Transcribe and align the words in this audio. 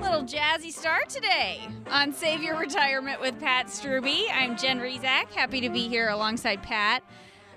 Little 0.00 0.22
jazzy 0.22 0.70
start 0.70 1.08
today 1.08 1.66
on 1.90 2.12
Save 2.12 2.42
Your 2.42 2.58
Retirement 2.58 3.22
with 3.22 3.40
Pat 3.40 3.68
Struby. 3.68 4.26
I'm 4.30 4.54
Jen 4.58 4.80
Rizak, 4.80 5.30
happy 5.30 5.62
to 5.62 5.70
be 5.70 5.88
here 5.88 6.10
alongside 6.10 6.62
Pat, 6.62 7.02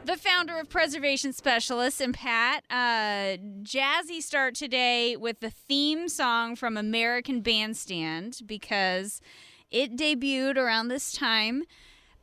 the 0.05 0.15
founder 0.15 0.57
of 0.57 0.69
Preservation 0.69 1.33
Specialists. 1.33 1.99
And 1.99 2.13
Pat, 2.13 2.63
uh, 2.69 3.37
jazzy 3.63 4.21
start 4.21 4.55
today 4.55 5.17
with 5.17 5.41
the 5.41 5.49
theme 5.49 6.07
song 6.07 6.55
from 6.55 6.77
American 6.77 7.41
Bandstand 7.41 8.39
because 8.45 9.19
it 9.69 9.97
debuted 9.97 10.55
around 10.55 10.87
this 10.87 11.11
time 11.11 11.63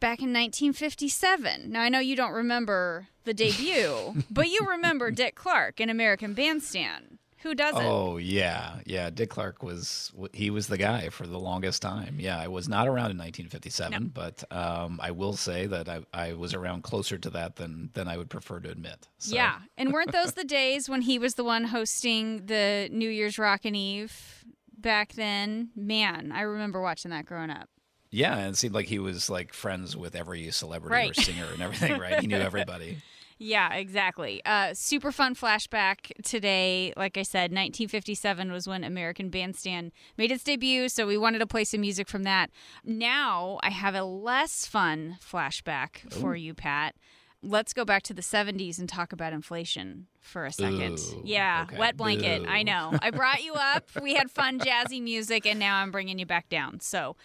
back 0.00 0.20
in 0.20 0.32
1957. 0.32 1.70
Now, 1.70 1.82
I 1.82 1.90
know 1.90 1.98
you 1.98 2.16
don't 2.16 2.32
remember 2.32 3.08
the 3.24 3.34
debut, 3.34 4.22
but 4.30 4.48
you 4.48 4.66
remember 4.66 5.10
Dick 5.10 5.34
Clark 5.34 5.80
in 5.80 5.90
American 5.90 6.32
Bandstand. 6.32 7.18
Who 7.46 7.54
doesn't? 7.54 7.80
Oh 7.80 8.16
yeah, 8.16 8.80
yeah. 8.86 9.08
Dick 9.08 9.30
Clark 9.30 9.62
was 9.62 10.12
he 10.32 10.50
was 10.50 10.66
the 10.66 10.76
guy 10.76 11.10
for 11.10 11.28
the 11.28 11.38
longest 11.38 11.80
time. 11.80 12.16
Yeah, 12.18 12.40
I 12.40 12.48
was 12.48 12.68
not 12.68 12.88
around 12.88 13.12
in 13.12 13.18
1957, 13.18 14.02
no. 14.02 14.10
but 14.12 14.42
um, 14.50 14.98
I 15.00 15.12
will 15.12 15.34
say 15.34 15.66
that 15.66 15.88
I, 15.88 16.00
I 16.12 16.32
was 16.32 16.54
around 16.54 16.82
closer 16.82 17.18
to 17.18 17.30
that 17.30 17.54
than 17.54 17.90
than 17.94 18.08
I 18.08 18.16
would 18.16 18.30
prefer 18.30 18.58
to 18.58 18.68
admit. 18.68 19.06
So. 19.18 19.36
Yeah, 19.36 19.60
and 19.78 19.92
weren't 19.92 20.10
those 20.10 20.32
the 20.32 20.42
days 20.42 20.88
when 20.88 21.02
he 21.02 21.20
was 21.20 21.36
the 21.36 21.44
one 21.44 21.62
hosting 21.62 22.46
the 22.46 22.88
New 22.90 23.08
Year's 23.08 23.38
Rockin' 23.38 23.76
Eve 23.76 24.44
back 24.76 25.12
then? 25.12 25.70
Man, 25.76 26.32
I 26.32 26.40
remember 26.40 26.80
watching 26.80 27.12
that 27.12 27.26
growing 27.26 27.50
up. 27.50 27.68
Yeah, 28.10 28.36
and 28.36 28.54
it 28.54 28.56
seemed 28.56 28.74
like 28.74 28.86
he 28.86 28.98
was 28.98 29.30
like 29.30 29.52
friends 29.52 29.96
with 29.96 30.16
every 30.16 30.50
celebrity 30.50 30.96
right. 30.96 31.16
or 31.16 31.22
singer 31.22 31.46
and 31.52 31.62
everything, 31.62 31.96
right? 31.96 32.18
He 32.18 32.26
knew 32.26 32.38
everybody. 32.38 32.98
Yeah, 33.38 33.74
exactly. 33.74 34.40
Uh, 34.46 34.72
super 34.72 35.12
fun 35.12 35.34
flashback 35.34 36.10
today. 36.22 36.92
Like 36.96 37.18
I 37.18 37.22
said, 37.22 37.50
1957 37.50 38.50
was 38.50 38.66
when 38.66 38.82
American 38.82 39.28
Bandstand 39.28 39.92
made 40.16 40.32
its 40.32 40.42
debut, 40.42 40.88
so 40.88 41.06
we 41.06 41.18
wanted 41.18 41.40
to 41.40 41.46
play 41.46 41.64
some 41.64 41.82
music 41.82 42.08
from 42.08 42.22
that. 42.22 42.50
Now 42.82 43.58
I 43.62 43.70
have 43.70 43.94
a 43.94 44.04
less 44.04 44.66
fun 44.66 45.18
flashback 45.22 46.06
Ooh. 46.06 46.20
for 46.20 46.36
you, 46.36 46.54
Pat. 46.54 46.94
Let's 47.42 47.74
go 47.74 47.84
back 47.84 48.02
to 48.04 48.14
the 48.14 48.22
70s 48.22 48.78
and 48.78 48.88
talk 48.88 49.12
about 49.12 49.34
inflation 49.34 50.06
for 50.20 50.46
a 50.46 50.52
second. 50.52 50.98
Ooh, 50.98 51.22
yeah, 51.22 51.66
okay. 51.68 51.78
wet 51.78 51.96
blanket. 51.96 52.42
Boo. 52.42 52.48
I 52.48 52.62
know. 52.62 52.98
I 53.02 53.10
brought 53.10 53.44
you 53.44 53.52
up. 53.52 53.84
We 54.02 54.14
had 54.14 54.30
fun 54.30 54.58
jazzy 54.58 55.02
music, 55.02 55.44
and 55.46 55.58
now 55.58 55.76
I'm 55.76 55.90
bringing 55.90 56.18
you 56.18 56.26
back 56.26 56.48
down. 56.48 56.80
So 56.80 57.16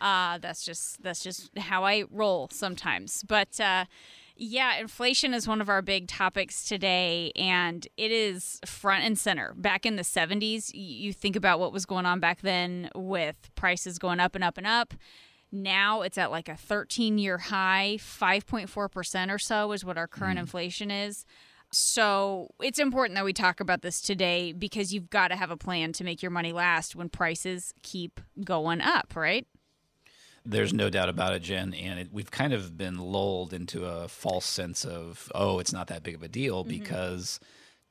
uh, 0.00 0.38
that's 0.38 0.64
just 0.64 1.02
that's 1.02 1.22
just 1.22 1.56
how 1.56 1.84
I 1.84 2.04
roll 2.10 2.48
sometimes. 2.50 3.22
But 3.26 3.60
uh, 3.60 3.84
yeah, 4.42 4.78
inflation 4.78 5.34
is 5.34 5.46
one 5.46 5.60
of 5.60 5.68
our 5.68 5.82
big 5.82 6.08
topics 6.08 6.64
today, 6.64 7.30
and 7.36 7.86
it 7.98 8.10
is 8.10 8.58
front 8.64 9.04
and 9.04 9.18
center. 9.18 9.52
Back 9.54 9.84
in 9.84 9.96
the 9.96 10.02
70s, 10.02 10.70
you 10.72 11.12
think 11.12 11.36
about 11.36 11.60
what 11.60 11.74
was 11.74 11.84
going 11.84 12.06
on 12.06 12.20
back 12.20 12.40
then 12.40 12.88
with 12.94 13.50
prices 13.54 13.98
going 13.98 14.18
up 14.18 14.34
and 14.34 14.42
up 14.42 14.56
and 14.56 14.66
up. 14.66 14.94
Now 15.52 16.00
it's 16.00 16.16
at 16.16 16.30
like 16.30 16.48
a 16.48 16.56
13 16.56 17.18
year 17.18 17.36
high, 17.36 17.98
5.4% 18.00 19.30
or 19.30 19.38
so 19.38 19.72
is 19.72 19.84
what 19.84 19.98
our 19.98 20.08
current 20.08 20.38
mm. 20.38 20.42
inflation 20.42 20.90
is. 20.90 21.26
So 21.70 22.48
it's 22.62 22.78
important 22.78 23.16
that 23.16 23.26
we 23.26 23.34
talk 23.34 23.60
about 23.60 23.82
this 23.82 24.00
today 24.00 24.52
because 24.52 24.94
you've 24.94 25.10
got 25.10 25.28
to 25.28 25.36
have 25.36 25.50
a 25.50 25.56
plan 25.56 25.92
to 25.92 26.04
make 26.04 26.22
your 26.22 26.30
money 26.30 26.52
last 26.52 26.96
when 26.96 27.10
prices 27.10 27.74
keep 27.82 28.22
going 28.42 28.80
up, 28.80 29.14
right? 29.14 29.46
There's 30.44 30.72
no 30.72 30.88
doubt 30.88 31.08
about 31.08 31.34
it, 31.34 31.42
Jen. 31.42 31.74
And 31.74 32.00
it, 32.00 32.08
we've 32.12 32.30
kind 32.30 32.52
of 32.52 32.76
been 32.76 32.98
lulled 32.98 33.52
into 33.52 33.84
a 33.84 34.08
false 34.08 34.46
sense 34.46 34.84
of, 34.84 35.30
oh, 35.34 35.58
it's 35.58 35.72
not 35.72 35.88
that 35.88 36.02
big 36.02 36.14
of 36.14 36.22
a 36.22 36.28
deal 36.28 36.62
mm-hmm. 36.62 36.70
because 36.70 37.40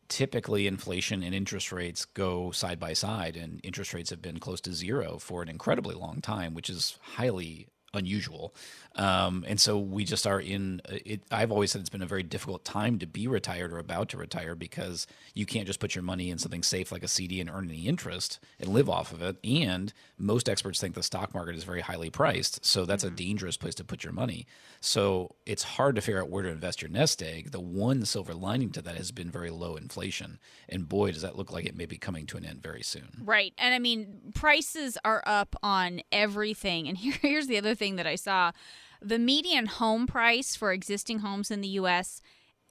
typically 0.08 0.66
inflation 0.66 1.22
and 1.24 1.36
interest 1.36 1.72
rates 1.72 2.06
go 2.06 2.52
side 2.52 2.80
by 2.80 2.94
side, 2.94 3.38
and 3.38 3.62
interest 3.64 3.94
rates 3.94 4.10
have 4.10 4.22
been 4.22 4.40
close 4.40 4.60
to 4.62 4.74
zero 4.74 5.20
for 5.20 5.42
an 5.44 5.50
incredibly 5.50 5.96
long 5.96 6.20
time, 6.20 6.54
which 6.54 6.70
is 6.70 6.98
highly 7.02 7.68
unusual. 7.94 8.54
Um, 8.96 9.46
and 9.48 9.60
so 9.60 9.78
we 9.78 10.04
just 10.04 10.28
are 10.28 10.40
in 10.40 10.82
it. 10.90 11.22
I've 11.32 11.52
always 11.52 11.72
said 11.72 11.82
it's 11.82 11.90
been 11.90 12.02
a 12.02 12.08
very 12.08 12.24
difficult 12.24 12.66
time 12.66 13.00
to 13.00 13.08
be 13.08 13.28
retired 13.28 13.72
or 13.72 13.78
about 13.78 14.10
to 14.10 14.18
retire 14.18 14.56
because 14.56 15.08
you 15.34 15.46
can't 15.46 15.68
just 15.68 15.80
put 15.80 15.96
your 15.96 16.04
money 16.04 16.30
in 16.30 16.38
something 16.38 16.64
safe 16.64 16.92
like 16.92 17.04
a 17.04 17.08
CD 17.08 17.40
and 17.40 17.50
earn 17.50 17.70
any 17.70 17.88
interest 17.88 18.40
and 18.60 18.70
live 18.70 18.90
off 18.90 19.14
of 19.14 19.22
it. 19.22 19.38
And 19.44 19.94
most 20.18 20.50
experts 20.50 20.82
think 20.82 20.96
the 20.96 21.04
stock 21.04 21.34
market 21.34 21.56
is 21.56 21.64
very 21.64 21.82
highly 21.82 22.10
priced. 22.10 22.66
So 22.66 22.86
that's 22.86 23.04
mm-hmm. 23.04 23.14
a 23.14 23.18
dangerous 23.18 23.58
place 23.58 23.76
to 23.76 23.84
put 23.84 24.04
your 24.04 24.14
money. 24.14 24.46
So 24.82 25.36
it's 25.46 25.64
hard 25.64 25.96
to 25.96 26.02
figure 26.02 26.22
out 26.22 26.30
where 26.30 26.44
to 26.44 26.50
invest 26.50 26.82
your 26.82 26.92
nest 26.92 27.22
egg. 27.22 27.52
The 27.52 27.60
one 27.60 28.06
silver 28.06 28.34
lining 28.34 28.72
to 28.72 28.82
that 28.82 28.96
has 28.96 29.12
been 29.12 29.32
very 29.32 29.50
low 29.50 29.76
inflation. 29.76 30.40
And 30.68 30.90
boy, 30.90 31.12
does 31.12 31.22
that 31.22 31.38
look 31.38 31.52
like 31.52 31.66
it 31.66 31.76
may 31.76 31.86
be 31.86 31.98
coming 31.98 32.26
to 32.28 32.38
an 32.38 32.46
end 32.46 32.62
very 32.62 32.84
soon. 32.84 33.10
Right. 33.24 33.54
And 33.58 33.74
I 33.74 33.80
mean, 33.80 34.29
prices 34.40 34.98
are 35.04 35.22
up 35.26 35.56
on 35.62 36.02
everything. 36.12 36.88
And 36.88 36.98
here, 36.98 37.16
here's 37.22 37.48
the 37.48 37.58
other 37.58 37.76
thing 37.76 37.98
that 37.98 38.08
I 38.08 38.16
saw 38.16 38.54
the 39.02 39.20
median 39.20 39.66
home 39.66 40.08
price 40.08 40.56
for 40.56 40.72
existing 40.74 41.20
homes 41.20 41.52
in 41.52 41.60
the 41.62 41.68
U.S. 41.70 42.22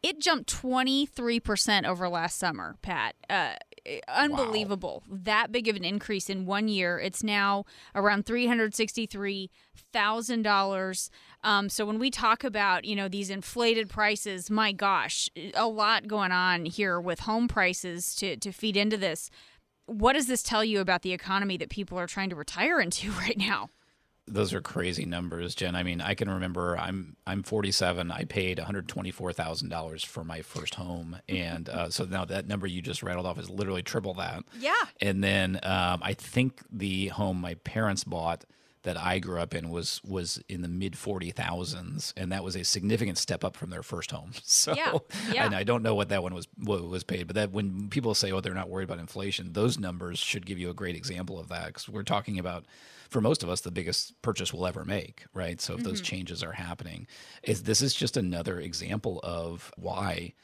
It 0.02 0.20
jumped 0.20 0.52
23% 0.54 1.84
over 1.84 2.08
last 2.08 2.38
summer, 2.38 2.76
Pat. 2.82 3.14
Uh, 3.28 3.54
unbelievable. 4.06 5.02
Wow. 5.08 5.18
That 5.24 5.50
big 5.52 5.66
of 5.68 5.76
an 5.76 5.84
increase 5.84 6.30
in 6.30 6.46
one 6.46 6.68
year. 6.68 7.00
It's 7.00 7.24
now 7.24 7.64
around 7.94 8.26
$363,000. 8.26 11.10
Um, 11.42 11.68
so 11.68 11.84
when 11.86 11.98
we 11.98 12.10
talk 12.10 12.44
about, 12.44 12.84
you 12.84 12.94
know, 12.94 13.08
these 13.08 13.30
inflated 13.30 13.88
prices, 13.88 14.50
my 14.50 14.72
gosh, 14.72 15.30
a 15.54 15.66
lot 15.66 16.06
going 16.06 16.32
on 16.32 16.66
here 16.66 17.00
with 17.00 17.20
home 17.20 17.48
prices 17.48 18.14
to, 18.16 18.36
to 18.36 18.52
feed 18.52 18.76
into 18.76 18.98
this. 18.98 19.30
What 19.88 20.12
does 20.12 20.26
this 20.26 20.42
tell 20.42 20.64
you 20.64 20.80
about 20.80 21.02
the 21.02 21.12
economy 21.12 21.56
that 21.56 21.70
people 21.70 21.98
are 21.98 22.06
trying 22.06 22.30
to 22.30 22.36
retire 22.36 22.80
into 22.80 23.10
right 23.18 23.36
now? 23.36 23.70
those 24.30 24.52
are 24.52 24.60
crazy 24.60 25.04
numbers, 25.04 25.54
Jen. 25.54 25.74
I 25.74 25.82
mean, 25.82 26.00
I 26.00 26.14
can 26.14 26.28
remember 26.28 26.76
I'm 26.78 27.16
I'm 27.26 27.42
47. 27.42 28.10
I 28.10 28.24
paid 28.24 28.58
124 28.58 29.32
thousand 29.32 29.68
dollars 29.70 30.04
for 30.04 30.24
my 30.24 30.42
first 30.42 30.74
home, 30.74 31.18
and 31.28 31.68
uh, 31.68 31.90
so 31.90 32.04
now 32.04 32.24
that 32.26 32.46
number 32.46 32.66
you 32.66 32.82
just 32.82 33.02
rattled 33.02 33.26
off 33.26 33.38
is 33.38 33.50
literally 33.50 33.82
triple 33.82 34.14
that. 34.14 34.44
Yeah. 34.58 34.74
And 35.00 35.22
then 35.24 35.58
um, 35.62 36.00
I 36.02 36.14
think 36.14 36.60
the 36.70 37.08
home 37.08 37.40
my 37.40 37.54
parents 37.54 38.04
bought 38.04 38.44
that 38.82 38.96
I 38.96 39.18
grew 39.18 39.40
up 39.40 39.54
in 39.54 39.70
was 39.70 40.00
was 40.04 40.42
in 40.48 40.62
the 40.62 40.68
mid 40.68 40.96
forty 40.96 41.30
thousands, 41.30 42.12
and 42.16 42.32
that 42.32 42.44
was 42.44 42.56
a 42.56 42.64
significant 42.64 43.18
step 43.18 43.44
up 43.44 43.56
from 43.56 43.70
their 43.70 43.82
first 43.82 44.10
home. 44.10 44.32
So, 44.58 44.74
yeah, 44.74 44.98
yeah. 45.30 45.44
and 45.46 45.54
I 45.54 45.62
don't 45.62 45.82
know 45.82 45.94
what 45.94 46.08
that 46.08 46.22
one 46.22 46.34
was 46.34 46.48
what 46.56 46.82
was 46.88 47.04
paid, 47.04 47.26
but 47.26 47.36
that 47.36 47.52
when 47.52 47.88
people 47.90 48.14
say, 48.14 48.32
"Oh, 48.32 48.40
they're 48.40 48.54
not 48.54 48.68
worried 48.68 48.84
about 48.84 48.98
inflation," 48.98 49.52
those 49.52 49.78
numbers 49.78 50.18
should 50.18 50.46
give 50.46 50.58
you 50.58 50.68
a 50.70 50.74
great 50.74 50.96
example 50.96 51.38
of 51.38 51.48
that 51.48 51.68
because 51.68 51.88
we're 51.88 52.02
talking 52.02 52.38
about 52.38 52.64
for 53.08 53.20
most 53.20 53.42
of 53.42 53.48
us 53.48 53.60
the 53.60 53.70
biggest 53.70 54.20
purchase 54.22 54.52
we'll 54.52 54.66
ever 54.66 54.84
make, 54.84 55.24
right? 55.32 55.60
So 55.60 55.74
if 55.74 55.80
mm-hmm. 55.80 55.88
those 55.88 56.00
changes 56.00 56.42
are 56.42 56.52
happening, 56.52 57.06
is 57.42 57.62
this 57.62 57.82
is 57.82 57.94
just 57.94 58.16
another 58.16 58.58
example 58.58 59.20
of 59.22 59.72
why 59.76 60.34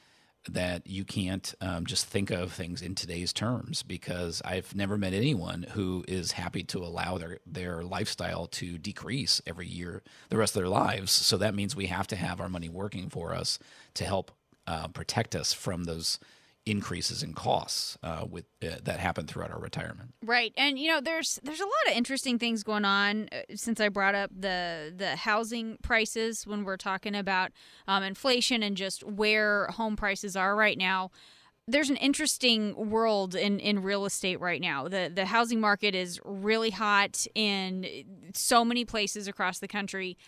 that 0.50 0.86
you 0.86 1.04
can't 1.04 1.54
um, 1.60 1.86
just 1.86 2.06
think 2.06 2.30
of 2.30 2.52
things 2.52 2.82
in 2.82 2.94
today's 2.94 3.32
terms 3.32 3.82
because 3.82 4.42
I've 4.44 4.74
never 4.74 4.98
met 4.98 5.12
anyone 5.12 5.66
who 5.70 6.04
is 6.06 6.32
happy 6.32 6.62
to 6.64 6.78
allow 6.84 7.18
their 7.18 7.38
their 7.46 7.82
lifestyle 7.82 8.46
to 8.48 8.78
decrease 8.78 9.40
every 9.46 9.66
year 9.66 10.02
the 10.28 10.36
rest 10.36 10.54
of 10.54 10.62
their 10.62 10.68
lives. 10.68 11.10
So 11.12 11.36
that 11.38 11.54
means 11.54 11.74
we 11.74 11.86
have 11.86 12.06
to 12.08 12.16
have 12.16 12.40
our 12.40 12.48
money 12.48 12.68
working 12.68 13.08
for 13.08 13.34
us 13.34 13.58
to 13.94 14.04
help 14.04 14.30
uh, 14.66 14.88
protect 14.88 15.34
us 15.34 15.52
from 15.52 15.84
those 15.84 16.18
increases 16.66 17.22
in 17.22 17.34
costs 17.34 17.98
uh, 18.02 18.24
with 18.28 18.46
uh, 18.62 18.76
that 18.82 18.98
happen 18.98 19.26
throughout 19.26 19.50
our 19.50 19.58
retirement. 19.58 20.14
Right, 20.24 20.52
and 20.56 20.78
you 20.78 20.88
know, 20.88 21.00
there's 21.00 21.38
there's 21.42 21.60
a 21.60 21.64
lot 21.64 21.90
of 21.90 21.96
interesting 21.96 22.38
things 22.38 22.62
going 22.62 22.84
on. 22.84 23.28
Uh, 23.32 23.54
since 23.54 23.80
I 23.80 23.88
brought 23.88 24.14
up 24.14 24.30
the 24.34 24.92
the 24.96 25.16
housing 25.16 25.76
prices 25.82 26.46
when 26.46 26.64
we're 26.64 26.76
talking 26.76 27.14
about 27.14 27.52
um, 27.86 28.02
inflation 28.02 28.62
and 28.62 28.76
just 28.76 29.04
where 29.04 29.66
home 29.68 29.96
prices 29.96 30.36
are 30.36 30.56
right 30.56 30.78
now. 30.78 31.10
There's 31.66 31.88
an 31.88 31.96
interesting 31.96 32.90
world 32.90 33.34
in, 33.34 33.58
in 33.58 33.80
real 33.82 34.04
estate 34.04 34.38
right 34.38 34.60
now. 34.60 34.86
The 34.88 35.10
the 35.14 35.24
housing 35.26 35.60
market 35.60 35.94
is 35.94 36.20
really 36.24 36.70
hot 36.70 37.26
in 37.34 38.04
so 38.34 38.64
many 38.64 38.84
places 38.84 39.28
across 39.28 39.60
the 39.60 39.68
country. 39.68 40.18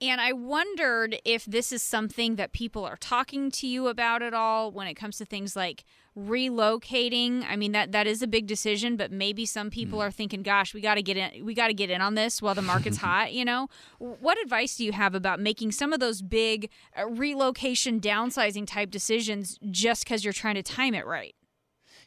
And 0.00 0.20
I 0.20 0.32
wondered 0.32 1.20
if 1.24 1.44
this 1.44 1.72
is 1.72 1.82
something 1.82 2.36
that 2.36 2.52
people 2.52 2.84
are 2.84 2.96
talking 2.96 3.50
to 3.52 3.66
you 3.66 3.88
about 3.88 4.22
at 4.22 4.32
all 4.32 4.70
when 4.70 4.86
it 4.86 4.94
comes 4.94 5.18
to 5.18 5.24
things 5.24 5.56
like 5.56 5.84
relocating. 6.16 7.44
I 7.48 7.56
mean 7.56 7.72
that 7.72 7.90
that 7.90 8.06
is 8.06 8.22
a 8.22 8.28
big 8.28 8.46
decision, 8.46 8.96
but 8.96 9.10
maybe 9.10 9.44
some 9.44 9.70
people 9.70 9.98
mm. 9.98 10.02
are 10.02 10.10
thinking, 10.12 10.42
"Gosh, 10.42 10.72
we 10.72 10.80
got 10.80 10.94
to 10.94 11.02
get 11.02 11.16
in 11.16 11.44
we 11.44 11.52
got 11.52 11.68
to 11.68 11.74
get 11.74 11.90
in 11.90 12.00
on 12.00 12.14
this 12.14 12.40
while 12.40 12.54
the 12.54 12.62
market's 12.62 12.96
hot," 13.08 13.32
you 13.32 13.44
know? 13.44 13.68
What 13.98 14.40
advice 14.40 14.76
do 14.76 14.84
you 14.84 14.92
have 14.92 15.16
about 15.16 15.40
making 15.40 15.72
some 15.72 15.92
of 15.92 15.98
those 15.98 16.22
big 16.22 16.70
uh, 16.96 17.08
relocation 17.08 18.00
downsizing 18.00 18.66
type 18.68 18.90
decisions 18.90 19.58
just 19.70 20.06
cuz 20.06 20.22
you're 20.22 20.32
trying 20.32 20.56
to 20.56 20.62
time 20.62 20.94
it 20.94 21.06
right? 21.06 21.34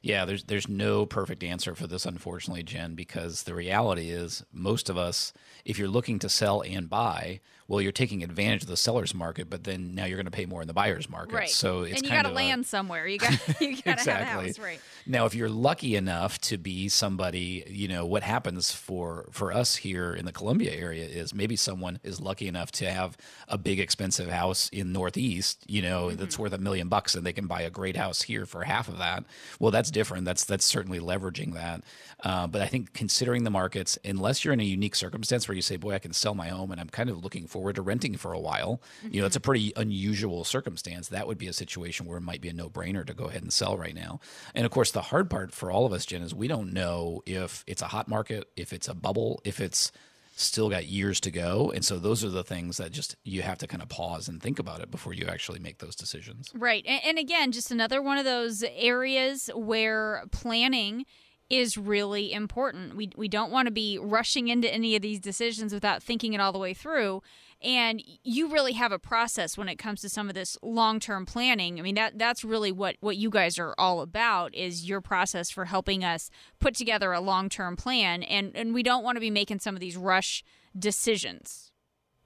Yeah, 0.01 0.25
there's 0.25 0.45
there's 0.45 0.67
no 0.67 1.05
perfect 1.05 1.43
answer 1.43 1.75
for 1.75 1.85
this, 1.85 2.05
unfortunately, 2.05 2.63
Jen, 2.63 2.95
because 2.95 3.43
the 3.43 3.53
reality 3.53 4.09
is 4.09 4.43
most 4.51 4.89
of 4.89 4.97
us, 4.97 5.31
if 5.63 5.77
you're 5.77 5.87
looking 5.87 6.17
to 6.19 6.29
sell 6.29 6.63
and 6.63 6.89
buy, 6.89 7.39
well, 7.71 7.79
you're 7.79 7.93
taking 7.93 8.21
advantage 8.21 8.63
of 8.63 8.67
the 8.67 8.75
seller's 8.75 9.13
market, 9.15 9.49
but 9.49 9.63
then 9.63 9.95
now 9.95 10.03
you're 10.03 10.17
going 10.17 10.25
to 10.25 10.31
pay 10.31 10.45
more 10.45 10.61
in 10.61 10.67
the 10.67 10.73
buyer's 10.73 11.09
market. 11.09 11.33
Right. 11.33 11.49
So 11.49 11.83
it's 11.83 12.01
and 12.01 12.03
you 12.03 12.11
got 12.11 12.23
to 12.23 12.31
land 12.33 12.65
somewhere. 12.65 13.07
You 13.07 13.17
got 13.17 13.31
you 13.61 13.77
got 13.77 13.83
to 13.83 13.91
exactly. 13.91 14.11
have 14.11 14.39
a 14.39 14.47
house, 14.47 14.59
right? 14.59 14.81
Now, 15.05 15.25
if 15.25 15.33
you're 15.33 15.47
lucky 15.47 15.95
enough 15.95 16.37
to 16.41 16.57
be 16.57 16.89
somebody, 16.89 17.63
you 17.69 17.87
know 17.87 18.05
what 18.05 18.23
happens 18.23 18.73
for 18.73 19.29
for 19.31 19.53
us 19.53 19.77
here 19.77 20.13
in 20.13 20.25
the 20.25 20.33
Columbia 20.33 20.73
area 20.73 21.05
is 21.05 21.33
maybe 21.33 21.55
someone 21.55 22.01
is 22.03 22.19
lucky 22.19 22.49
enough 22.49 22.73
to 22.73 22.91
have 22.91 23.15
a 23.47 23.57
big 23.57 23.79
expensive 23.79 24.27
house 24.27 24.67
in 24.73 24.91
Northeast, 24.91 25.63
you 25.65 25.81
know, 25.81 26.07
mm-hmm. 26.07 26.17
that's 26.17 26.37
worth 26.37 26.51
a 26.51 26.57
million 26.57 26.89
bucks, 26.89 27.15
and 27.15 27.25
they 27.25 27.31
can 27.31 27.47
buy 27.47 27.61
a 27.61 27.69
great 27.69 27.95
house 27.95 28.23
here 28.23 28.45
for 28.45 28.65
half 28.65 28.89
of 28.89 28.97
that. 28.97 29.23
Well, 29.61 29.71
that's 29.71 29.91
different. 29.91 30.25
That's 30.25 30.43
that's 30.43 30.65
certainly 30.65 30.99
leveraging 30.99 31.53
that. 31.53 31.85
Uh, 32.21 32.47
but 32.47 32.61
I 32.61 32.67
think 32.67 32.91
considering 32.91 33.45
the 33.45 33.49
markets, 33.49 33.97
unless 34.03 34.43
you're 34.43 34.53
in 34.53 34.59
a 34.59 34.63
unique 34.63 34.95
circumstance 34.95 35.47
where 35.47 35.55
you 35.55 35.61
say, 35.61 35.77
"Boy, 35.77 35.93
I 35.93 35.99
can 35.99 36.11
sell 36.11 36.35
my 36.35 36.49
home," 36.49 36.71
and 36.71 36.81
I'm 36.81 36.89
kind 36.89 37.09
of 37.09 37.23
looking 37.23 37.47
forward 37.61 37.75
to 37.75 37.81
renting 37.83 38.17
for 38.17 38.33
a 38.33 38.39
while, 38.39 38.81
mm-hmm. 39.03 39.13
you 39.13 39.21
know, 39.21 39.27
it's 39.27 39.35
a 39.35 39.39
mm-hmm. 39.39 39.45
pretty 39.45 39.73
unusual 39.75 40.43
circumstance. 40.43 41.09
That 41.09 41.27
would 41.27 41.37
be 41.37 41.47
a 41.47 41.53
situation 41.53 42.07
where 42.07 42.17
it 42.17 42.21
might 42.21 42.41
be 42.41 42.49
a 42.49 42.53
no-brainer 42.53 43.05
to 43.05 43.13
go 43.13 43.25
ahead 43.25 43.43
and 43.43 43.53
sell 43.53 43.77
right 43.77 43.93
now. 43.93 44.19
And 44.55 44.65
of 44.65 44.71
course, 44.71 44.91
the 44.91 45.03
hard 45.03 45.29
part 45.29 45.53
for 45.53 45.69
all 45.69 45.85
of 45.85 45.93
us, 45.93 46.07
Jen, 46.07 46.23
is 46.23 46.33
we 46.33 46.47
don't 46.47 46.73
know 46.73 47.21
if 47.27 47.63
it's 47.67 47.83
a 47.83 47.87
hot 47.87 48.07
market, 48.07 48.49
if 48.55 48.73
it's 48.73 48.87
a 48.87 48.95
bubble, 48.95 49.41
if 49.45 49.59
it's 49.59 49.91
still 50.35 50.69
got 50.69 50.87
years 50.87 51.19
to 51.19 51.29
go. 51.29 51.71
And 51.75 51.85
so 51.85 51.99
those 51.99 52.23
are 52.23 52.29
the 52.29 52.43
things 52.43 52.77
that 52.77 52.91
just 52.91 53.15
you 53.23 53.43
have 53.43 53.59
to 53.59 53.67
kind 53.67 53.83
of 53.83 53.89
pause 53.89 54.27
and 54.27 54.41
think 54.41 54.57
about 54.57 54.79
it 54.79 54.89
before 54.89 55.13
you 55.13 55.27
actually 55.27 55.59
make 55.59 55.77
those 55.77 55.95
decisions. 55.95 56.49
Right. 56.55 56.83
And, 56.87 57.01
and 57.05 57.19
again, 57.19 57.51
just 57.51 57.69
another 57.69 58.01
one 58.01 58.17
of 58.17 58.25
those 58.25 58.63
areas 58.75 59.51
where 59.53 60.23
planning 60.31 61.05
is 61.51 61.77
really 61.77 62.31
important. 62.31 62.95
We, 62.95 63.11
we 63.15 63.27
don't 63.27 63.51
want 63.51 63.67
to 63.67 63.71
be 63.71 63.99
rushing 63.99 64.47
into 64.47 64.73
any 64.73 64.95
of 64.95 65.01
these 65.01 65.19
decisions 65.19 65.73
without 65.73 66.01
thinking 66.01 66.31
it 66.33 66.39
all 66.39 66.53
the 66.53 66.59
way 66.59 66.73
through 66.73 67.21
and 67.61 68.01
you 68.23 68.51
really 68.51 68.73
have 68.73 68.91
a 68.91 68.99
process 68.99 69.57
when 69.57 69.69
it 69.69 69.77
comes 69.77 70.01
to 70.01 70.09
some 70.09 70.29
of 70.29 70.35
this 70.35 70.57
long-term 70.61 71.25
planning. 71.25 71.79
I 71.79 71.83
mean 71.83 71.95
that 71.95 72.17
that's 72.17 72.43
really 72.43 72.71
what 72.71 72.95
what 72.99 73.17
you 73.17 73.29
guys 73.29 73.59
are 73.59 73.75
all 73.77 74.01
about 74.01 74.53
is 74.55 74.87
your 74.87 75.01
process 75.01 75.49
for 75.49 75.65
helping 75.65 76.03
us 76.03 76.29
put 76.59 76.75
together 76.75 77.11
a 77.11 77.21
long-term 77.21 77.75
plan. 77.75 78.23
And 78.23 78.55
and 78.55 78.73
we 78.73 78.83
don't 78.83 79.03
want 79.03 79.15
to 79.15 79.21
be 79.21 79.31
making 79.31 79.59
some 79.59 79.75
of 79.75 79.81
these 79.81 79.97
rush 79.97 80.43
decisions. 80.77 81.71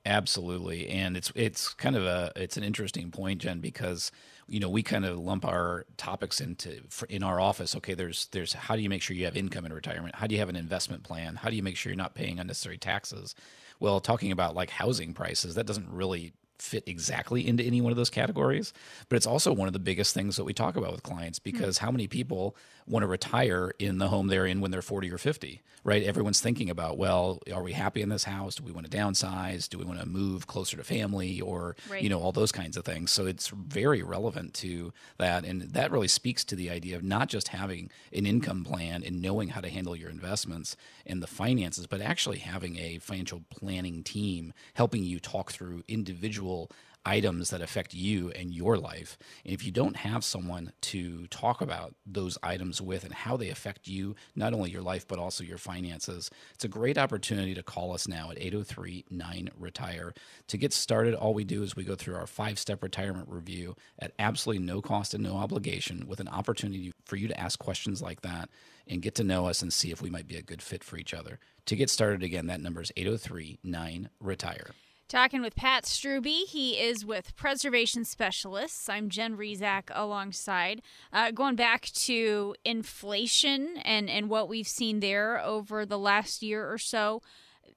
Absolutely. 0.06 0.88
And 0.88 1.18
it's 1.18 1.32
it's 1.36 1.74
kind 1.74 1.96
of 1.96 2.06
a 2.06 2.32
it's 2.36 2.58
an 2.58 2.64
interesting 2.64 3.10
point 3.10 3.42
jen 3.42 3.60
because 3.60 4.12
you 4.48 4.60
know 4.60 4.70
we 4.70 4.84
kind 4.84 5.04
of 5.04 5.18
lump 5.18 5.44
our 5.44 5.86
topics 5.98 6.40
into 6.40 6.82
in 7.10 7.24
our 7.24 7.40
office. 7.40 7.76
Okay 7.76 7.96
there's 7.96 8.28
there's 8.28 8.54
how 8.54 8.76
do 8.76 8.84
you 8.84 8.90
make 8.90 9.02
sure 9.02 9.16
you 9.16 9.26
have 9.26 9.36
income 9.36 9.66
in 9.66 9.74
retirement? 9.74 10.16
How 10.16 10.28
do 10.28 10.36
you 10.36 10.40
have 10.40 10.50
an 10.50 10.56
investment 10.56 11.04
plan? 11.04 11.36
How 11.36 11.50
do 11.50 11.56
you 11.56 11.64
make 11.64 11.76
sure 11.76 11.92
you're 11.92 11.98
not 11.98 12.14
paying 12.14 12.40
unnecessary 12.40 12.78
taxes 12.78 13.34
well, 13.80 14.00
talking 14.00 14.31
about 14.31 14.56
like 14.56 14.69
housing 14.69 15.13
prices, 15.13 15.56
that 15.56 15.66
doesn't 15.66 15.89
really 15.89 16.33
fit 16.60 16.83
exactly 16.88 17.48
into 17.48 17.63
any 17.63 17.81
one 17.81 17.92
of 17.92 17.98
those 17.98 18.10
categories, 18.10 18.74
but 19.10 19.16
it's 19.16 19.27
also 19.27 19.54
one 19.54 19.68
of 19.68 19.74
the 19.74 19.80
biggest 19.80 20.13
things 20.13 20.38
that 20.38 20.44
we 20.44 20.54
talk 20.54 20.77
about 20.77 20.92
with 20.92 21.04
clients 21.04 21.39
because 21.39 21.75
mm-hmm. 21.77 21.86
how 21.86 21.92
many 21.92 22.07
people 22.07 22.56
want 22.88 23.04
to 23.04 23.08
retire 23.08 23.72
in 23.80 23.98
the 23.98 24.10
home 24.10 24.28
they're 24.28 24.46
in 24.46 24.62
when 24.62 24.72
they're 24.72 24.82
40 24.82 25.12
or 25.12 25.18
50, 25.18 25.62
right? 25.84 26.04
Everyone's 26.04 26.40
thinking 26.40 26.70
about, 26.70 26.98
well, 26.98 27.40
are 27.54 27.64
we 27.64 27.72
happy 27.72 28.02
in 28.02 28.10
this 28.10 28.26
house? 28.26 28.56
Do 28.56 28.64
we 28.64 28.72
want 28.72 28.90
to 28.90 28.96
downsize? 28.96 29.68
Do 29.68 29.80
we 29.80 29.86
want 29.86 30.00
to 30.00 30.06
move 30.06 30.46
closer 30.46 30.78
to 30.78 30.84
family 30.84 31.42
or, 31.42 31.76
right. 31.90 32.02
you 32.02 32.10
know, 32.10 32.20
all 32.20 32.32
those 32.32 32.52
kinds 32.52 32.78
of 32.78 32.86
things. 32.86 33.12
So 33.12 33.26
it's 33.26 33.48
very 33.48 34.04
relevant 34.04 34.54
to 34.56 34.94
that. 35.18 35.46
And 35.46 35.62
that 35.62 35.92
really 35.92 36.08
speaks 36.08 36.44
to 36.46 36.56
the 36.56 36.70
idea 36.70 36.96
of 36.96 37.04
not 37.04 37.28
just 37.28 37.48
having 37.50 37.90
an 38.14 38.26
income 38.26 38.64
plan 38.64 39.04
and 39.04 39.22
knowing 39.22 39.50
how 39.50 39.62
to 39.62 39.70
handle 39.70 39.96
your 39.96 40.10
investments 40.10 40.78
and 41.08 41.24
the 41.24 41.28
finances, 41.28 41.88
but 41.88 42.02
actually 42.02 42.38
having 42.38 42.78
a 42.78 43.00
financial 43.00 43.44
planning 43.50 44.04
team 44.04 44.54
helping 44.76 45.04
you 45.04 45.20
talk 45.20 45.52
through 45.52 45.84
individual 45.88 46.70
items 47.06 47.50
that 47.50 47.62
affect 47.62 47.94
you 47.94 48.31
and 48.31 48.54
your 48.54 48.78
life. 48.78 49.18
And 49.44 49.54
if 49.54 49.66
you 49.66 49.72
don't 49.72 49.98
have 49.98 50.24
someone 50.24 50.74
to 50.81 51.28
talk 51.28 51.62
about 51.62 51.96
those 52.06 52.38
items 52.42 52.81
with 52.81 53.04
and 53.04 53.13
how 53.13 53.38
they 53.38 53.50
affect 53.50 53.88
you, 53.88 54.16
not 54.36 54.54
only 54.54 54.72
your 54.72 54.81
life, 54.81 55.07
but 55.07 55.19
also 55.19 55.44
your 55.44 55.57
finances, 55.57 56.30
it's 56.54 56.66
a 56.66 56.69
great 56.69 56.98
opportunity 56.98 57.54
to 57.54 57.63
call 57.63 57.94
us 57.94 58.07
now 58.07 58.31
at 58.31 58.40
803 58.40 59.06
9 59.10 59.50
Retire. 59.57 60.13
To 60.48 60.57
get 60.57 60.74
started, 60.74 61.13
all 61.13 61.34
we 61.34 61.44
do 61.44 61.63
is 61.63 61.75
we 61.75 61.84
go 61.84 61.96
through 61.96 62.16
our 62.16 62.28
five 62.28 62.57
step 62.60 62.81
retirement 62.81 63.30
review 63.30 63.75
at 64.00 64.13
absolutely 64.19 64.63
no 64.63 64.81
cost 64.81 65.13
and 65.13 65.24
no 65.24 65.36
obligation 65.36 66.08
with 66.08 66.19
an 66.19 66.28
opportunity 66.28 66.94
for 67.06 67.16
you 67.16 67.28
to 67.28 67.40
ask 67.40 67.60
questions 67.60 68.01
like 68.01 68.22
that 68.22 68.50
and 68.88 69.01
get 69.01 69.16
to 69.16 69.24
know 69.24 69.48
us 69.48 69.62
and 69.62 69.74
see 69.74 69.92
if 69.92 70.01
we 70.01 70.10
might 70.10 70.28
be 70.28 70.38
a 70.38 70.42
good 70.42 70.62
fit 70.62 70.84
for 70.84 70.98
each 70.98 71.13
other. 71.13 71.40
To 71.68 71.75
get 71.75 71.90
started, 71.90 72.24
again, 72.24 72.48
that 72.48 72.62
number 72.62 72.81
is 72.81 72.92
803 72.96 73.60
9 73.63 74.10
Retire. 74.19 74.72
Talking 75.07 75.44
with 75.44 75.56
Pat 75.56 75.84
Struby. 75.84 76.46
He 76.48 76.80
is 76.80 77.06
with 77.06 77.36
Preservation 77.36 78.06
Specialists. 78.06 78.90
I'm 78.90 79.07
Jen 79.07 79.38
Rizak 79.38 79.92
alongside. 79.92 80.81
Uh, 81.13 81.30
going 81.30 81.56
back 81.56 81.92
to 81.94 82.56
inflation 82.66 83.78
and, 83.84 84.10
and 84.10 84.31
what 84.31 84.50
we've 84.50 84.68
seen 84.68 85.02
there 85.02 85.40
over 85.40 85.86
the 85.86 86.00
last 86.00 86.42
year 86.42 86.68
or 86.68 86.80
so, 86.80 87.22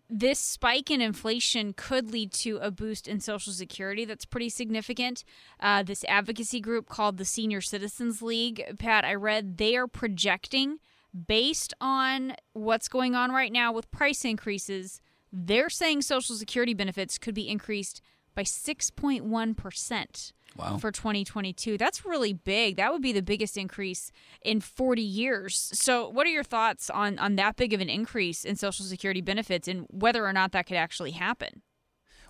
this 0.09 0.39
spike 0.39 0.91
in 0.91 1.03
inflation 1.03 1.75
could 1.75 2.11
lead 2.13 2.33
to 2.33 2.57
a 2.63 2.71
boost 2.71 3.07
in 3.07 3.21
Social 3.21 3.53
Security 3.53 4.07
that's 4.07 4.25
pretty 4.25 4.49
significant. 4.49 5.23
Uh, 5.61 5.83
this 5.83 6.05
advocacy 6.09 6.61
group 6.61 6.89
called 6.89 7.19
the 7.19 7.27
Senior 7.27 7.61
Citizens 7.61 8.23
League, 8.23 8.65
Pat, 8.79 9.05
I 9.05 9.15
read 9.15 9.59
they 9.59 9.77
are 9.77 9.87
projecting, 9.87 10.79
based 11.27 11.75
on 11.79 12.37
what's 12.55 12.89
going 12.89 13.15
on 13.15 13.33
right 13.33 13.53
now 13.53 13.71
with 13.71 13.91
price 13.91 14.25
increases, 14.25 15.03
they're 15.33 15.71
saying 15.71 16.03
Social 16.03 16.35
Security 16.35 16.75
benefits 16.75 17.19
could 17.19 17.35
be 17.35 17.49
increased 17.49 18.01
by 18.35 18.43
6.1%. 18.43 20.33
Wow. 20.57 20.79
For 20.79 20.91
2022. 20.91 21.77
That's 21.79 22.05
really 22.05 22.33
big. 22.33 22.77
That 22.77 22.91
would 22.91 23.03
be 23.03 23.13
the 23.13 23.23
biggest 23.23 23.57
increase 23.57 24.11
in 24.43 24.61
40 24.61 25.03
years. 25.03 25.71
So, 25.75 26.09
what 26.09 26.27
are 26.27 26.31
your 26.31 26.43
thoughts 26.43 26.91
on 26.91 27.19
on 27.19 27.37
that 27.37 27.57
big 27.57 27.75
of 27.75 27.81
an 27.81 27.89
increase 27.89 28.45
in 28.45 28.57
social 28.57 28.85
security 28.85 29.21
benefits 29.21 29.69
and 29.69 29.87
whether 29.91 30.27
or 30.27 30.33
not 30.33 30.53
that 30.53 30.67
could 30.67 30.79
actually 30.79 31.13
happen? 31.13 31.63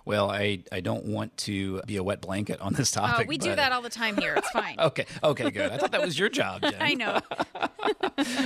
Well, 0.09 0.31
I, 0.31 0.63
I 0.71 0.79
don't 0.79 1.05
want 1.05 1.37
to 1.37 1.83
be 1.83 1.97
a 1.97 2.03
wet 2.03 2.19
blanket 2.19 2.59
on 2.61 2.73
this 2.73 2.89
topic. 2.89 3.27
Oh, 3.27 3.29
we 3.29 3.37
do 3.37 3.55
that 3.55 3.71
all 3.71 3.83
the 3.83 3.91
time 3.91 4.17
here. 4.17 4.33
It's 4.33 4.49
fine. 4.49 4.75
okay. 4.79 5.05
Okay, 5.23 5.51
good. 5.51 5.71
I 5.71 5.77
thought 5.77 5.91
that 5.91 6.01
was 6.01 6.17
your 6.17 6.29
job, 6.29 6.61
Jen. 6.63 6.73
I 6.79 6.95
know. 6.95 7.19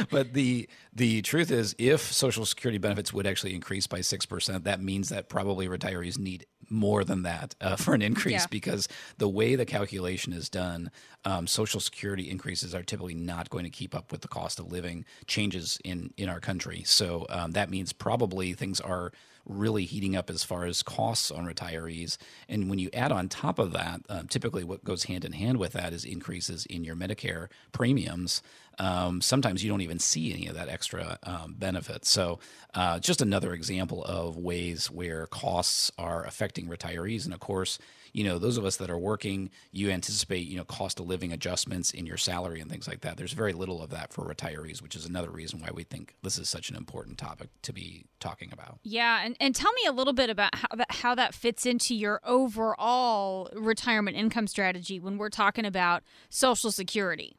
but 0.12 0.34
the 0.34 0.67
the 0.91 1.22
truth 1.22 1.51
is 1.51 1.74
if 1.77 2.01
Social 2.01 2.46
Security 2.46 2.79
benefits 2.79 3.13
would 3.13 3.25
actually 3.25 3.55
increase 3.55 3.88
by 3.88 4.00
6%, 4.00 4.65
that 4.65 4.82
means 4.82 5.08
that 5.08 5.29
probably 5.29 5.70
retirees 5.70 6.20
need 6.20 6.46
more 6.70 7.05
than 7.05 7.22
that 7.22 7.55
uh, 7.62 7.77
for 7.77 7.93
an 7.93 8.01
increase 8.01 8.41
yeah. 8.41 8.48
because 8.51 8.89
the 9.17 9.29
way 9.29 9.55
the 9.55 9.65
calculation 9.65 10.34
is 10.34 10.50
done, 10.50 10.91
um, 11.24 11.48
Social 11.48 11.79
Security 11.79 12.29
increases 12.29 12.75
are 12.75 12.84
typically 12.84 13.15
not 13.15 13.50
going 13.50 13.63
to 13.63 13.70
keep 13.70 13.96
up 13.96 14.12
with 14.12 14.20
the 14.20 14.27
cost 14.27 14.60
of 14.60 14.70
living 14.70 15.05
changes 15.27 15.79
in, 15.86 16.13
in 16.17 16.27
our 16.27 16.41
country. 16.41 16.84
So 16.86 17.25
um, 17.29 17.51
that 17.51 17.70
means 17.70 17.93
probably 17.93 18.51
things 18.51 18.82
are– 18.82 19.13
really 19.46 19.86
heating 19.86 20.16
up 20.16 20.30
as 20.30 20.44
far 20.44 20.66
as 20.66 20.82
costs 20.84 21.32
on 21.32 21.46
retirees. 21.46 22.18
And 22.48 22.70
when 22.70 22.80
you 22.80 22.90
add 22.94 23.12
on 23.12 23.30
top 23.30 23.60
of 23.60 23.74
that, 23.74 24.02
uh, 24.10 24.24
typically 24.30 24.64
what 24.64 24.84
goes 24.84 25.06
hand 25.06 25.26
in 25.26 25.34
hand 25.34 25.58
with 25.58 25.74
that 25.74 25.94
is 25.94 26.06
increases 26.06 26.66
in 26.66 26.84
your 26.84 26.96
Medicare 26.96 27.48
premiums. 27.72 28.42
Um, 28.80 29.22
sometimes 29.22 29.64
you 29.64 29.70
don't 29.70 29.82
even 29.82 30.00
see 30.00 30.34
any 30.34 30.48
of 30.48 30.56
that 30.56 30.70
extra 30.70 31.20
um, 31.24 31.56
benefit. 31.58 32.06
So, 32.06 32.40
uh, 32.74 33.00
just 33.00 33.22
another 33.22 33.54
example 33.54 34.04
of 34.04 34.38
ways 34.38 34.90
where 34.90 35.28
costs 35.28 35.92
are 35.98 36.26
affecting 36.26 36.68
retirees. 36.68 37.26
And 37.26 37.34
of 37.34 37.40
course, 37.40 37.78
you 38.13 38.24
know, 38.24 38.38
those 38.38 38.58
of 38.58 38.65
us 38.65 38.77
that 38.77 38.91
are 38.91 38.98
working, 38.98 39.50
you 39.72 39.89
anticipate, 39.89 40.48
you 40.48 40.55
know, 40.55 40.63
cost 40.63 41.00
of 41.00 41.08
living 41.08 41.34
adjustments 41.34 41.91
in 41.91 42.05
your 42.05 42.17
salary 42.17 42.62
and 42.62 42.70
things 42.70 42.88
like 42.88 43.01
that. 43.01 43.17
There's 43.17 43.34
very 43.34 43.53
little 43.53 43.82
of 43.82 43.89
that 43.89 44.13
for 44.13 44.24
retirees, 44.24 44.82
which 44.82 44.96
is 44.96 45.05
another 45.05 45.32
reason 45.32 45.60
why 45.60 45.70
we 45.74 45.84
think 45.84 46.15
this 46.22 46.38
is 46.38 46.48
such 46.48 46.70
an 46.70 46.75
important 46.75 47.17
topic 47.17 47.50
to 47.63 47.74
be 47.74 48.05
talking 48.20 48.51
about. 48.53 48.77
Yeah, 48.84 49.22
and, 49.25 49.36
and 49.39 49.55
tell 49.55 49.74
me 49.74 49.82
a 49.88 49.91
little 49.91 50.13
bit 50.13 50.29
about 50.29 50.53
how 50.53 50.75
that 50.75 50.91
how 50.91 51.15
that 51.15 51.34
fits 51.34 51.65
into 51.65 51.96
your 51.96 52.22
overall 52.24 53.50
retirement 53.55 54.15
income 54.15 54.48
strategy 54.48 55.00
when 55.00 55.17
we're 55.17 55.29
talking 55.29 55.65
about 55.65 56.03
Social 56.29 56.72
Security. 56.72 57.36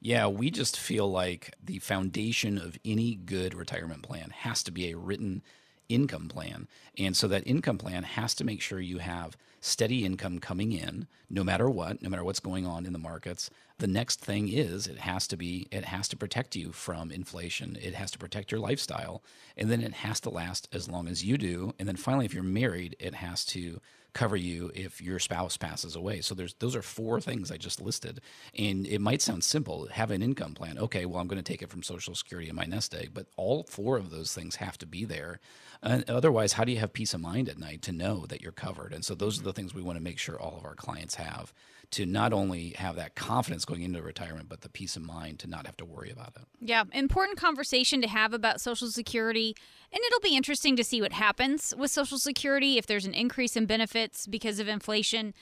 Yeah, 0.00 0.26
we 0.26 0.50
just 0.50 0.78
feel 0.78 1.10
like 1.10 1.54
the 1.62 1.78
foundation 1.78 2.58
of 2.58 2.76
any 2.84 3.14
good 3.14 3.54
retirement 3.54 4.02
plan 4.02 4.30
has 4.30 4.62
to 4.64 4.72
be 4.72 4.90
a 4.90 4.96
written 4.96 5.42
income 5.88 6.28
plan. 6.28 6.68
And 6.98 7.16
so 7.16 7.28
that 7.28 7.46
income 7.46 7.78
plan 7.78 8.02
has 8.02 8.34
to 8.36 8.44
make 8.44 8.60
sure 8.60 8.80
you 8.80 8.98
have 8.98 9.36
steady 9.60 10.04
income 10.04 10.40
coming 10.40 10.72
in 10.72 11.06
no 11.30 11.44
matter 11.44 11.70
what, 11.70 12.02
no 12.02 12.08
matter 12.08 12.24
what's 12.24 12.40
going 12.40 12.66
on 12.66 12.84
in 12.84 12.92
the 12.92 12.98
markets. 12.98 13.48
The 13.78 13.86
next 13.86 14.20
thing 14.20 14.48
is 14.48 14.86
it 14.86 14.98
has 14.98 15.26
to 15.28 15.36
be 15.36 15.68
it 15.70 15.84
has 15.86 16.08
to 16.08 16.16
protect 16.16 16.56
you 16.56 16.72
from 16.72 17.10
inflation. 17.10 17.76
It 17.80 17.94
has 17.94 18.10
to 18.12 18.18
protect 18.18 18.50
your 18.50 18.60
lifestyle 18.60 19.22
and 19.56 19.70
then 19.70 19.80
it 19.80 19.94
has 19.94 20.20
to 20.20 20.30
last 20.30 20.68
as 20.72 20.88
long 20.88 21.08
as 21.08 21.24
you 21.24 21.38
do. 21.38 21.74
And 21.78 21.86
then 21.86 21.96
finally 21.96 22.26
if 22.26 22.34
you're 22.34 22.42
married, 22.42 22.96
it 22.98 23.14
has 23.14 23.44
to 23.46 23.80
cover 24.14 24.36
you 24.36 24.70
if 24.74 25.00
your 25.00 25.18
spouse 25.18 25.56
passes 25.56 25.96
away. 25.96 26.20
So 26.20 26.34
there's 26.34 26.54
those 26.54 26.76
are 26.76 26.82
four 26.82 27.20
things 27.20 27.50
I 27.50 27.56
just 27.56 27.80
listed. 27.80 28.20
And 28.56 28.86
it 28.86 29.00
might 29.00 29.22
sound 29.22 29.44
simple, 29.44 29.86
have 29.88 30.10
an 30.10 30.22
income 30.22 30.54
plan. 30.54 30.78
Okay, 30.78 31.06
well 31.06 31.20
I'm 31.20 31.28
going 31.28 31.42
to 31.42 31.52
take 31.52 31.62
it 31.62 31.70
from 31.70 31.82
Social 31.82 32.14
Security 32.14 32.48
and 32.48 32.56
my 32.56 32.64
nest 32.64 32.94
egg, 32.94 33.10
but 33.14 33.26
all 33.36 33.64
four 33.64 33.96
of 33.96 34.10
those 34.10 34.34
things 34.34 34.56
have 34.56 34.78
to 34.78 34.86
be 34.86 35.04
there. 35.04 35.40
And 35.82 36.08
otherwise, 36.08 36.52
how 36.54 36.64
do 36.64 36.72
you 36.72 36.78
have 36.78 36.92
peace 36.92 37.14
of 37.14 37.20
mind 37.20 37.48
at 37.48 37.58
night 37.58 37.82
to 37.82 37.92
know 37.92 38.26
that 38.26 38.40
you're 38.40 38.52
covered? 38.52 38.92
And 38.92 39.04
so 39.04 39.14
those 39.14 39.40
are 39.40 39.42
the 39.42 39.52
things 39.52 39.74
we 39.74 39.82
want 39.82 39.98
to 39.98 40.04
make 40.04 40.18
sure 40.18 40.40
all 40.40 40.56
of 40.56 40.64
our 40.64 40.74
clients 40.74 41.16
have 41.16 41.52
to 41.92 42.06
not 42.06 42.32
only 42.32 42.70
have 42.70 42.96
that 42.96 43.14
confidence 43.14 43.64
going 43.64 43.82
into 43.82 44.02
retirement, 44.02 44.48
but 44.48 44.62
the 44.62 44.68
peace 44.68 44.96
of 44.96 45.02
mind 45.02 45.38
to 45.40 45.46
not 45.46 45.66
have 45.66 45.76
to 45.76 45.84
worry 45.84 46.10
about 46.10 46.32
it. 46.36 46.42
Yeah, 46.60 46.84
important 46.92 47.38
conversation 47.38 48.00
to 48.00 48.08
have 48.08 48.32
about 48.32 48.60
Social 48.60 48.88
Security. 48.88 49.54
And 49.92 50.00
it'll 50.06 50.20
be 50.20 50.34
interesting 50.34 50.74
to 50.76 50.84
see 50.84 51.02
what 51.02 51.12
happens 51.12 51.74
with 51.76 51.90
Social 51.90 52.18
Security 52.18 52.78
if 52.78 52.86
there's 52.86 53.04
an 53.04 53.14
increase 53.14 53.56
in 53.56 53.66
benefits 53.66 54.26
because 54.26 54.58
of 54.58 54.68
inflation 54.68 55.34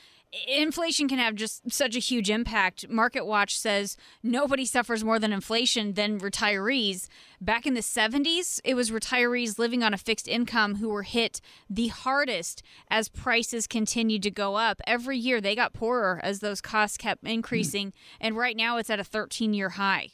inflation 0.46 1.08
can 1.08 1.18
have 1.18 1.34
just 1.34 1.72
such 1.72 1.96
a 1.96 2.00
huge 2.00 2.30
impact. 2.30 2.88
Market 2.88 3.26
Watch 3.26 3.58
says 3.58 3.96
nobody 4.22 4.64
suffers 4.64 5.02
more 5.02 5.18
than 5.18 5.32
inflation 5.32 5.94
than 5.94 6.20
retirees. 6.20 7.08
Back 7.40 7.66
in 7.66 7.74
the 7.74 7.80
70s, 7.80 8.60
it 8.64 8.74
was 8.74 8.90
retirees 8.90 9.58
living 9.58 9.82
on 9.82 9.94
a 9.94 9.98
fixed 9.98 10.28
income 10.28 10.76
who 10.76 10.88
were 10.88 11.02
hit 11.02 11.40
the 11.68 11.88
hardest 11.88 12.62
as 12.90 13.08
prices 13.08 13.66
continued 13.66 14.22
to 14.22 14.30
go 14.30 14.56
up. 14.56 14.80
Every 14.86 15.18
year 15.18 15.40
they 15.40 15.56
got 15.56 15.72
poorer 15.72 16.20
as 16.22 16.40
those 16.40 16.60
costs 16.60 16.96
kept 16.96 17.24
increasing, 17.24 17.88
mm. 17.88 17.94
and 18.20 18.36
right 18.36 18.56
now 18.56 18.76
it's 18.76 18.90
at 18.90 19.00
a 19.00 19.04
13 19.04 19.54
year 19.54 19.70
high. 19.70 20.10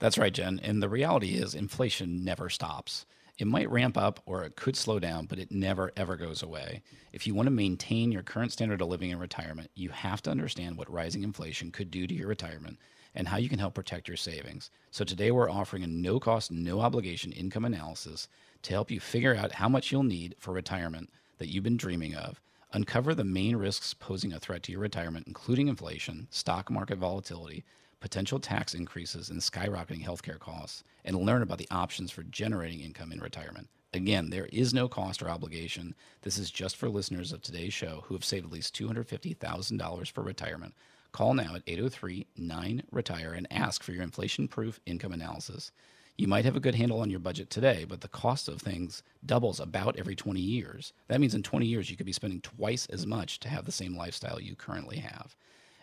That's 0.00 0.18
right, 0.18 0.32
Jen. 0.32 0.60
And 0.62 0.82
the 0.82 0.88
reality 0.88 1.34
is, 1.34 1.54
inflation 1.54 2.24
never 2.24 2.50
stops. 2.50 3.06
It 3.36 3.48
might 3.48 3.70
ramp 3.70 3.96
up 3.96 4.20
or 4.26 4.44
it 4.44 4.54
could 4.54 4.76
slow 4.76 5.00
down, 5.00 5.26
but 5.26 5.40
it 5.40 5.50
never, 5.50 5.90
ever 5.96 6.16
goes 6.16 6.42
away. 6.42 6.82
If 7.12 7.26
you 7.26 7.34
want 7.34 7.48
to 7.48 7.50
maintain 7.50 8.12
your 8.12 8.22
current 8.22 8.52
standard 8.52 8.80
of 8.80 8.88
living 8.88 9.10
in 9.10 9.18
retirement, 9.18 9.70
you 9.74 9.88
have 9.88 10.22
to 10.22 10.30
understand 10.30 10.76
what 10.76 10.92
rising 10.92 11.24
inflation 11.24 11.72
could 11.72 11.90
do 11.90 12.06
to 12.06 12.14
your 12.14 12.28
retirement 12.28 12.78
and 13.14 13.26
how 13.26 13.36
you 13.36 13.48
can 13.48 13.58
help 13.58 13.74
protect 13.74 14.06
your 14.06 14.16
savings. 14.16 14.70
So 14.92 15.04
today 15.04 15.32
we're 15.32 15.50
offering 15.50 15.82
a 15.82 15.88
no 15.88 16.20
cost, 16.20 16.52
no 16.52 16.80
obligation 16.80 17.32
income 17.32 17.64
analysis 17.64 18.28
to 18.62 18.72
help 18.72 18.90
you 18.90 19.00
figure 19.00 19.34
out 19.34 19.52
how 19.52 19.68
much 19.68 19.90
you'll 19.90 20.04
need 20.04 20.36
for 20.38 20.52
retirement 20.52 21.10
that 21.38 21.48
you've 21.48 21.64
been 21.64 21.76
dreaming 21.76 22.14
of. 22.14 22.40
Uncover 22.72 23.14
the 23.14 23.24
main 23.24 23.56
risks 23.56 23.94
posing 23.94 24.32
a 24.32 24.40
threat 24.40 24.62
to 24.64 24.72
your 24.72 24.80
retirement, 24.80 25.26
including 25.26 25.68
inflation, 25.68 26.26
stock 26.30 26.70
market 26.70 26.98
volatility, 26.98 27.64
potential 28.04 28.38
tax 28.38 28.74
increases, 28.74 29.30
and 29.30 29.40
skyrocketing 29.40 30.04
healthcare 30.04 30.38
costs, 30.38 30.84
and 31.06 31.16
learn 31.16 31.40
about 31.40 31.56
the 31.56 31.66
options 31.70 32.10
for 32.10 32.22
generating 32.24 32.80
income 32.80 33.10
in 33.10 33.18
retirement. 33.18 33.66
Again, 33.94 34.28
there 34.28 34.44
is 34.52 34.74
no 34.74 34.88
cost 34.88 35.22
or 35.22 35.30
obligation. 35.30 35.94
This 36.20 36.36
is 36.36 36.50
just 36.50 36.76
for 36.76 36.90
listeners 36.90 37.32
of 37.32 37.40
today's 37.40 37.72
show 37.72 38.04
who 38.04 38.14
have 38.14 38.22
saved 38.22 38.44
at 38.44 38.52
least 38.52 38.76
$250,000 38.76 40.10
for 40.10 40.22
retirement. 40.22 40.74
Call 41.12 41.32
now 41.32 41.54
at 41.54 41.62
803 41.66 42.26
9 42.36 42.82
Retire 42.92 43.32
and 43.32 43.46
ask 43.50 43.82
for 43.82 43.92
your 43.92 44.02
inflation 44.02 44.48
proof 44.48 44.80
income 44.84 45.12
analysis. 45.12 45.72
You 46.18 46.28
might 46.28 46.44
have 46.44 46.56
a 46.56 46.60
good 46.60 46.74
handle 46.74 47.00
on 47.00 47.08
your 47.08 47.20
budget 47.20 47.48
today, 47.48 47.86
but 47.88 48.02
the 48.02 48.08
cost 48.08 48.48
of 48.48 48.60
things 48.60 49.02
doubles 49.24 49.60
about 49.60 49.96
every 49.98 50.14
20 50.14 50.40
years. 50.40 50.92
That 51.08 51.22
means 51.22 51.34
in 51.34 51.42
20 51.42 51.64
years, 51.64 51.88
you 51.88 51.96
could 51.96 52.04
be 52.04 52.12
spending 52.12 52.42
twice 52.42 52.84
as 52.86 53.06
much 53.06 53.40
to 53.40 53.48
have 53.48 53.64
the 53.64 53.72
same 53.72 53.96
lifestyle 53.96 54.38
you 54.38 54.54
currently 54.54 54.98
have 54.98 55.34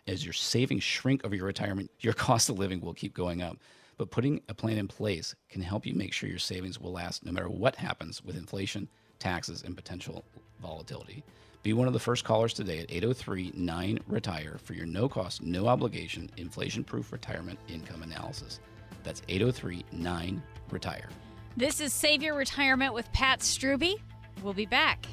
as 0.08 0.26
your 0.26 0.34
savings 0.34 0.84
shrink 0.84 1.26
over 1.26 1.36
your 1.36 1.46
retirement, 1.46 1.92
your 2.00 2.14
cost 2.14 2.50
of 2.50 2.60
living 2.60 2.82
will 2.82 2.94
keep 2.94 3.14
going 3.14 3.42
up. 3.42 3.58
But 3.98 4.12
putting 4.12 4.42
a 4.50 4.54
plan 4.54 4.78
in 4.78 4.88
place 4.88 5.36
can 5.50 5.62
help 5.62 5.86
you 5.86 5.94
make 5.94 6.14
sure 6.14 6.30
your 6.30 6.40
savings 6.40 6.80
will 6.80 6.92
last 6.92 7.26
no 7.26 7.32
matter 7.32 7.50
what 7.50 7.76
happens 7.76 8.24
with 8.24 8.36
inflation, 8.36 8.88
taxes, 9.20 9.64
and 9.64 9.76
potential 9.76 10.26
volatility. 10.62 11.24
Be 11.64 11.74
one 11.74 11.88
of 11.88 11.94
the 11.94 12.00
first 12.00 12.26
callers 12.26 12.54
today 12.54 12.80
at 12.80 12.92
803 12.92 13.52
9 13.54 14.00
Retire 14.08 14.58
for 14.64 14.74
your 14.74 14.88
no 14.88 15.08
cost, 15.08 15.44
no 15.44 15.68
obligation, 15.68 16.30
inflation 16.38 16.84
proof 16.84 17.12
retirement 17.12 17.60
income 17.68 18.02
analysis. 18.02 18.60
That's 19.04 19.22
803 19.30 19.86
9 19.92 20.44
Retire. 20.72 21.10
This 21.56 21.80
is 21.80 21.94
Save 21.94 22.24
Your 22.24 22.36
Retirement 22.36 22.94
with 22.94 23.12
Pat 23.14 23.42
Struby. 23.42 23.96
We'll 24.42 24.54
be 24.54 24.66
back. 24.66 25.06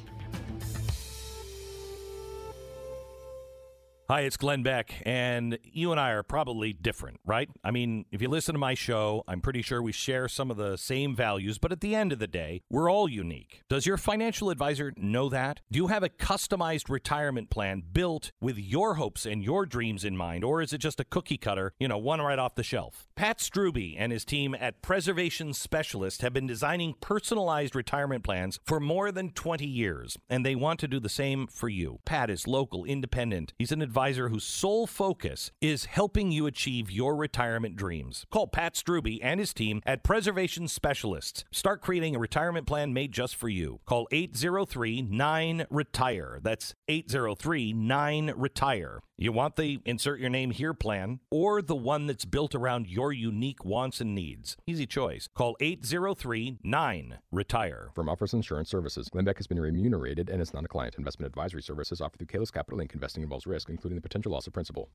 Hi, 4.11 4.21
it's 4.21 4.37
Glenn 4.37 4.63
Beck, 4.63 5.03
and 5.05 5.59
you 5.63 5.91
and 5.91 5.99
I 5.99 6.13
are 6.13 6.23
probably 6.23 6.73
different, 6.73 7.19
right? 7.27 7.47
I 7.63 7.69
mean, 7.69 8.05
if 8.11 8.23
you 8.23 8.27
listen 8.27 8.55
to 8.55 8.59
my 8.59 8.73
show, 8.73 9.23
I'm 9.27 9.39
pretty 9.39 9.61
sure 9.61 9.83
we 9.83 9.91
share 9.91 10.27
some 10.27 10.49
of 10.49 10.57
the 10.57 10.77
same 10.79 11.15
values, 11.15 11.59
but 11.59 11.71
at 11.71 11.81
the 11.81 11.93
end 11.93 12.11
of 12.11 12.17
the 12.17 12.25
day, 12.25 12.63
we're 12.71 12.91
all 12.91 13.07
unique. 13.07 13.61
Does 13.69 13.85
your 13.85 13.97
financial 13.97 14.49
advisor 14.49 14.93
know 14.97 15.29
that? 15.29 15.59
Do 15.71 15.77
you 15.77 15.87
have 15.89 16.01
a 16.01 16.09
customized 16.09 16.89
retirement 16.89 17.51
plan 17.51 17.83
built 17.93 18.31
with 18.41 18.57
your 18.57 18.95
hopes 18.95 19.27
and 19.27 19.43
your 19.43 19.67
dreams 19.67 20.03
in 20.03 20.17
mind, 20.17 20.43
or 20.43 20.63
is 20.63 20.73
it 20.73 20.79
just 20.79 20.99
a 20.99 21.05
cookie 21.05 21.37
cutter, 21.37 21.75
you 21.79 21.87
know, 21.87 21.99
one 21.99 22.19
right 22.19 22.39
off 22.39 22.55
the 22.55 22.63
shelf? 22.63 23.07
Pat 23.15 23.37
Struby 23.37 23.95
and 23.95 24.11
his 24.11 24.25
team 24.25 24.55
at 24.59 24.81
Preservation 24.81 25.53
Specialist 25.53 26.23
have 26.23 26.33
been 26.33 26.47
designing 26.47 26.95
personalized 26.99 27.75
retirement 27.75 28.23
plans 28.23 28.59
for 28.65 28.79
more 28.79 29.11
than 29.11 29.29
20 29.29 29.67
years, 29.67 30.17
and 30.31 30.43
they 30.43 30.55
want 30.55 30.79
to 30.79 30.87
do 30.87 30.99
the 30.99 31.09
same 31.09 31.45
for 31.45 31.69
you. 31.69 31.99
Pat 32.05 32.31
is 32.31 32.47
local, 32.47 32.85
independent. 32.85 33.53
He's 33.59 33.71
an 33.71 33.83
advisor 33.83 33.98
advisor 33.99 34.29
whose 34.29 34.45
sole 34.45 34.87
focus 34.87 35.51
is 35.59 35.83
helping 35.83 36.31
you 36.31 36.47
achieve 36.47 36.89
your 36.89 37.17
retirement 37.17 37.75
dreams. 37.75 38.25
Call 38.31 38.47
Pat 38.47 38.73
Struby 38.73 39.19
and 39.21 39.41
his 39.41 39.53
team 39.53 39.81
at 39.85 40.05
Preservation 40.05 40.69
Specialists. 40.69 41.43
Start 41.51 41.81
creating 41.81 42.15
a 42.15 42.19
retirement 42.19 42.65
plan 42.65 42.93
made 42.93 43.11
just 43.11 43.35
for 43.35 43.49
you. 43.49 43.81
Call 43.85 44.07
803 44.13 45.01
9 45.01 45.65
Retire. 45.69 46.39
That's 46.41 46.75
803 46.87 47.73
9 47.73 48.33
Retire. 48.37 49.01
You 49.21 49.33
want 49.33 49.57
the 49.57 49.81
insert 49.83 50.21
your 50.21 50.29
name 50.29 50.51
here 50.51 50.73
plan 50.73 51.19
or 51.29 51.61
the 51.61 51.75
one 51.75 52.07
that's 52.07 52.23
built 52.23 52.55
around 52.55 52.87
your 52.87 53.11
unique 53.11 53.65
wants 53.65 53.99
and 53.99 54.15
needs. 54.15 54.55
Easy 54.65 54.87
choice. 54.87 55.27
Call 55.35 55.57
803 55.59 56.59
9 56.63 57.17
Retire. 57.29 57.89
From 57.93 58.07
Offers 58.07 58.33
Insurance 58.33 58.69
Services, 58.69 59.09
Glenn 59.09 59.25
Beck 59.25 59.35
has 59.35 59.45
been 59.45 59.59
remunerated 59.59 60.29
and 60.29 60.41
is 60.41 60.53
not 60.53 60.63
a 60.63 60.69
client. 60.69 60.95
Investment 60.97 61.27
advisory 61.27 61.61
services 61.61 61.99
offered 61.99 62.19
through 62.19 62.27
Kalos 62.27 62.49
Capital 62.49 62.79
Inc. 62.79 62.93
Investing 62.93 63.21
involves 63.21 63.45
risk, 63.45 63.69
including 63.69 63.97
the 63.97 64.01
potential 64.01 64.31
loss 64.31 64.47
of 64.47 64.53
principal. 64.53 64.89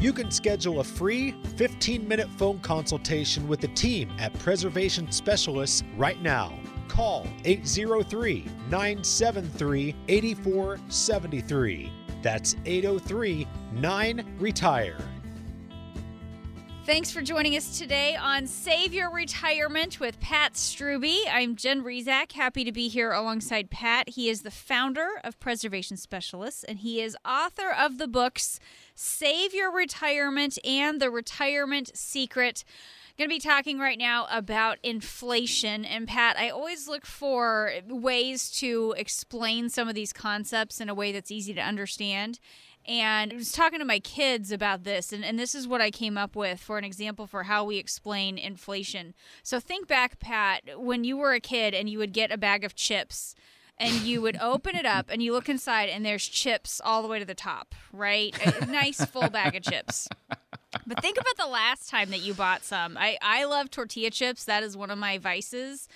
You 0.00 0.12
can 0.12 0.32
schedule 0.32 0.80
a 0.80 0.84
free 0.84 1.36
15 1.54 2.08
minute 2.08 2.28
phone 2.36 2.58
consultation 2.58 3.46
with 3.46 3.60
the 3.60 3.68
team 3.68 4.10
at 4.18 4.36
Preservation 4.40 5.12
Specialists 5.12 5.84
right 5.96 6.20
now. 6.20 6.52
Call 6.88 7.26
803 7.44 8.46
973 8.70 9.94
8473. 10.08 11.92
That's 12.22 12.56
803 12.64 13.46
9 13.72 14.36
Retire. 14.38 14.98
Thanks 16.86 17.10
for 17.10 17.20
joining 17.20 17.56
us 17.56 17.80
today 17.80 18.14
on 18.14 18.46
Save 18.46 18.94
Your 18.94 19.10
Retirement 19.10 19.98
with 19.98 20.20
Pat 20.20 20.52
Struby. 20.52 21.18
I'm 21.28 21.56
Jen 21.56 21.82
Rizak, 21.82 22.30
happy 22.30 22.62
to 22.62 22.70
be 22.70 22.86
here 22.86 23.10
alongside 23.10 23.70
Pat. 23.70 24.10
He 24.10 24.30
is 24.30 24.42
the 24.42 24.52
founder 24.52 25.08
of 25.24 25.40
Preservation 25.40 25.96
Specialists, 25.96 26.62
and 26.62 26.78
he 26.78 27.00
is 27.00 27.16
author 27.24 27.72
of 27.72 27.98
the 27.98 28.06
books 28.06 28.60
Save 28.94 29.52
Your 29.52 29.72
Retirement 29.72 30.58
and 30.64 31.00
The 31.00 31.10
Retirement 31.10 31.90
Secret 31.96 32.62
going 33.16 33.30
to 33.30 33.34
be 33.34 33.40
talking 33.40 33.78
right 33.78 33.98
now 33.98 34.26
about 34.30 34.78
inflation. 34.82 35.84
And 35.84 36.06
Pat, 36.06 36.38
I 36.38 36.50
always 36.50 36.86
look 36.86 37.06
for 37.06 37.72
ways 37.88 38.50
to 38.52 38.94
explain 38.96 39.68
some 39.68 39.88
of 39.88 39.94
these 39.94 40.12
concepts 40.12 40.80
in 40.80 40.88
a 40.88 40.94
way 40.94 41.12
that's 41.12 41.30
easy 41.30 41.54
to 41.54 41.60
understand. 41.60 42.38
And 42.86 43.32
I 43.32 43.36
was 43.36 43.50
talking 43.50 43.80
to 43.80 43.84
my 43.84 43.98
kids 43.98 44.52
about 44.52 44.84
this, 44.84 45.12
and, 45.12 45.24
and 45.24 45.38
this 45.38 45.56
is 45.56 45.66
what 45.66 45.80
I 45.80 45.90
came 45.90 46.16
up 46.16 46.36
with 46.36 46.60
for 46.60 46.78
an 46.78 46.84
example 46.84 47.26
for 47.26 47.44
how 47.44 47.64
we 47.64 47.78
explain 47.78 48.38
inflation. 48.38 49.12
So 49.42 49.58
think 49.58 49.88
back, 49.88 50.20
Pat, 50.20 50.62
when 50.76 51.02
you 51.02 51.16
were 51.16 51.32
a 51.32 51.40
kid 51.40 51.74
and 51.74 51.90
you 51.90 51.98
would 51.98 52.12
get 52.12 52.30
a 52.30 52.38
bag 52.38 52.62
of 52.62 52.76
chips 52.76 53.34
and 53.76 53.92
you 54.02 54.22
would 54.22 54.36
open 54.40 54.76
it 54.76 54.86
up 54.86 55.06
and 55.10 55.20
you 55.20 55.32
look 55.32 55.48
inside 55.48 55.88
and 55.88 56.06
there's 56.06 56.28
chips 56.28 56.80
all 56.84 57.02
the 57.02 57.08
way 57.08 57.18
to 57.18 57.24
the 57.24 57.34
top, 57.34 57.74
right? 57.92 58.36
A 58.62 58.66
nice 58.66 59.04
full 59.04 59.30
bag 59.30 59.56
of 59.56 59.62
chips. 59.64 60.08
But 60.86 61.00
think 61.02 61.18
about 61.18 61.36
the 61.36 61.46
last 61.46 61.88
time 61.88 62.10
that 62.10 62.20
you 62.20 62.34
bought 62.34 62.64
some. 62.64 62.96
I, 62.96 63.18
I 63.22 63.44
love 63.44 63.70
tortilla 63.70 64.10
chips. 64.10 64.44
That 64.44 64.62
is 64.62 64.76
one 64.76 64.90
of 64.90 64.98
my 64.98 65.18
vices. 65.18 65.88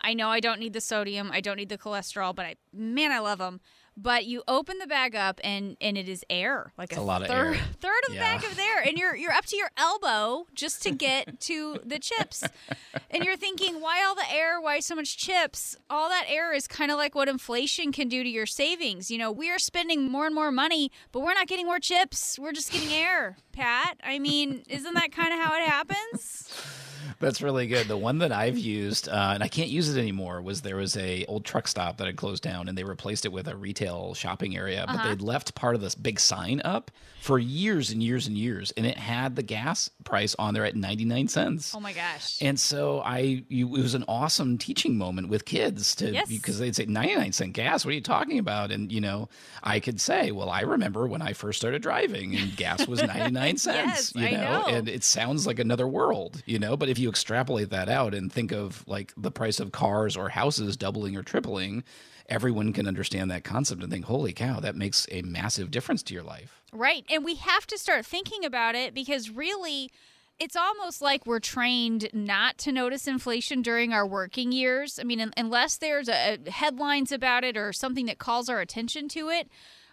I 0.00 0.14
know 0.14 0.28
I 0.28 0.40
don't 0.40 0.60
need 0.60 0.74
the 0.74 0.80
sodium, 0.80 1.30
I 1.32 1.40
don't 1.40 1.56
need 1.56 1.70
the 1.70 1.78
cholesterol, 1.78 2.34
but 2.34 2.44
I 2.44 2.56
man, 2.72 3.10
I 3.10 3.20
love 3.20 3.38
them 3.38 3.60
but 3.96 4.24
you 4.24 4.42
open 4.48 4.78
the 4.78 4.86
bag 4.86 5.14
up 5.14 5.40
and 5.44 5.76
and 5.80 5.96
it 5.96 6.08
is 6.08 6.24
air 6.28 6.72
like 6.76 6.96
a, 6.96 7.00
a, 7.00 7.02
lot 7.02 7.22
of 7.22 7.30
air. 7.30 7.54
third 7.80 8.00
of 8.06 8.10
the 8.10 8.14
yeah. 8.14 8.36
bag 8.38 8.50
of 8.50 8.58
air. 8.58 8.80
And 8.86 8.98
you're 8.98 9.14
you're 9.14 9.32
up 9.32 9.46
to 9.46 9.56
your 9.56 9.70
elbow 9.76 10.46
just 10.54 10.82
to 10.82 10.90
get 10.90 11.40
to 11.42 11.78
the 11.84 11.98
chips. 11.98 12.44
And 13.10 13.24
you're 13.24 13.36
thinking 13.36 13.80
why 13.80 14.04
all 14.04 14.14
the 14.14 14.30
air? 14.30 14.60
Why 14.60 14.80
so 14.80 14.94
much 14.94 15.16
chips? 15.16 15.76
All 15.88 16.08
that 16.08 16.24
air 16.28 16.52
is 16.52 16.66
kind 16.66 16.90
of 16.90 16.96
like 16.96 17.14
what 17.14 17.28
inflation 17.28 17.92
can 17.92 18.08
do 18.08 18.22
to 18.22 18.28
your 18.28 18.46
savings. 18.46 19.10
You 19.10 19.18
know 19.18 19.30
we 19.30 19.50
are 19.50 19.58
spending 19.58 20.10
more 20.10 20.26
and 20.26 20.34
more 20.34 20.50
money 20.50 20.90
but 21.12 21.20
we're 21.20 21.34
not 21.34 21.46
getting 21.46 21.66
more 21.66 21.80
chips. 21.80 22.38
We're 22.38 22.52
just 22.52 22.72
getting 22.72 22.92
air 22.92 23.36
pat. 23.52 23.98
I 24.02 24.18
mean 24.18 24.62
isn't 24.68 24.94
that 24.94 25.12
kind 25.12 25.32
of 25.32 25.40
how 25.40 25.54
it 25.54 25.68
happens 25.68 26.50
that's 27.24 27.42
really 27.42 27.66
good. 27.66 27.88
The 27.88 27.96
one 27.96 28.18
that 28.18 28.30
I've 28.32 28.58
used, 28.58 29.08
uh, 29.08 29.32
and 29.34 29.42
I 29.42 29.48
can't 29.48 29.70
use 29.70 29.88
it 29.94 29.98
anymore, 30.00 30.40
was 30.42 30.62
there 30.62 30.76
was 30.76 30.96
a 30.96 31.24
old 31.26 31.44
truck 31.44 31.66
stop 31.66 31.96
that 31.98 32.06
had 32.06 32.16
closed 32.16 32.42
down, 32.42 32.68
and 32.68 32.76
they 32.78 32.84
replaced 32.84 33.24
it 33.24 33.32
with 33.32 33.48
a 33.48 33.56
retail 33.56 34.14
shopping 34.14 34.56
area. 34.56 34.84
But 34.86 34.96
Uh-huh. 34.96 35.08
they'd 35.08 35.22
left 35.22 35.54
part 35.54 35.74
of 35.74 35.80
this 35.80 35.94
big 35.94 36.20
sign 36.20 36.60
up 36.64 36.90
for 37.20 37.38
years 37.38 37.90
and 37.90 38.02
years 38.02 38.26
and 38.26 38.36
years, 38.36 38.70
and 38.76 38.84
it 38.86 38.98
had 38.98 39.34
the 39.34 39.42
gas 39.42 39.88
price 40.04 40.36
on 40.38 40.52
there 40.54 40.64
at 40.66 40.76
ninety 40.76 41.04
nine 41.06 41.26
cents. 41.28 41.74
oh 41.74 41.80
my 41.80 41.92
gosh 41.94 42.36
And 42.42 42.60
so 42.60 43.00
I, 43.00 43.44
you, 43.48 43.66
it 43.76 43.82
was 43.82 43.94
an 43.94 44.04
awesome 44.06 44.58
teaching 44.58 44.98
moment 44.98 45.30
with 45.30 45.46
kids 45.46 45.94
to 45.96 46.12
Yes. 46.12 46.28
because 46.28 46.58
they'd 46.58 46.76
say 46.76 46.84
ninety 46.84 47.16
nine 47.16 47.32
cent 47.32 47.54
gas. 47.54 47.84
What 47.84 47.92
are 47.92 47.94
you 47.94 48.02
talking 48.02 48.38
about? 48.38 48.70
And 48.70 48.92
you 48.92 49.00
know, 49.00 49.30
I 49.62 49.80
could 49.80 50.00
say, 50.02 50.32
well, 50.32 50.50
I 50.50 50.60
remember 50.62 51.06
when 51.06 51.22
I 51.22 51.32
first 51.32 51.58
started 51.58 51.80
driving 51.80 52.36
and 52.36 52.54
gas 52.56 52.86
was 52.86 53.02
ninety 53.06 53.30
nine 53.30 53.56
cents. 53.56 54.12
Yes, 54.12 54.14
you 54.14 54.26
I 54.26 54.30
know, 54.32 54.60
know. 54.60 54.66
and 54.66 54.88
it 54.88 55.02
sounds 55.02 55.46
like 55.46 55.58
another 55.58 55.88
world, 55.88 56.42
you 56.44 56.58
know. 56.58 56.76
But 56.76 56.90
if 56.90 56.98
you 56.98 57.08
extrapolate 57.14 57.70
that 57.70 57.88
out 57.88 58.12
and 58.12 58.32
think 58.32 58.50
of 58.50 58.82
like 58.88 59.12
the 59.16 59.30
price 59.30 59.60
of 59.60 59.70
cars 59.70 60.16
or 60.16 60.30
houses 60.30 60.76
doubling 60.76 61.16
or 61.16 61.22
tripling, 61.22 61.84
everyone 62.28 62.72
can 62.72 62.88
understand 62.88 63.30
that 63.30 63.44
concept 63.44 63.82
and 63.84 63.92
think, 63.92 64.06
holy 64.06 64.32
cow, 64.32 64.58
that 64.58 64.74
makes 64.74 65.06
a 65.12 65.22
massive 65.22 65.70
difference 65.70 66.02
to 66.02 66.12
your 66.12 66.24
life. 66.24 66.60
Right. 66.72 67.04
And 67.08 67.24
we 67.24 67.36
have 67.36 67.68
to 67.68 67.78
start 67.78 68.04
thinking 68.04 68.44
about 68.44 68.74
it 68.74 68.94
because 68.94 69.30
really, 69.30 69.92
it's 70.40 70.56
almost 70.56 71.00
like 71.00 71.24
we're 71.24 71.38
trained 71.38 72.08
not 72.12 72.58
to 72.58 72.72
notice 72.72 73.06
inflation 73.06 73.62
during 73.62 73.92
our 73.92 74.04
working 74.04 74.50
years. 74.50 74.98
I 74.98 75.04
mean, 75.04 75.30
unless 75.36 75.76
there's 75.76 76.08
a, 76.08 76.38
headlines 76.48 77.12
about 77.12 77.44
it 77.44 77.56
or 77.56 77.72
something 77.72 78.06
that 78.06 78.18
calls 78.18 78.48
our 78.48 78.60
attention 78.60 79.08
to 79.10 79.28
it, 79.28 79.48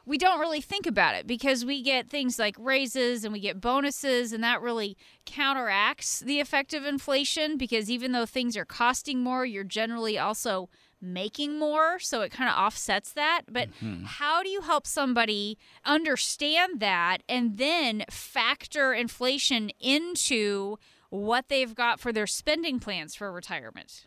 we 0.06 0.18
don't 0.18 0.40
really 0.40 0.62
think 0.62 0.86
about 0.86 1.16
it 1.16 1.28
because 1.28 1.64
we 1.64 1.82
get 1.82 2.10
things 2.10 2.40
like 2.40 2.56
raises 2.58 3.24
and 3.24 3.34
we 3.34 3.40
get 3.40 3.62
bonuses, 3.62 4.34
and 4.34 4.44
that 4.44 4.62
really 4.62 4.98
counteracts 5.26 6.20
the 6.20 6.40
effect 6.40 6.74
of 6.74 6.86
inflation 6.86 7.58
because 7.58 7.90
even 7.90 8.12
though 8.12 8.26
things 8.26 8.58
are 8.58 8.66
costing 8.66 9.22
more, 9.22 9.46
you're 9.46 9.64
generally 9.64 10.18
also 10.18 10.70
making 11.02 11.58
more. 11.58 12.00
So 12.00 12.22
it 12.22 12.32
kind 12.32 12.50
of 12.50 12.56
offsets 12.56 13.14
that. 13.14 13.44
But 13.50 13.70
mm-hmm. 13.82 14.06
how 14.06 14.44
do 14.44 14.50
you 14.50 14.62
help 14.62 14.86
somebody 14.86 15.58
understand 15.84 16.80
that 16.80 17.24
and 17.28 17.58
then 17.58 18.04
factor 18.10 18.94
inflation 18.94 19.72
into 19.80 20.78
what 21.10 21.50
they've 21.50 21.76
got 21.76 22.00
for 22.00 22.14
their 22.14 22.28
spending 22.28 22.80
plans 22.80 23.16
for 23.16 23.32
retirement? 23.32 24.06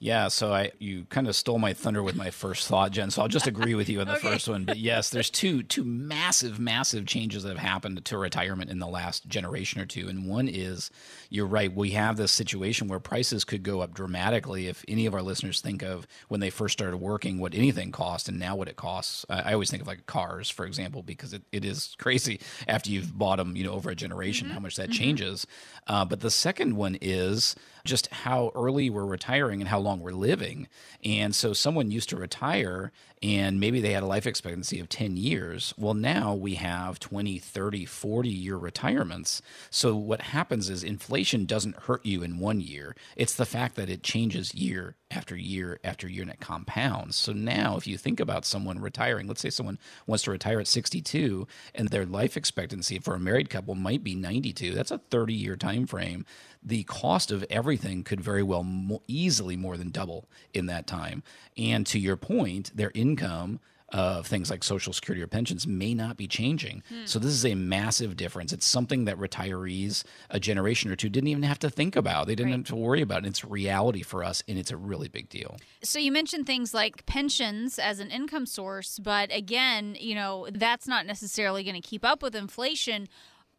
Yeah, 0.00 0.28
so 0.28 0.52
I 0.52 0.70
you 0.78 1.06
kind 1.06 1.26
of 1.26 1.34
stole 1.34 1.58
my 1.58 1.72
thunder 1.74 2.04
with 2.04 2.14
my 2.14 2.30
first 2.30 2.68
thought, 2.68 2.92
Jen. 2.92 3.10
So 3.10 3.20
I'll 3.20 3.26
just 3.28 3.48
agree 3.48 3.74
with 3.74 3.88
you 3.88 4.00
on 4.00 4.06
the 4.06 4.12
Okay. 4.18 4.28
first 4.32 4.48
one. 4.48 4.64
But 4.64 4.78
yes, 4.78 5.10
there's 5.10 5.28
two 5.28 5.64
two 5.64 5.82
massive, 5.84 6.60
massive 6.60 7.04
changes 7.04 7.42
that 7.42 7.48
have 7.48 7.58
happened 7.58 8.04
to 8.04 8.16
retirement 8.18 8.70
in 8.70 8.78
the 8.78 8.86
last 8.86 9.26
generation 9.26 9.80
or 9.80 9.86
two. 9.86 10.08
And 10.08 10.28
one 10.28 10.46
is 10.46 10.90
you're 11.30 11.46
right, 11.46 11.72
we 11.74 11.90
have 11.90 12.16
this 12.16 12.30
situation 12.30 12.86
where 12.86 13.00
prices 13.00 13.44
could 13.44 13.64
go 13.64 13.80
up 13.80 13.92
dramatically 13.92 14.68
if 14.68 14.84
any 14.86 15.04
of 15.06 15.14
our 15.14 15.22
listeners 15.22 15.60
think 15.60 15.82
of 15.82 16.06
when 16.28 16.38
they 16.40 16.50
first 16.50 16.74
started 16.78 16.98
working 16.98 17.40
what 17.40 17.52
anything 17.54 17.90
cost 17.90 18.28
and 18.28 18.38
now 18.38 18.54
what 18.54 18.68
it 18.68 18.76
costs. 18.76 19.26
I, 19.28 19.50
I 19.50 19.52
always 19.54 19.68
think 19.70 19.82
of 19.82 19.88
like 19.88 20.06
cars, 20.06 20.48
for 20.48 20.64
example, 20.64 21.02
because 21.02 21.32
it, 21.32 21.42
it 21.50 21.64
is 21.64 21.96
crazy 21.98 22.40
after 22.68 22.88
you've 22.90 23.18
bought 23.18 23.38
them, 23.38 23.56
you 23.56 23.64
know, 23.64 23.72
over 23.72 23.90
a 23.90 23.96
generation, 23.96 24.50
how 24.50 24.60
much 24.60 24.76
that 24.76 24.90
changes. 24.90 25.44
Uh, 25.88 26.04
but 26.04 26.20
the 26.20 26.30
second 26.30 26.76
one 26.76 26.96
is 27.00 27.56
just 27.84 28.06
how 28.08 28.52
early 28.54 28.90
we're 28.90 29.04
retiring 29.04 29.60
and 29.60 29.68
how 29.68 29.78
long 29.78 29.87
we're 29.96 30.12
living. 30.12 30.68
And 31.04 31.34
so 31.34 31.52
someone 31.52 31.90
used 31.90 32.08
to 32.10 32.16
retire 32.16 32.92
and 33.22 33.58
maybe 33.58 33.80
they 33.80 33.92
had 33.92 34.02
a 34.02 34.06
life 34.06 34.26
expectancy 34.26 34.78
of 34.78 34.88
10 34.88 35.16
years. 35.16 35.74
Well, 35.76 35.94
now 35.94 36.34
we 36.34 36.54
have 36.54 37.00
20, 37.00 37.38
30, 37.38 37.84
40 37.84 38.28
year 38.28 38.56
retirements. 38.56 39.42
So 39.70 39.96
what 39.96 40.20
happens 40.20 40.70
is 40.70 40.84
inflation 40.84 41.44
doesn't 41.44 41.82
hurt 41.84 42.04
you 42.04 42.22
in 42.22 42.38
one 42.38 42.60
year. 42.60 42.94
It's 43.16 43.34
the 43.34 43.46
fact 43.46 43.76
that 43.76 43.90
it 43.90 44.02
changes 44.02 44.54
year 44.54 44.96
after 45.10 45.36
year 45.36 45.80
after 45.82 46.08
year 46.08 46.22
and 46.22 46.30
it 46.30 46.40
compounds. 46.40 47.16
So 47.16 47.32
now 47.32 47.76
if 47.76 47.86
you 47.86 47.96
think 47.96 48.20
about 48.20 48.44
someone 48.44 48.78
retiring, 48.78 49.26
let's 49.26 49.40
say 49.40 49.50
someone 49.50 49.78
wants 50.06 50.24
to 50.24 50.30
retire 50.30 50.60
at 50.60 50.68
62 50.68 51.46
and 51.74 51.88
their 51.88 52.06
life 52.06 52.36
expectancy 52.36 52.98
for 52.98 53.14
a 53.14 53.20
married 53.20 53.50
couple 53.50 53.74
might 53.74 54.04
be 54.04 54.14
92. 54.14 54.74
That's 54.74 54.90
a 54.90 54.98
30 54.98 55.34
year 55.34 55.56
time 55.56 55.86
frame 55.86 56.24
the 56.62 56.82
cost 56.84 57.30
of 57.30 57.44
everything 57.48 58.02
could 58.02 58.20
very 58.20 58.42
well 58.42 58.66
easily 59.06 59.56
more 59.56 59.76
than 59.76 59.90
double 59.90 60.28
in 60.52 60.66
that 60.66 60.86
time. 60.86 61.22
And 61.56 61.86
to 61.86 61.98
your 61.98 62.16
point, 62.16 62.76
their 62.76 62.90
income 63.08 63.60
of 63.90 64.26
things 64.26 64.50
like 64.50 64.62
social 64.62 64.92
security 64.92 65.22
or 65.22 65.26
pensions 65.26 65.66
may 65.66 65.94
not 65.94 66.14
be 66.18 66.28
changing. 66.28 66.82
Hmm. 66.90 67.06
So 67.06 67.18
this 67.18 67.30
is 67.32 67.46
a 67.46 67.54
massive 67.54 68.18
difference. 68.18 68.52
It's 68.52 68.66
something 68.66 69.06
that 69.06 69.16
retirees 69.16 70.04
a 70.28 70.38
generation 70.38 70.90
or 70.90 70.96
two 70.96 71.08
didn't 71.08 71.28
even 71.28 71.42
have 71.44 71.58
to 71.60 71.70
think 71.70 71.96
about. 71.96 72.26
They 72.26 72.34
didn't 72.34 72.50
Right. 72.52 72.58
have 72.58 72.66
to 72.66 72.76
worry 72.76 73.00
about. 73.00 73.24
it. 73.24 73.28
It's 73.28 73.46
reality 73.46 74.02
for 74.02 74.22
us 74.22 74.42
and 74.46 74.58
it's 74.58 74.70
a 74.70 74.76
really 74.76 75.08
big 75.08 75.30
deal. 75.30 75.56
So 75.82 75.98
you 75.98 76.12
mentioned 76.12 76.44
things 76.46 76.74
like 76.74 77.06
pensions 77.06 77.78
as 77.78 77.98
an 77.98 78.10
income 78.10 78.44
source, 78.44 78.98
but 78.98 79.34
again, 79.34 79.96
you 79.98 80.14
know, 80.14 80.48
that's 80.52 80.86
not 80.86 81.06
necessarily 81.06 81.64
going 81.64 81.80
to 81.80 81.88
keep 81.88 82.04
up 82.04 82.22
with 82.22 82.34
inflation. 82.36 83.08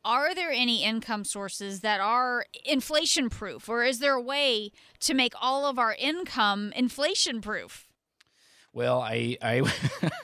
Are 0.06 0.36
there 0.36 0.52
any 0.52 0.84
income 0.84 1.24
sources 1.24 1.80
that 1.82 2.00
are 2.02 2.46
inflation 2.66 3.32
proof 3.32 3.68
or 3.68 3.84
is 3.84 3.98
there 3.98 4.14
a 4.14 4.22
way 4.22 4.72
to 5.00 5.16
make 5.16 5.34
all 5.42 5.66
of 5.66 5.80
our 5.80 5.96
income 5.96 6.72
inflation 6.76 7.42
proof? 7.42 7.88
Well, 8.80 9.02
I 9.02 9.38
I, 9.42 9.62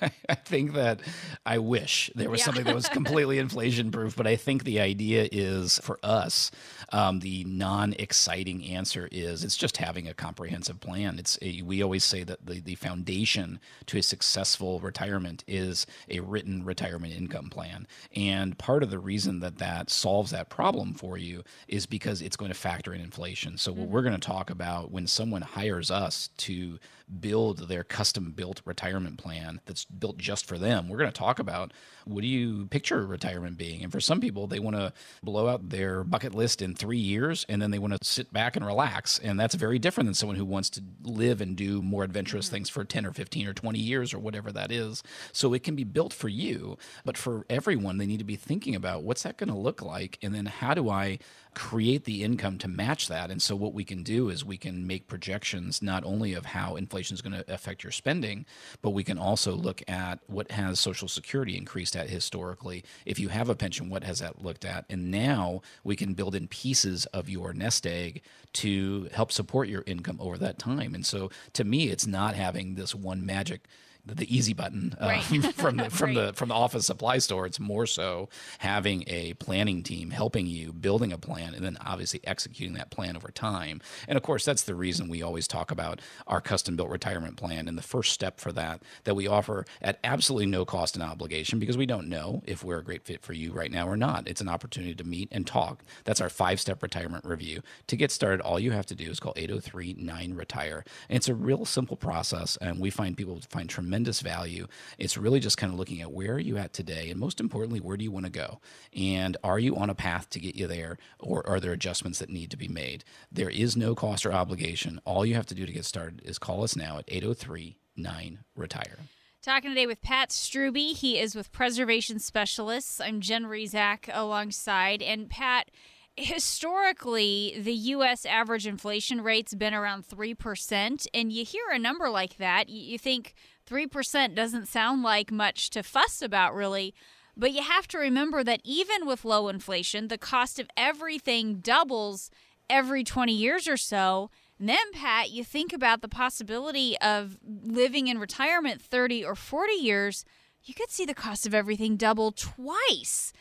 I 0.30 0.36
think 0.36 0.76
that 0.76 1.02
I 1.46 1.58
wish 1.58 2.10
there 2.16 2.30
was 2.30 2.40
Yeah. 2.40 2.46
something 2.46 2.64
that 2.64 2.74
was 2.74 2.88
completely 3.02 3.38
inflation 3.38 3.92
proof, 3.92 4.16
but 4.16 4.28
I 4.28 4.38
think 4.38 4.64
the 4.64 4.80
idea 4.80 5.28
is 5.30 5.78
for 5.84 6.00
us, 6.02 6.52
um, 6.94 7.20
the 7.20 7.44
non-exciting 7.44 8.64
answer 8.64 9.10
is 9.12 9.44
it's 9.44 9.58
just 9.58 9.76
having 9.76 10.08
a 10.08 10.14
comprehensive 10.14 10.80
plan. 10.80 11.20
It's 11.20 11.38
a, 11.42 11.64
we 11.64 11.84
always 11.84 12.06
say 12.06 12.24
that 12.24 12.46
the 12.46 12.62
the 12.62 12.76
foundation 12.76 13.60
to 13.88 13.98
a 13.98 14.02
successful 14.02 14.80
retirement 14.80 15.44
is 15.48 15.86
a 16.10 16.22
written 16.22 16.64
retirement 16.64 17.14
income 17.14 17.50
plan, 17.50 17.86
and 18.16 18.58
part 18.58 18.84
of 18.84 18.90
the 18.90 19.00
reason 19.00 19.42
that 19.42 19.58
that 19.58 19.90
solves 19.90 20.32
that 20.32 20.50
problem 20.50 20.94
for 20.94 21.18
you 21.18 21.44
is 21.68 21.86
because 21.86 22.22
it's 22.22 22.38
going 22.38 22.52
to 22.54 22.58
factor 22.58 22.94
in 22.94 23.02
inflation. 23.02 23.58
So 23.58 23.74
what 23.74 23.90
we're 23.90 24.02
going 24.02 24.18
to 24.18 24.28
talk 24.28 24.50
about 24.50 24.92
when 24.92 25.08
someone 25.08 25.42
hires 25.42 25.92
us 25.92 26.30
to 26.38 26.80
build 27.20 27.68
their 27.68 27.84
custom 27.84 28.32
built 28.32 28.62
retirement 28.66 29.18
plan 29.18 29.62
that's 29.66 29.86
built 29.86 30.18
just 30.18 30.46
for 30.46 30.58
them. 30.58 30.90
We're 30.90 30.98
going 30.98 31.12
to 31.12 31.18
talk 31.18 31.40
about 31.40 31.72
what 32.06 32.22
do 32.22 32.28
you 32.28 32.68
picture 32.68 33.06
retirement 33.06 33.58
being? 33.58 33.84
And 33.84 33.92
for 33.92 34.00
some 34.00 34.20
people, 34.20 34.48
they 34.48 34.60
want 34.60 34.76
to 34.76 34.94
blow 35.24 35.48
out 35.48 35.70
their 35.70 36.04
bucket 36.04 36.34
list 36.34 36.62
in 36.62 36.76
three 36.76 36.98
years 36.98 37.46
and 37.50 37.62
then 37.62 37.72
they 37.72 37.80
want 37.80 37.94
to 37.94 38.08
sit 38.08 38.32
back 38.34 38.56
and 38.56 38.66
relax. 38.66 39.20
And 39.20 39.40
that's 39.40 39.56
very 39.56 39.80
different 39.80 40.08
than 40.08 40.14
someone 40.14 40.38
who 40.38 40.46
wants 40.46 40.70
to 40.72 40.84
live 41.04 41.42
and 41.42 41.56
do 41.56 41.82
more 41.82 42.04
adventurous 42.04 42.48
mm-hmm. 42.48 42.56
things 42.56 42.70
for 42.70 42.84
10 42.84 43.06
or 43.06 43.14
15 43.14 43.48
or 43.48 43.54
20 43.54 43.80
years 43.80 44.14
or 44.14 44.20
whatever 44.20 44.52
that 44.52 44.72
is. 44.72 45.04
So 45.32 45.54
it 45.54 45.64
can 45.64 45.76
be 45.76 45.84
built 45.84 46.14
for 46.14 46.30
you, 46.30 46.78
but 47.04 47.18
for 47.18 47.46
everyone, 47.50 47.98
they 47.98 48.06
need 48.06 48.20
to 48.20 48.26
be 48.26 48.36
thinking 48.36 48.76
about 48.76 49.04
what's 49.04 49.24
that 49.24 49.38
going 49.38 49.50
to 49.50 49.58
look 49.58 49.82
like? 49.82 50.18
And 50.22 50.34
then 50.34 50.46
how 50.46 50.74
do 50.74 50.90
I 50.90 51.20
create 51.56 52.04
the 52.04 52.24
income 52.24 52.58
to 52.60 52.68
match 52.68 53.08
that. 53.08 53.32
And 53.32 53.42
so 53.42 53.56
what 53.56 53.74
we 53.74 53.84
can 53.84 54.04
do 54.04 54.30
is 54.30 54.46
we 54.46 54.58
can 54.58 54.86
make 54.86 55.08
projections 55.08 55.82
not 55.82 56.04
only 56.04 56.34
of 56.34 56.46
how 56.46 56.76
inflation 56.76 57.16
is 57.16 57.22
going 57.22 57.34
to 57.34 57.54
affect 57.54 57.84
your 57.84 57.92
spending, 57.92 58.46
but 58.82 58.92
we 58.92 59.04
can 59.04 59.18
also 59.18 59.54
look 59.54 59.82
at 59.88 60.20
what 60.28 60.52
has 60.52 60.80
Social 60.80 61.08
Security 61.08 61.58
increased 61.58 61.96
at 61.96 62.10
historically. 62.10 62.84
If 63.06 63.20
you 63.20 63.30
have 63.30 63.50
a 63.50 63.56
pension, 63.56 63.90
what 63.90 64.04
has 64.04 64.20
that 64.20 64.44
looked 64.44 64.66
at? 64.66 64.86
And 64.90 65.10
now 65.10 65.62
we 65.84 65.96
can 65.96 66.14
build 66.14 66.36
in 66.36 66.48
pieces 66.48 67.06
of 67.08 67.30
your 67.30 67.54
nest 67.54 67.88
egg 67.88 68.22
to 68.54 69.10
help 69.14 69.32
support 69.32 69.68
your 69.68 69.84
income 69.88 70.18
over 70.22 70.38
that 70.38 70.60
time. 70.60 70.94
And 70.94 71.06
so 71.06 71.32
to 71.54 71.64
me, 71.64 71.88
it's 71.90 72.06
not 72.06 72.36
having 72.36 72.76
this 72.76 72.94
one 72.94 73.26
magic 73.26 73.68
the 74.06 74.36
easy 74.36 74.54
button 74.54 74.96
uh, 75.02 75.06
Right. 75.06 75.24
from 75.56 75.78
the 75.78 75.90
from 75.90 76.14
the 76.14 76.34
from 76.34 76.50
the 76.50 76.56
office 76.56 76.86
supply 76.86 77.18
store. 77.18 77.46
It's 77.46 77.60
more 77.60 77.86
so 77.86 78.30
having 78.60 79.04
a 79.08 79.34
planning 79.36 79.84
team 79.84 80.12
helping 80.12 80.46
you 80.48 80.72
building 80.74 81.12
a 81.12 81.18
plan 81.18 81.54
and 81.54 81.64
then 81.64 81.78
obviously 81.84 82.20
executing 82.24 82.76
that 82.76 82.92
plan 82.92 83.16
over 83.16 83.30
time. 83.32 83.82
And 84.08 84.18
of 84.18 84.24
course, 84.24 84.46
that's 84.46 84.64
the 84.64 84.76
reason 84.76 85.10
we 85.10 85.22
always 85.22 85.48
talk 85.48 85.72
about 85.72 86.02
our 86.28 86.42
custom 86.42 86.76
built 86.76 86.90
retirement 86.90 87.38
plan 87.38 87.68
and 87.68 87.78
the 87.78 87.82
first 87.82 88.12
step 88.12 88.40
for 88.40 88.52
that 88.52 88.82
that 89.06 89.16
we 89.16 89.28
offer 89.28 89.66
at 89.82 90.00
absolutely 90.04 90.46
no 90.46 90.66
cost 90.66 90.96
and 90.96 91.04
obligation 91.04 91.58
because 91.60 91.78
we 91.78 91.86
don't 91.86 92.08
know 92.08 92.44
if 92.46 92.64
we're 92.64 92.78
a 92.80 92.84
great 92.84 93.04
fit 93.04 93.22
for 93.22 93.34
you 93.34 93.52
right 93.52 93.72
now 93.72 93.88
or 93.88 93.98
not. 93.98 94.28
It's 94.28 94.42
an 94.42 94.50
opportunity 94.50 94.94
to 94.96 95.04
meet 95.04 95.30
and 95.32 95.48
talk. 95.48 95.84
That's 96.04 96.22
our 96.22 96.30
five 96.30 96.60
step 96.60 96.84
retirement 96.84 97.26
review. 97.26 97.62
To 97.88 97.96
get 97.96 98.12
started, 98.12 98.42
all 98.42 98.60
you 98.60 98.72
have 98.72 98.86
to 98.88 98.96
do 98.96 99.10
is 99.10 99.20
call 99.20 99.34
803 99.36 99.96
9 99.98 100.34
Retire. 100.36 100.84
And 101.10 101.18
it's 101.18 101.30
a 101.30 101.34
real 101.36 101.66
simple 101.66 101.98
process. 101.98 102.58
And 102.62 102.80
we 102.80 102.90
find 102.90 103.18
people 103.18 103.40
find 103.50 103.70
tremendous 103.70 103.95
value. 104.04 104.68
It's 104.98 105.18
really 105.18 105.40
just 105.40 105.58
kind 105.58 105.72
of 105.72 105.80
looking 105.80 106.02
at 106.02 106.12
where 106.12 106.34
are 106.34 106.40
you 106.40 106.58
at 106.58 106.74
today? 106.74 107.10
And 107.10 107.20
most 107.20 107.40
importantly, 107.40 107.80
where 107.80 107.98
do 107.98 108.04
you 108.04 108.12
want 108.12 108.26
to 108.26 108.32
go? 108.32 108.60
And 108.96 109.38
are 109.44 109.60
you 109.60 109.76
on 109.76 109.90
a 109.90 109.96
path 109.96 110.30
to 110.32 110.40
get 110.40 110.56
you 110.56 110.68
there? 110.68 110.98
Or 111.20 111.48
are 111.48 111.60
there 111.60 111.72
adjustments 111.72 112.20
that 112.20 112.30
need 112.30 112.52
to 112.52 112.58
be 112.58 112.68
made? 112.68 113.04
There 113.32 113.50
is 113.50 113.78
no 113.78 113.96
cost 113.96 114.26
or 114.26 114.34
obligation. 114.34 115.00
All 115.06 115.26
you 115.26 115.36
have 115.36 115.46
to 115.48 115.56
do 115.56 115.66
to 115.66 115.72
get 115.72 115.86
started 115.86 116.22
is 116.26 116.38
call 116.38 116.64
us 116.64 116.76
now 116.76 116.98
at 116.98 117.06
803 117.08 117.78
9 117.98 118.40
Retire. 118.56 118.98
Talking 119.46 119.70
today 119.70 119.86
with 119.86 120.02
Pat 120.02 120.30
Struby. 120.30 120.96
He 120.96 121.20
is 121.20 121.36
with 121.36 121.52
Preservation 121.52 122.18
Specialists. 122.18 123.00
I'm 123.00 123.22
Jen 123.22 123.44
Rizak 123.44 124.10
alongside. 124.12 125.04
And 125.04 125.30
Pat, 125.30 125.70
historically, 126.18 127.56
the 127.60 127.74
U.S. 127.74 128.26
average 128.26 128.66
inflation 128.66 129.22
rate's 129.22 129.54
been 129.54 129.76
around 129.76 130.08
3%. 130.08 131.08
And 131.14 131.32
you 131.32 131.46
hear 131.46 131.66
a 131.72 131.78
number 131.78 132.10
like 132.10 132.38
that, 132.38 132.70
you 132.70 132.98
think 132.98 133.36
3% 133.70 134.36
doesn't 134.36 134.68
sound 134.68 135.04
like 135.04 135.32
much 135.32 135.70
to 135.72 135.84
fuss 135.84 136.22
about, 136.22 136.54
really. 136.54 136.94
But 137.38 137.52
you 137.52 137.62
have 137.64 137.88
to 137.90 137.98
remember 137.98 138.44
that 138.44 138.62
even 138.64 139.06
with 139.06 139.26
low 139.26 139.48
inflation, 139.48 140.08
the 140.08 140.18
cost 140.18 140.60
of 140.60 140.70
everything 140.78 141.56
doubles 141.56 142.32
every 142.70 143.04
20 143.04 143.34
years 143.34 143.68
or 143.68 143.78
so. 143.78 144.30
And 144.60 144.70
then, 144.70 144.92
Pat, 144.94 145.32
you 145.32 145.44
think 145.44 145.74
about 145.74 146.02
the 146.02 146.08
possibility 146.08 146.98
of 147.00 147.38
living 147.44 148.08
in 148.08 148.20
retirement 148.20 148.82
30 148.82 149.26
or 149.26 149.36
40 149.36 149.74
years, 149.74 150.24
you 150.64 150.74
could 150.74 150.90
see 150.90 151.06
the 151.06 151.14
cost 151.14 151.46
of 151.46 151.54
everything 151.54 151.98
double 151.98 152.32
twice. 152.32 153.34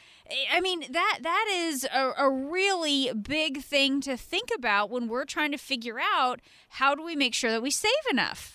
I 0.53 0.61
mean, 0.61 0.85
that 0.91 1.19
that 1.23 1.47
is 1.55 1.85
a, 1.85 2.13
a 2.19 2.31
really 2.31 3.13
big 3.13 3.63
thing 3.63 4.01
to 4.03 4.17
think 4.17 4.51
about 4.55 4.91
when 4.91 5.09
we're 5.09 5.25
trying 5.25 5.53
to 5.53 5.59
figure 5.59 5.99
out 6.01 6.41
how 6.71 6.95
do 6.95 7.05
we 7.05 7.15
make 7.15 7.35
sure 7.35 7.51
that 7.51 7.63
we 7.63 7.71
save 7.71 7.93
enough. 8.11 8.54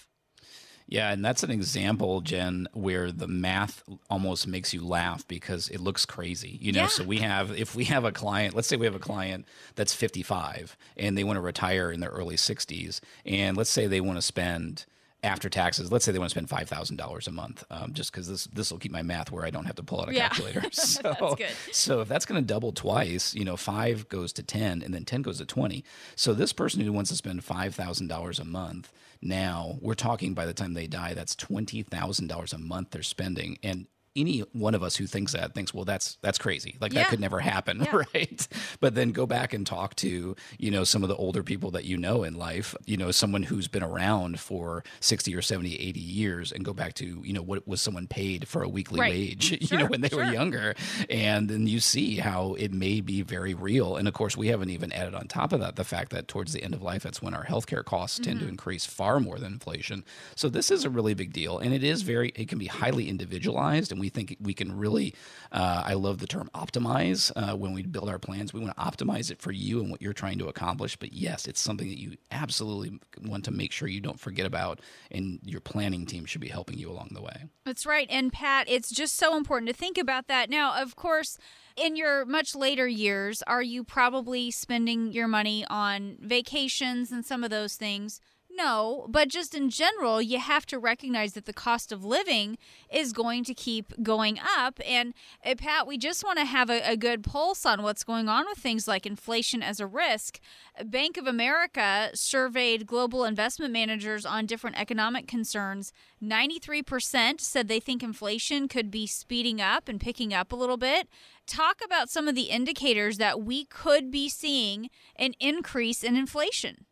Yeah, 0.91 1.11
and 1.11 1.23
that's 1.23 1.43
an 1.43 1.51
example, 1.51 2.21
Jen, 2.21 2.67
where 2.73 3.11
the 3.11 3.27
math 3.27 3.83
almost 4.09 4.47
makes 4.47 4.73
you 4.73 4.83
laugh 4.85 5.27
because 5.27 5.69
it 5.69 5.79
looks 5.79 6.05
crazy. 6.05 6.57
You 6.59 6.71
know, 6.71 6.81
Yeah. 6.81 6.87
so 6.87 7.03
we 7.03 7.19
have 7.19 7.51
if 7.57 7.75
we 7.75 7.85
have 7.85 8.05
a 8.05 8.11
client, 8.11 8.55
let's 8.55 8.67
say 8.67 8.75
we 8.75 8.87
have 8.87 8.95
a 8.95 8.99
client 8.99 9.45
that's 9.75 9.93
55 9.93 10.75
and 10.97 11.17
they 11.17 11.23
want 11.23 11.37
to 11.37 11.41
retire 11.41 11.91
in 11.91 11.99
their 11.99 12.09
early 12.09 12.35
60s, 12.35 13.01
and 13.25 13.55
let's 13.55 13.69
say 13.69 13.85
they 13.87 14.01
want 14.01 14.17
to 14.17 14.21
spend 14.23 14.85
after 15.21 15.49
taxes, 15.49 15.91
let's 15.91 16.05
say 16.05 16.13
they 16.13 16.17
want 16.17 16.29
to 16.29 16.33
spend 16.33 16.47
five 16.49 16.69
thousand 16.69 16.95
dollars 16.95 17.27
a 17.27 17.31
month, 17.31 17.65
um, 17.69 17.91
just 17.93 18.09
because 18.11 18.29
this 18.29 18.45
this 18.45 18.71
will 18.71 18.79
keep 18.79 18.91
my 18.93 19.01
math 19.01 19.31
where 19.31 19.45
I 19.45 19.49
don't 19.49 19.65
have 19.65 19.75
to 19.75 19.83
pull 19.83 19.99
out 20.01 20.07
a 20.09 20.13
Yeah. 20.13 20.29
calculator. 20.29 20.63
So, 20.71 21.35
good. 21.37 21.51
so 21.73 21.99
if 22.01 22.07
that's 22.07 22.25
going 22.25 22.41
to 22.41 22.47
double 22.47 22.71
twice, 22.71 23.35
you 23.35 23.43
know, 23.43 23.57
five 23.57 24.07
goes 24.07 24.31
to 24.33 24.43
ten, 24.43 24.81
and 24.81 24.93
then 24.93 25.03
ten 25.05 25.21
goes 25.21 25.39
to 25.39 25.45
twenty. 25.45 25.83
So 26.15 26.33
this 26.33 26.53
person 26.53 26.79
who 26.81 26.93
wants 26.93 27.09
to 27.09 27.17
spend 27.17 27.43
five 27.43 27.75
thousand 27.75 28.07
dollars 28.07 28.39
a 28.39 28.45
month 28.45 28.93
now, 29.21 29.77
we're 29.81 29.95
talking 29.95 30.33
by 30.33 30.45
the 30.45 30.53
time 30.53 30.73
they 30.73 30.87
die, 30.87 31.13
that's 31.13 31.35
twenty 31.35 31.83
thousand 31.83 32.27
dollars 32.27 32.53
a 32.53 32.57
month 32.57 32.91
they're 32.91 33.03
spending, 33.03 33.57
and 33.63 33.87
any 34.19 34.39
one 34.53 34.75
of 34.75 34.83
us 34.83 34.95
who 34.95 35.07
thinks 35.07 35.33
that 35.33 35.53
thinks, 35.53 35.73
well, 35.73 35.85
that's 35.85 36.17
that's 36.21 36.37
crazy. 36.37 36.75
Like 36.81 36.93
Yeah. 36.93 37.01
that 37.03 37.09
could 37.09 37.19
never 37.19 37.39
happen, 37.39 37.85
right? 38.13 38.47
But 38.79 38.95
then 38.95 39.11
go 39.11 39.25
back 39.25 39.53
and 39.53 39.65
talk 39.65 39.95
to 39.97 40.35
you 40.57 40.71
know 40.71 40.83
some 40.83 41.03
of 41.03 41.09
the 41.09 41.15
older 41.15 41.43
people 41.43 41.71
that 41.71 41.85
you 41.85 41.97
know 41.97 42.23
in 42.23 42.35
life. 42.35 42.75
You 42.85 42.97
know, 42.97 43.11
someone 43.11 43.43
who's 43.43 43.67
been 43.67 43.83
around 43.83 44.39
for 44.39 44.83
sixty 44.99 45.35
or 45.35 45.41
70, 45.41 45.75
80 45.75 45.99
years, 45.99 46.51
and 46.51 46.65
go 46.65 46.73
back 46.73 46.93
to 46.95 47.21
you 47.23 47.33
know 47.33 47.41
what 47.41 47.67
was 47.67 47.81
someone 47.81 48.07
paid 48.07 48.47
for 48.47 48.63
a 48.63 48.69
weekly 48.69 48.99
Right. 48.99 49.11
wage. 49.11 49.71
you 49.71 49.77
know, 49.77 49.85
when 49.85 50.01
they 50.01 50.15
were 50.15 50.23
younger, 50.23 50.75
and 51.09 51.49
then 51.49 51.67
you 51.67 51.79
see 51.79 52.17
how 52.17 52.53
it 52.55 52.71
may 52.73 53.01
be 53.01 53.21
very 53.21 53.53
real. 53.53 53.95
And 53.95 54.07
of 54.07 54.13
course, 54.13 54.35
we 54.35 54.47
haven't 54.47 54.69
even 54.69 54.91
added 54.91 55.13
on 55.15 55.27
top 55.27 55.53
of 55.53 55.59
that 55.59 55.75
the 55.75 55.83
fact 55.83 56.11
that 56.11 56.27
towards 56.27 56.53
the 56.53 56.63
end 56.63 56.73
of 56.73 56.81
life, 56.81 57.03
that's 57.03 57.21
when 57.21 57.33
our 57.33 57.45
healthcare 57.45 57.83
costs 57.85 58.17
tend 58.17 58.29
Mm-hmm. 58.39 58.45
to 58.45 58.51
increase 58.51 58.85
far 58.85 59.19
more 59.19 59.37
than 59.39 59.53
inflation. 59.53 60.03
So 60.35 60.49
this 60.49 60.69
is 60.71 60.83
a 60.85 60.89
really 60.89 61.13
big 61.13 61.33
deal, 61.33 61.57
and 61.57 61.73
it 61.73 61.83
is 61.83 62.01
very. 62.03 62.29
It 62.35 62.47
can 62.47 62.57
be 62.59 62.67
highly 62.67 63.09
individualized, 63.09 63.91
and 63.91 63.99
we 63.99 64.08
think 64.09 64.35
we 64.39 64.53
can 64.53 64.77
really. 64.77 65.15
Uh, 65.51 65.83
I 65.85 65.93
love 65.93 66.19
the 66.19 66.27
term 66.27 66.49
optimize 66.53 67.31
uh, 67.35 67.55
when 67.55 67.73
we 67.73 67.83
build 67.83 68.09
our 68.09 68.19
plans. 68.19 68.53
We 68.53 68.59
want 68.59 68.75
to 68.75 68.81
optimize 68.81 69.31
it 69.31 69.41
for 69.41 69.51
you 69.51 69.81
and 69.81 69.89
what 69.89 70.01
you're 70.01 70.13
trying 70.13 70.39
to 70.39 70.47
accomplish. 70.47 70.95
But 70.95 71.13
yes, 71.13 71.47
it's 71.47 71.59
something 71.59 71.87
that 71.87 71.99
you 71.99 72.17
absolutely 72.31 72.99
want 73.23 73.45
to 73.45 73.51
make 73.51 73.71
sure 73.71 73.87
you 73.87 74.01
don't 74.01 74.19
forget 74.19 74.45
about, 74.45 74.81
and 75.11 75.39
your 75.43 75.61
planning 75.61 76.05
team 76.05 76.25
should 76.25 76.41
be 76.41 76.49
helping 76.49 76.77
you 76.77 76.91
along 76.91 77.09
the 77.13 77.21
way. 77.21 77.45
That's 77.65 77.85
right. 77.85 78.07
And 78.09 78.33
Pat, 78.33 78.67
it's 78.69 78.89
just 78.89 79.15
so 79.15 79.37
important 79.37 79.69
to 79.69 79.75
think 79.75 79.97
about 79.97 80.27
that. 80.27 80.49
Now, 80.49 80.81
of 80.81 80.95
course, 80.95 81.37
in 81.75 81.95
your 81.95 82.25
much 82.25 82.55
later 82.55 82.87
years, 82.87 83.41
are 83.43 83.61
you 83.61 83.83
probably 83.83 84.51
spending 84.51 85.11
your 85.11 85.27
money 85.27 85.65
on 85.69 86.17
vacations 86.19 87.11
and 87.11 87.25
some 87.25 87.43
of 87.43 87.49
those 87.49 87.75
things? 87.75 88.19
No, 88.59 89.07
but 89.07 89.29
just 89.29 89.55
in 89.55 89.69
general, 89.69 90.21
you 90.21 90.37
have 90.37 90.65
to 90.65 90.77
recognize 90.77 91.31
that 91.31 91.45
the 91.45 91.53
cost 91.53 91.93
of 91.93 92.03
living 92.03 92.57
is 92.91 93.13
going 93.13 93.45
to 93.45 93.53
keep 93.53 93.93
going 94.03 94.37
up. 94.37 94.81
And 94.85 95.13
uh, 95.45 95.55
Pat, 95.57 95.87
we 95.87 95.97
just 95.97 96.25
want 96.25 96.39
to 96.39 96.45
have 96.45 96.69
a, 96.69 96.81
a 96.81 96.97
good 96.97 97.23
pulse 97.23 97.65
on 97.65 97.83
what's 97.83 98.03
going 98.03 98.27
on 98.27 98.45
with 98.47 98.57
things 98.57 98.85
like 98.85 99.05
inflation 99.05 99.63
as 99.63 99.79
a 99.79 99.87
risk. 99.87 100.41
Bank 100.83 101.15
of 101.15 101.25
America 101.25 102.09
surveyed 102.13 102.85
global 102.85 103.23
investment 103.23 103.71
managers 103.71 104.25
on 104.25 104.45
different 104.45 104.77
economic 104.77 105.25
concerns. 105.25 105.93
93% 106.21 107.39
said 107.39 107.69
they 107.69 107.79
think 107.79 108.03
inflation 108.03 108.67
could 108.67 108.91
be 108.91 109.07
speeding 109.07 109.61
up 109.61 109.87
and 109.87 110.01
picking 110.01 110.33
up 110.33 110.51
a 110.51 110.57
little 110.57 110.75
bit. 110.75 111.07
Talk 111.47 111.77
about 111.81 112.09
some 112.09 112.27
of 112.27 112.35
the 112.35 112.49
indicators 112.49 113.19
that 113.19 113.41
we 113.41 113.63
could 113.63 114.11
be 114.11 114.27
seeing 114.27 114.89
an 115.15 115.33
increase 115.39 116.03
in 116.03 116.17
inflation. 116.17 116.85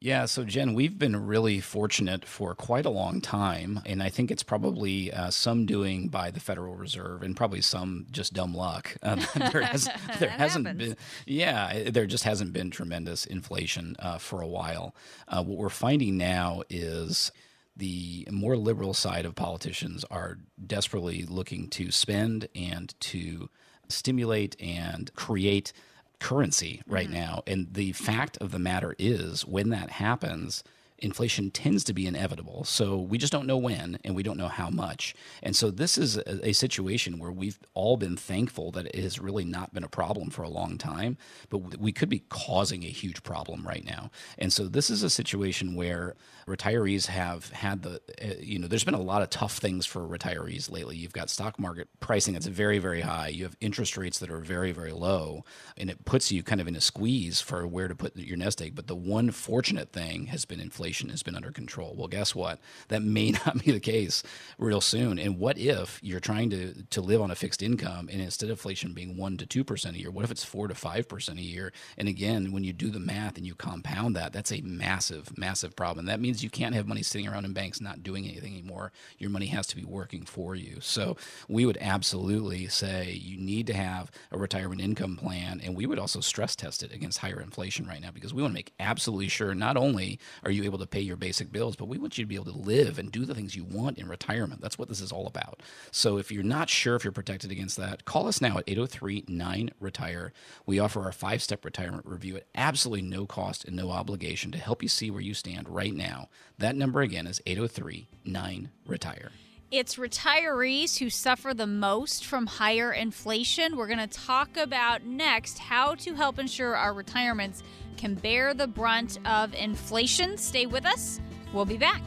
Yeah, 0.00 0.26
so 0.26 0.44
Jen, 0.44 0.74
we've 0.74 0.96
been 0.96 1.26
really 1.26 1.58
fortunate 1.58 2.24
for 2.24 2.54
quite 2.54 2.86
a 2.86 2.90
long 2.90 3.20
time, 3.20 3.80
and 3.84 4.00
I 4.00 4.10
think 4.10 4.30
it's 4.30 4.44
probably 4.44 5.12
uh, 5.12 5.30
some 5.30 5.66
doing 5.66 6.06
by 6.06 6.30
the 6.30 6.38
Federal 6.38 6.76
Reserve, 6.76 7.24
and 7.24 7.36
probably 7.36 7.60
some 7.60 8.06
just 8.12 8.32
dumb 8.32 8.54
luck. 8.54 8.96
Uh, 9.02 9.16
there 9.52 9.62
has, 9.62 9.86
there 10.20 10.28
That 10.28 10.30
hasn't 10.30 10.66
happens. 10.68 10.88
been, 10.90 10.96
yeah, 11.26 11.90
there 11.90 12.06
just 12.06 12.22
hasn't 12.22 12.52
been 12.52 12.70
tremendous 12.70 13.26
inflation 13.26 13.96
uh, 13.98 14.18
for 14.18 14.40
a 14.40 14.46
while. 14.46 14.94
Uh, 15.26 15.42
what 15.42 15.58
we're 15.58 15.68
finding 15.68 16.16
now 16.16 16.62
is 16.70 17.32
the 17.76 18.26
more 18.30 18.56
liberal 18.56 18.94
side 18.94 19.24
of 19.24 19.34
politicians 19.34 20.04
are 20.12 20.38
desperately 20.64 21.24
looking 21.24 21.66
to 21.70 21.90
spend 21.90 22.48
and 22.54 22.94
to 23.00 23.50
stimulate 23.88 24.54
and 24.60 25.12
create 25.16 25.72
currency 26.20 26.82
right 26.86 27.06
mm-hmm. 27.06 27.14
now. 27.14 27.42
And 27.46 27.72
the 27.72 27.92
fact 27.92 28.36
of 28.38 28.50
the 28.50 28.58
matter 28.58 28.94
is, 28.98 29.46
when 29.46 29.70
that 29.70 29.90
happens, 29.90 30.62
inflation 30.98 31.50
tends 31.50 31.84
to 31.84 31.92
be 31.92 32.06
inevitable. 32.06 32.64
So 32.64 32.96
we 32.96 33.18
just 33.18 33.32
don't 33.32 33.46
know 33.46 33.56
when 33.56 33.98
and 34.04 34.14
we 34.14 34.22
don't 34.22 34.36
know 34.36 34.48
how 34.48 34.70
much. 34.70 35.14
And 35.42 35.54
so 35.54 35.70
this 35.70 35.96
is 35.96 36.16
a, 36.16 36.48
a 36.48 36.52
situation 36.52 37.18
where 37.18 37.30
we've 37.30 37.58
all 37.74 37.96
been 37.96 38.16
thankful 38.16 38.70
that 38.72 38.86
it 38.86 39.02
has 39.02 39.18
really 39.18 39.44
not 39.44 39.72
been 39.72 39.84
a 39.84 39.88
problem 39.88 40.30
for 40.30 40.42
a 40.42 40.48
long 40.48 40.78
time, 40.78 41.16
but 41.48 41.78
we 41.78 41.92
could 41.92 42.08
be 42.08 42.24
causing 42.28 42.84
a 42.84 42.88
huge 42.88 43.22
problem 43.22 43.66
right 43.66 43.84
now. 43.84 44.10
And 44.38 44.52
so 44.52 44.66
this 44.66 44.90
is 44.90 45.02
a 45.02 45.10
situation 45.10 45.74
where 45.74 46.16
retirees 46.46 47.06
have 47.06 47.50
had 47.50 47.82
the, 47.82 48.00
uh, 48.22 48.34
you 48.40 48.58
know, 48.58 48.66
there's 48.66 48.84
been 48.84 48.94
a 48.94 49.00
lot 49.00 49.22
of 49.22 49.30
tough 49.30 49.58
things 49.58 49.86
for 49.86 50.00
retirees 50.00 50.70
lately. 50.70 50.96
You've 50.96 51.12
got 51.12 51.30
stock 51.30 51.58
market 51.58 51.88
pricing 52.00 52.34
that's 52.34 52.46
very, 52.46 52.78
very 52.78 53.02
high. 53.02 53.28
You 53.28 53.44
have 53.44 53.56
interest 53.60 53.96
rates 53.96 54.18
that 54.18 54.30
are 54.30 54.40
very, 54.40 54.72
very 54.72 54.92
low, 54.92 55.44
and 55.76 55.90
it 55.90 56.04
puts 56.04 56.32
you 56.32 56.42
kind 56.42 56.60
of 56.60 56.66
in 56.66 56.74
a 56.74 56.80
squeeze 56.80 57.40
for 57.40 57.66
where 57.66 57.86
to 57.86 57.94
put 57.94 58.16
your 58.16 58.38
nest 58.38 58.62
egg. 58.62 58.74
But 58.74 58.86
the 58.86 58.96
one 58.96 59.30
fortunate 59.30 59.92
thing 59.92 60.26
has 60.26 60.44
been 60.44 60.58
inflation 60.58 60.87
has 60.88 61.22
been 61.22 61.34
under 61.34 61.50
control. 61.50 61.94
Well, 61.96 62.08
guess 62.08 62.34
what? 62.34 62.58
That 62.88 63.02
may 63.02 63.30
not 63.46 63.64
be 63.64 63.72
the 63.72 63.80
case 63.80 64.22
real 64.58 64.80
soon. 64.80 65.18
And 65.18 65.38
what 65.38 65.58
if 65.58 66.00
you're 66.02 66.20
trying 66.20 66.50
to 66.50 66.74
to 66.90 67.00
live 67.00 67.20
on 67.20 67.30
a 67.30 67.34
fixed 67.34 67.62
income 67.62 68.08
and 68.10 68.20
instead 68.20 68.46
of 68.46 68.58
inflation 68.58 68.92
being 68.92 69.16
one 69.16 69.36
to 69.36 69.46
two 69.46 69.64
percent 69.64 69.96
a 69.96 70.00
year, 70.00 70.10
what 70.10 70.24
if 70.24 70.30
it's 70.30 70.44
four 70.44 70.68
to 70.68 70.74
five 70.74 71.08
percent 71.08 71.38
a 71.38 71.42
year? 71.42 71.72
And 71.96 72.08
again, 72.08 72.52
when 72.52 72.64
you 72.64 72.72
do 72.72 72.90
the 72.90 73.00
math 73.00 73.36
and 73.36 73.46
you 73.46 73.54
compound 73.54 74.16
that, 74.16 74.32
that's 74.32 74.52
a 74.52 74.60
massive, 74.62 75.36
massive 75.38 75.76
problem. 75.76 76.06
That 76.06 76.20
means 76.20 76.42
you 76.42 76.50
can't 76.50 76.74
have 76.74 76.86
money 76.86 77.02
sitting 77.02 77.28
around 77.28 77.44
in 77.44 77.52
banks 77.52 77.80
not 77.80 78.02
doing 78.02 78.24
anything 78.24 78.52
anymore. 78.52 78.92
Your 79.18 79.30
money 79.30 79.46
has 79.46 79.66
to 79.68 79.76
be 79.76 79.84
working 79.84 80.24
for 80.24 80.54
you. 80.54 80.78
So 80.80 81.16
we 81.48 81.66
would 81.66 81.78
absolutely 81.80 82.68
say 82.68 83.12
you 83.12 83.38
need 83.38 83.66
to 83.68 83.74
have 83.74 84.10
a 84.30 84.38
retirement 84.38 84.80
income 84.80 85.16
plan, 85.16 85.60
and 85.62 85.76
we 85.76 85.86
would 85.86 85.98
also 85.98 86.20
stress 86.20 86.56
test 86.56 86.82
it 86.82 86.92
against 86.92 87.18
higher 87.18 87.40
inflation 87.40 87.86
right 87.86 88.00
now 88.00 88.10
because 88.10 88.34
we 88.34 88.42
want 88.42 88.52
to 88.52 88.58
make 88.58 88.72
absolutely 88.80 89.28
sure 89.28 89.54
not 89.54 89.76
only 89.76 90.18
are 90.44 90.50
you 90.50 90.64
able 90.64 90.77
able 90.78 90.86
to 90.86 90.90
pay 90.90 91.00
your 91.00 91.16
basic 91.16 91.50
bills, 91.50 91.76
but 91.76 91.88
we 91.88 91.98
want 91.98 92.16
you 92.16 92.24
to 92.24 92.28
be 92.28 92.36
able 92.36 92.52
to 92.52 92.58
live 92.58 92.98
and 92.98 93.10
do 93.10 93.24
the 93.24 93.34
things 93.34 93.56
you 93.56 93.64
want 93.64 93.98
in 93.98 94.08
retirement. 94.08 94.60
That's 94.60 94.78
what 94.78 94.88
this 94.88 95.00
is 95.00 95.12
all 95.12 95.26
about. 95.26 95.62
So 95.90 96.18
if 96.18 96.30
you're 96.30 96.42
not 96.42 96.70
sure 96.70 96.94
if 96.94 97.04
you're 97.04 97.12
protected 97.12 97.50
against 97.50 97.76
that, 97.76 98.04
call 98.04 98.28
us 98.28 98.40
now 98.40 98.58
at 98.58 98.64
803 98.66 99.24
9 99.28 99.70
Retire. 99.80 100.32
We 100.66 100.78
offer 100.78 101.02
our 101.02 101.12
five 101.12 101.42
step 101.42 101.64
retirement 101.64 102.06
review 102.06 102.36
at 102.36 102.46
absolutely 102.54 103.02
no 103.02 103.26
cost 103.26 103.64
and 103.64 103.76
no 103.76 103.90
obligation 103.90 104.52
to 104.52 104.58
help 104.58 104.82
you 104.82 104.88
see 104.88 105.10
where 105.10 105.20
you 105.20 105.34
stand 105.34 105.68
right 105.68 105.94
now. 105.94 106.28
That 106.58 106.76
number 106.76 107.00
again 107.00 107.26
is 107.26 107.40
803 107.46 108.08
9 108.24 108.70
Retire. 108.86 109.32
It's 109.70 109.96
retirees 109.96 110.98
who 110.98 111.10
suffer 111.10 111.52
the 111.52 111.66
most 111.66 112.24
from 112.24 112.46
higher 112.46 112.90
inflation. 112.90 113.76
We're 113.76 113.86
going 113.86 113.98
to 113.98 114.06
talk 114.06 114.56
about 114.56 115.04
next 115.04 115.58
how 115.58 115.94
to 115.96 116.14
help 116.14 116.38
ensure 116.38 116.74
our 116.74 116.94
retirements 116.94 117.62
can 117.98 118.14
bear 118.14 118.54
the 118.54 118.66
brunt 118.66 119.18
of 119.26 119.52
inflation. 119.54 120.38
Stay 120.38 120.66
with 120.66 120.86
us. 120.86 121.20
We'll 121.52 121.66
be 121.66 121.76
back. 121.76 122.00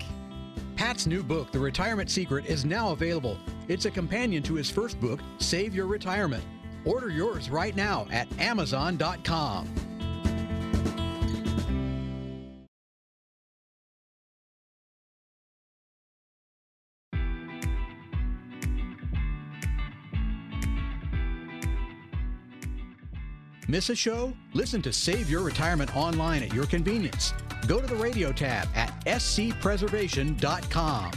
Pat's 0.75 1.05
new 1.05 1.21
book, 1.21 1.51
The 1.51 1.59
Retirement 1.59 2.09
Secret, 2.09 2.47
is 2.47 2.65
now 2.65 2.91
available. 2.91 3.37
It's 3.67 3.85
a 3.85 3.91
companion 3.91 4.41
to 4.43 4.55
his 4.55 4.69
first 4.69 4.99
book, 4.99 5.19
Save 5.37 5.75
Your 5.75 5.85
Retirement. 5.85 6.43
Order 6.85 7.09
yours 7.09 7.51
right 7.51 7.75
now 7.75 8.07
at 8.11 8.27
Amazon.com. 8.39 9.90
Miss 23.71 23.89
a 23.89 23.95
show? 23.95 24.33
Listen 24.53 24.81
to 24.81 24.91
Save 24.91 25.29
Your 25.29 25.43
Retirement 25.43 25.95
online 25.95 26.43
at 26.43 26.53
your 26.53 26.65
convenience. 26.65 27.33
Go 27.67 27.79
to 27.79 27.87
the 27.87 27.95
radio 27.95 28.33
tab 28.33 28.67
at 28.75 28.89
scpreservation.com. 29.05 31.11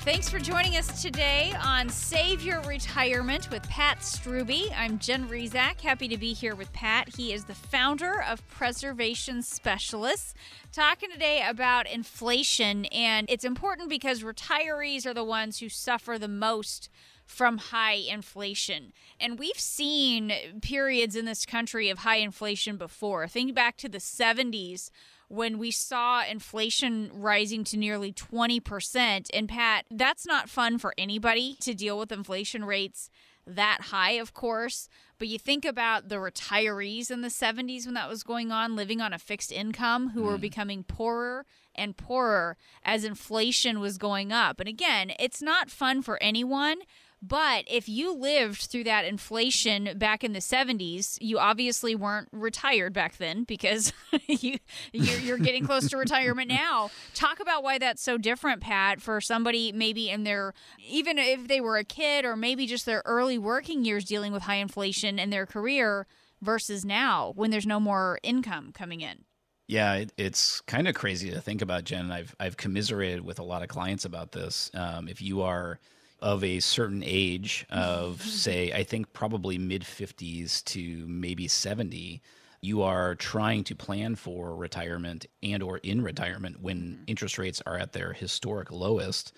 Thanks 0.00 0.28
for 0.28 0.38
joining 0.38 0.76
us 0.76 1.00
today 1.00 1.54
on 1.64 1.88
Save 1.88 2.42
Your 2.42 2.60
Retirement 2.62 3.50
with 3.50 3.62
Pat 3.70 4.00
Struby. 4.00 4.70
I'm 4.76 4.98
Jen 4.98 5.26
Rizak. 5.30 5.80
Happy 5.80 6.08
to 6.08 6.18
be 6.18 6.34
here 6.34 6.54
with 6.54 6.70
Pat. 6.74 7.16
He 7.16 7.32
is 7.32 7.46
the 7.46 7.54
founder 7.54 8.20
of 8.20 8.46
Preservation 8.48 9.40
Specialists. 9.40 10.34
Talking 10.72 11.08
today 11.10 11.42
about 11.48 11.88
inflation, 11.88 12.84
and 12.86 13.30
it's 13.30 13.44
important 13.46 13.88
because 13.88 14.22
retirees 14.22 15.06
are 15.06 15.14
the 15.14 15.24
ones 15.24 15.60
who 15.60 15.70
suffer 15.70 16.18
the 16.18 16.28
most 16.28 16.90
from 17.26 17.58
high 17.58 17.94
inflation. 17.94 18.92
And 19.18 19.38
we've 19.38 19.58
seen 19.58 20.32
periods 20.60 21.16
in 21.16 21.24
this 21.24 21.46
country 21.46 21.88
of 21.88 21.98
high 21.98 22.16
inflation 22.16 22.76
before. 22.76 23.26
Think 23.28 23.54
back 23.54 23.76
to 23.78 23.88
the 23.88 23.98
70s 23.98 24.90
when 25.28 25.58
we 25.58 25.70
saw 25.70 26.22
inflation 26.22 27.10
rising 27.14 27.64
to 27.64 27.78
nearly 27.78 28.12
20%. 28.12 29.26
And 29.32 29.48
Pat, 29.48 29.86
that's 29.90 30.26
not 30.26 30.50
fun 30.50 30.78
for 30.78 30.92
anybody 30.98 31.56
to 31.60 31.74
deal 31.74 31.98
with 31.98 32.12
inflation 32.12 32.64
rates 32.64 33.08
that 33.46 33.78
high, 33.84 34.12
of 34.12 34.34
course. 34.34 34.88
But 35.18 35.28
you 35.28 35.38
think 35.38 35.64
about 35.64 36.08
the 36.08 36.16
retirees 36.16 37.10
in 37.10 37.22
the 37.22 37.28
70s 37.28 37.86
when 37.86 37.94
that 37.94 38.08
was 38.08 38.22
going 38.22 38.50
on, 38.50 38.76
living 38.76 39.00
on 39.00 39.12
a 39.12 39.18
fixed 39.18 39.52
income, 39.52 40.10
who 40.10 40.22
mm. 40.22 40.26
were 40.26 40.38
becoming 40.38 40.84
poorer 40.84 41.46
and 41.74 41.96
poorer 41.96 42.56
as 42.84 43.04
inflation 43.04 43.80
was 43.80 43.98
going 43.98 44.32
up. 44.32 44.60
And 44.60 44.68
again, 44.68 45.12
it's 45.18 45.40
not 45.40 45.70
fun 45.70 46.02
for 46.02 46.22
anyone, 46.22 46.78
but 47.22 47.64
if 47.68 47.88
you 47.88 48.12
lived 48.12 48.62
through 48.62 48.82
that 48.84 49.04
inflation 49.04 49.90
back 49.96 50.24
in 50.24 50.32
the 50.32 50.40
70s, 50.40 51.18
you 51.20 51.38
obviously 51.38 51.94
weren't 51.94 52.28
retired 52.32 52.92
back 52.92 53.16
then 53.18 53.44
because 53.44 53.92
you 54.26 54.58
you're, 54.92 55.18
you're 55.18 55.38
getting 55.38 55.64
close 55.64 55.88
to 55.90 55.96
retirement 55.96 56.48
now. 56.48 56.90
Talk 57.14 57.38
about 57.38 57.62
why 57.62 57.78
that's 57.78 58.02
so 58.02 58.18
different, 58.18 58.60
Pat, 58.60 59.00
for 59.00 59.20
somebody 59.20 59.70
maybe 59.70 60.10
in 60.10 60.24
their 60.24 60.52
even 60.84 61.16
if 61.16 61.46
they 61.46 61.60
were 61.60 61.76
a 61.76 61.84
kid 61.84 62.24
or 62.24 62.34
maybe 62.34 62.66
just 62.66 62.86
their 62.86 63.02
early 63.04 63.38
working 63.38 63.84
years 63.84 64.04
dealing 64.04 64.32
with 64.32 64.42
high 64.42 64.56
inflation 64.56 65.20
in 65.20 65.30
their 65.30 65.46
career 65.46 66.08
versus 66.40 66.84
now 66.84 67.32
when 67.36 67.52
there's 67.52 67.66
no 67.66 67.78
more 67.78 68.18
income 68.24 68.72
coming 68.72 69.00
in. 69.00 69.24
Yeah, 69.68 69.94
it, 69.94 70.12
it's 70.18 70.60
kind 70.62 70.88
of 70.88 70.96
crazy 70.96 71.30
to 71.30 71.40
think 71.40 71.62
about, 71.62 71.84
Jen. 71.84 72.10
I've 72.10 72.34
I've 72.40 72.56
commiserated 72.56 73.24
with 73.24 73.38
a 73.38 73.44
lot 73.44 73.62
of 73.62 73.68
clients 73.68 74.04
about 74.04 74.32
this. 74.32 74.72
Um, 74.74 75.06
if 75.06 75.22
you 75.22 75.42
are 75.42 75.78
of 76.22 76.42
a 76.44 76.60
certain 76.60 77.02
age 77.04 77.66
of 77.70 78.22
say 78.22 78.72
i 78.72 78.82
think 78.82 79.12
probably 79.12 79.58
mid 79.58 79.82
50s 79.82 80.64
to 80.64 81.04
maybe 81.06 81.48
70 81.48 82.22
you 82.60 82.82
are 82.82 83.16
trying 83.16 83.64
to 83.64 83.74
plan 83.74 84.14
for 84.14 84.54
retirement 84.54 85.26
and 85.42 85.62
or 85.62 85.78
in 85.78 86.00
retirement 86.00 86.60
when 86.60 86.78
mm-hmm. 86.78 87.02
interest 87.08 87.36
rates 87.38 87.60
are 87.66 87.76
at 87.76 87.92
their 87.92 88.12
historic 88.12 88.70
lowest 88.70 89.32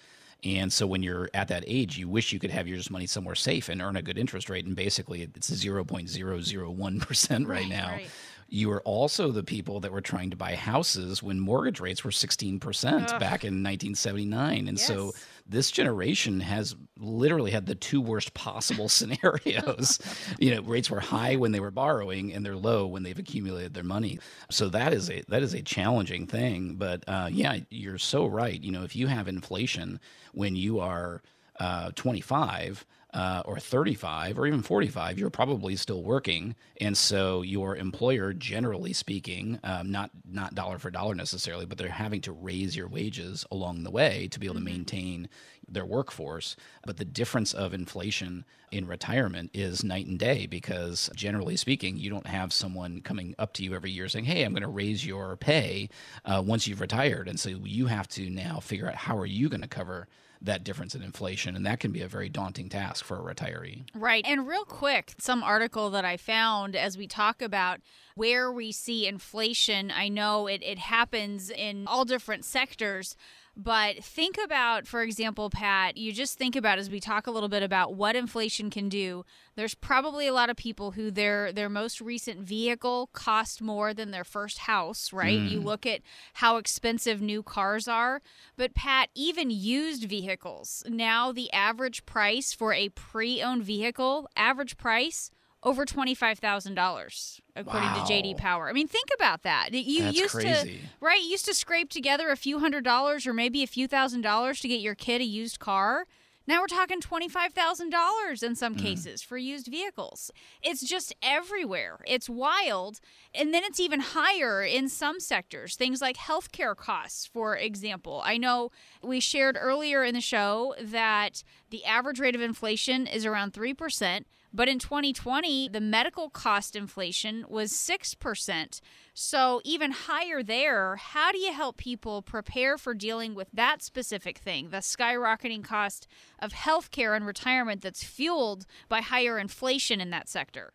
and 0.45 0.71
so 0.71 0.87
when 0.87 1.03
you're 1.03 1.31
at 1.33 1.49
that 1.49 1.65
age 1.67 1.97
you 1.97 2.09
wish 2.09 2.33
you 2.33 2.39
could 2.39 2.51
have 2.51 2.69
your 2.69 2.79
money 2.91 3.07
somewhere 3.07 3.35
safe 3.35 3.69
and 3.71 3.81
earn 3.81 3.97
a 3.97 4.03
good 4.03 4.19
interest 4.19 4.51
rate 4.51 4.67
and 4.67 4.77
basically 4.77 5.23
it's 5.23 5.51
0.001% 5.51 7.31
right, 7.31 7.49
right 7.49 7.69
now 7.69 7.89
right 7.89 8.09
you 8.49 8.69
were 8.69 8.83
also 8.83 9.33
the 9.33 9.43
people 9.43 9.81
that 9.81 9.93
were 9.93 10.01
trying 10.01 10.31
to 10.31 10.37
buy 10.37 10.55
houses 10.55 11.23
when 11.23 11.41
mortgage 11.41 11.81
rates 11.81 12.05
were 12.05 12.11
16% 12.11 12.63
Ugh. 12.63 13.21
back 13.21 13.45
in 13.45 13.63
1979. 13.63 14.69
And 14.69 14.79
yes. 14.79 14.87
so 14.87 15.13
this 15.47 15.71
generation 15.71 16.41
has 16.41 16.75
literally 16.99 17.51
had 17.51 17.67
the 17.67 17.75
two 17.75 18.01
worst 18.01 18.35
possible 18.35 18.89
scenarios. 18.89 19.99
you 20.39 20.55
know, 20.55 20.63
rates 20.63 20.91
were 20.91 21.01
high 21.01 21.37
when 21.37 21.53
they 21.53 21.61
were 21.61 21.71
borrowing 21.71 22.33
and 22.33 22.45
they're 22.45 22.57
low 22.57 22.87
when 22.87 23.03
they've 23.03 23.19
accumulated 23.19 23.75
their 23.75 23.85
money. 23.85 24.19
So 24.51 24.69
that 24.71 24.93
is 24.93 25.11
a 25.11 25.23
that 25.29 25.43
is 25.43 25.55
a 25.55 25.63
challenging 25.63 26.27
thing, 26.27 26.75
but 26.77 27.05
uh, 27.07 27.29
yeah, 27.31 27.59
you're 27.71 27.99
so 27.99 28.27
right. 28.27 28.61
You 28.61 28.73
know, 28.73 28.85
if 28.85 28.97
you 28.97 29.07
have 29.09 29.29
inflation 29.29 30.01
when 30.33 30.57
you 30.57 30.81
are 30.81 31.23
uh, 31.61 31.91
25, 31.95 32.85
uh, 33.15 33.43
or 33.45 33.61
35 33.61 34.39
or 34.39 34.47
even 34.47 34.61
45, 34.61 35.19
you're 35.19 35.31
probably 35.31 35.77
still 35.77 36.03
working, 36.03 36.57
and 36.81 36.99
so 36.99 37.43
your 37.43 37.77
employer, 37.77 38.33
generally 38.33 38.93
speaking, 38.93 39.61
um, 39.63 39.91
not 39.91 40.11
not 40.29 40.55
dollar 40.55 40.79
for 40.79 40.91
dollar 40.91 41.15
necessarily, 41.15 41.65
but 41.65 41.79
they're 41.79 41.89
having 41.89 42.21
to 42.23 42.33
raise 42.33 42.77
your 42.77 42.89
wages 42.89 43.47
along 43.53 43.85
the 43.85 43.91
way 43.91 44.27
to 44.33 44.41
be 44.41 44.47
able 44.47 44.55
to 44.55 44.61
mm-hmm. 44.61 44.77
maintain 44.77 45.29
their 45.69 45.87
workforce. 45.87 46.57
But 46.85 46.97
the 46.97 47.05
difference 47.05 47.55
of 47.55 47.73
inflation 47.73 48.45
in 48.73 48.89
retirement 48.89 49.51
is 49.55 49.85
night 49.85 50.07
and 50.07 50.19
day 50.19 50.47
because 50.47 51.09
generally 51.15 51.57
speaking, 51.57 51.97
you 51.97 52.11
don't 52.11 52.27
have 52.27 52.53
someone 52.53 53.01
coming 53.01 53.37
up 53.39 53.53
to 53.55 53.63
you 53.63 53.75
every 53.75 53.93
year 53.93 54.09
saying, 54.09 54.25
"Hey, 54.25 54.43
I'm 54.43 54.53
going 54.53 54.63
to 54.63 54.69
raise 54.69 55.07
your 55.07 55.37
pay 55.37 55.89
uh, 56.25 56.43
once 56.45 56.67
you've 56.67 56.81
retired," 56.81 57.29
and 57.29 57.39
so 57.39 57.49
you 57.49 57.87
have 57.87 58.09
to 58.09 58.29
now 58.29 58.59
figure 58.59 58.89
out 58.89 58.97
how 58.97 59.17
are 59.17 59.25
you 59.25 59.49
going 59.49 59.63
to 59.63 59.69
cover 59.69 60.09
that 60.45 60.65
difference 60.65 60.95
in 60.95 61.03
inflation. 61.03 61.57
And 61.57 61.67
that 61.67 61.81
can 61.81 61.91
be 61.91 62.03
a 62.03 62.09
very 62.09 62.29
daunting 62.29 62.69
task 62.69 63.05
for 63.05 63.19
a 63.19 63.35
retiree. 63.35 63.85
Right. 63.95 64.25
And 64.27 64.47
real 64.47 64.65
quick, 64.65 65.15
some 65.19 65.43
article 65.43 65.91
that 65.91 66.05
I 66.05 66.17
found 66.17 66.77
as 66.77 66.97
we 66.97 67.07
talk 67.07 67.43
about 67.43 67.81
where 68.15 68.53
we 68.53 68.71
see 68.71 69.07
inflation, 69.07 69.91
I 69.91 70.09
know 70.09 70.47
it, 70.47 70.63
it 70.63 70.79
happens 70.79 71.51
in 71.51 71.87
all 71.87 72.05
different 72.05 72.45
sectors. 72.45 73.17
But 73.57 74.03
think 74.03 74.37
about, 74.43 74.87
for 74.87 75.03
example, 75.03 75.49
Pat, 75.49 75.97
you 75.97 76.13
just 76.13 76.37
think 76.37 76.57
about 76.57 76.79
as 76.79 76.91
we 76.91 76.99
talk 76.99 77.27
a 77.27 77.31
little 77.31 77.49
bit 77.49 77.63
about 77.63 77.95
what 77.95 78.17
inflation 78.17 78.69
can 78.69 78.89
do. 78.89 79.25
There's 79.55 79.75
probably 79.75 80.27
a 80.27 80.33
lot 80.33 80.51
of 80.51 80.57
people 80.57 80.93
who 80.93 81.11
their 81.11 81.53
their 81.53 81.69
most 81.69 82.01
recent 82.01 82.41
vehicle 82.41 83.11
cost 83.13 83.63
more 83.63 83.95
than 83.95 84.11
their 84.11 84.25
first 84.25 84.59
house, 84.59 85.13
right? 85.13 85.39
Mm. 85.39 85.51
You 85.51 85.61
look 85.61 85.87
at 85.87 86.01
how 86.35 86.57
expensive 86.57 87.21
new 87.21 87.43
cars 87.43 87.87
are. 87.87 88.23
But 88.57 88.75
Pat, 88.75 89.11
even 89.15 89.51
used 89.51 90.05
vehicles, 90.05 90.83
now 90.89 91.31
the 91.31 91.53
average 91.53 92.05
price 92.07 92.53
for 92.53 92.73
a 92.73 92.89
pre-owned 92.89 93.63
vehicle, 93.63 94.29
average 94.37 94.77
price 94.77 95.31
over 95.65 95.87
$25,000 95.87 97.41
according 97.57 97.89
wow. 97.89 98.05
to 98.05 98.13
JD 98.13 98.37
Power. 98.37 98.69
I 98.69 98.73
mean, 98.73 98.87
think 98.87 99.09
about 99.15 99.43
that. 99.43 99.73
You 99.73 100.03
That's 100.03 100.17
used 100.17 100.35
crazy. 100.35 100.79
to 100.79 100.79
right, 101.01 101.21
you 101.21 101.29
used 101.29 101.47
to 101.47 101.55
scrape 101.55 101.91
together 101.91 102.31
a 102.31 102.37
few 102.37 102.59
hundred 102.59 102.85
dollars 102.85 103.27
or 103.27 103.33
maybe 103.33 103.63
a 103.63 103.67
few 103.67 103.89
thousand 103.89 104.21
dollars 104.21 104.61
to 104.61 104.69
get 104.69 104.81
your 104.81 104.95
kid 104.95 105.21
a 105.21 105.25
used 105.25 105.59
car. 105.59 106.07
Now 106.47 106.61
we're 106.61 106.67
talking 106.67 107.01
$25,000 107.01 108.43
in 108.43 108.55
some 108.55 108.75
mm. 108.75 108.79
cases 108.79 109.23
for 109.23 109.39
used 109.39 109.67
vehicles. 109.67 110.31
It's 110.63 110.87
just 110.87 111.15
everywhere. 111.23 112.01
It's 112.07 112.29
wild. 112.29 113.01
And 113.35 113.55
then 113.55 113.65
it's 113.65 113.81
even 113.81 114.01
higher 114.01 114.63
in 114.63 114.91
some 114.91 115.21
sectors, 115.21 115.75
things 115.75 116.03
like 116.03 116.19
healthcare 116.19 116.77
costs, 116.77 117.25
for 117.25 117.57
example. 117.57 118.21
I 118.25 118.37
know 118.37 118.71
we 119.03 119.21
shared 119.21 119.57
earlier 119.59 120.05
in 120.05 120.15
the 120.15 120.21
show 120.21 120.75
that 120.81 121.43
the 121.71 121.85
average 121.87 122.21
rate 122.21 122.35
of 122.35 122.43
inflation 122.43 123.07
is 123.07 123.25
around 123.25 123.55
3%. 123.55 124.25
But 124.55 124.69
in 124.69 124.79
2020, 124.79 125.69
the 125.69 125.81
medical 125.81 126.31
cost 126.31 126.77
inflation 126.77 127.45
was 127.49 127.73
6%. 127.73 128.81
So, 129.13 129.61
even 129.65 129.91
higher 129.91 130.45
there, 130.45 130.95
how 130.95 131.33
do 131.33 131.39
you 131.39 131.53
help 131.53 131.77
people 131.77 132.23
prepare 132.23 132.79
for 132.79 132.95
dealing 132.95 133.35
with 133.35 133.49
that 133.53 133.83
specific 133.83 134.39
thing, 134.39 134.71
the 134.71 134.77
skyrocketing 134.77 135.65
cost 135.65 136.07
of 136.39 136.53
healthcare 136.53 137.17
and 137.17 137.27
retirement 137.27 137.83
that's 137.83 138.05
fueled 138.05 138.65
by 138.89 139.01
higher 139.01 139.41
inflation 139.41 140.01
in 140.01 140.11
that 140.11 140.29
sector? 140.29 140.73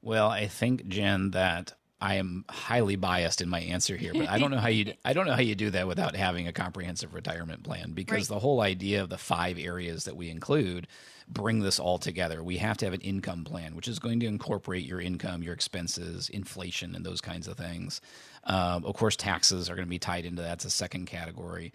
Well, 0.00 0.28
I 0.28 0.46
think, 0.46 0.86
Jen, 0.86 1.32
that 1.32 1.72
I 2.00 2.14
am 2.16 2.44
highly 2.48 2.94
biased 2.94 3.40
in 3.40 3.48
my 3.48 3.60
answer 3.60 3.96
here, 3.96 4.12
but 4.12 4.28
I 4.28 4.38
don't 4.38 4.50
know 4.52 4.58
how 4.58 4.68
you 4.68 4.94
I 5.04 5.12
don't 5.12 5.26
know 5.26 5.34
how 5.34 5.40
you 5.40 5.54
do 5.54 5.70
that 5.70 5.86
without 5.88 6.14
having 6.16 6.46
a 6.48 6.52
comprehensive 6.52 7.14
retirement 7.14 7.62
plan 7.64 7.92
because 7.92 8.28
Right. 8.28 8.36
the 8.36 8.40
whole 8.40 8.60
idea 8.60 9.02
of 9.02 9.08
the 9.08 9.18
five 9.18 9.58
areas 9.58 10.04
that 10.04 10.16
we 10.16 10.28
include 10.28 10.88
bring 11.32 11.60
this 11.60 11.78
all 11.78 11.98
together. 11.98 12.42
We 12.42 12.58
have 12.58 12.76
to 12.78 12.86
have 12.86 12.94
an 12.94 13.00
income 13.00 13.44
plan, 13.44 13.74
which 13.74 13.88
is 13.88 13.98
going 13.98 14.20
to 14.20 14.26
incorporate 14.26 14.84
your 14.84 15.00
income, 15.00 15.42
your 15.42 15.54
expenses, 15.54 16.28
inflation, 16.28 16.94
and 16.94 17.04
those 17.04 17.20
kinds 17.20 17.48
of 17.48 17.56
things. 17.56 18.00
Um, 18.44 18.84
of 18.84 18.94
course, 18.94 19.16
taxes 19.16 19.70
are 19.70 19.74
going 19.74 19.86
to 19.86 19.90
be 19.90 19.98
tied 19.98 20.24
into 20.24 20.42
that. 20.42 20.54
It's 20.54 20.64
a 20.64 20.70
second 20.70 21.06
category 21.06 21.72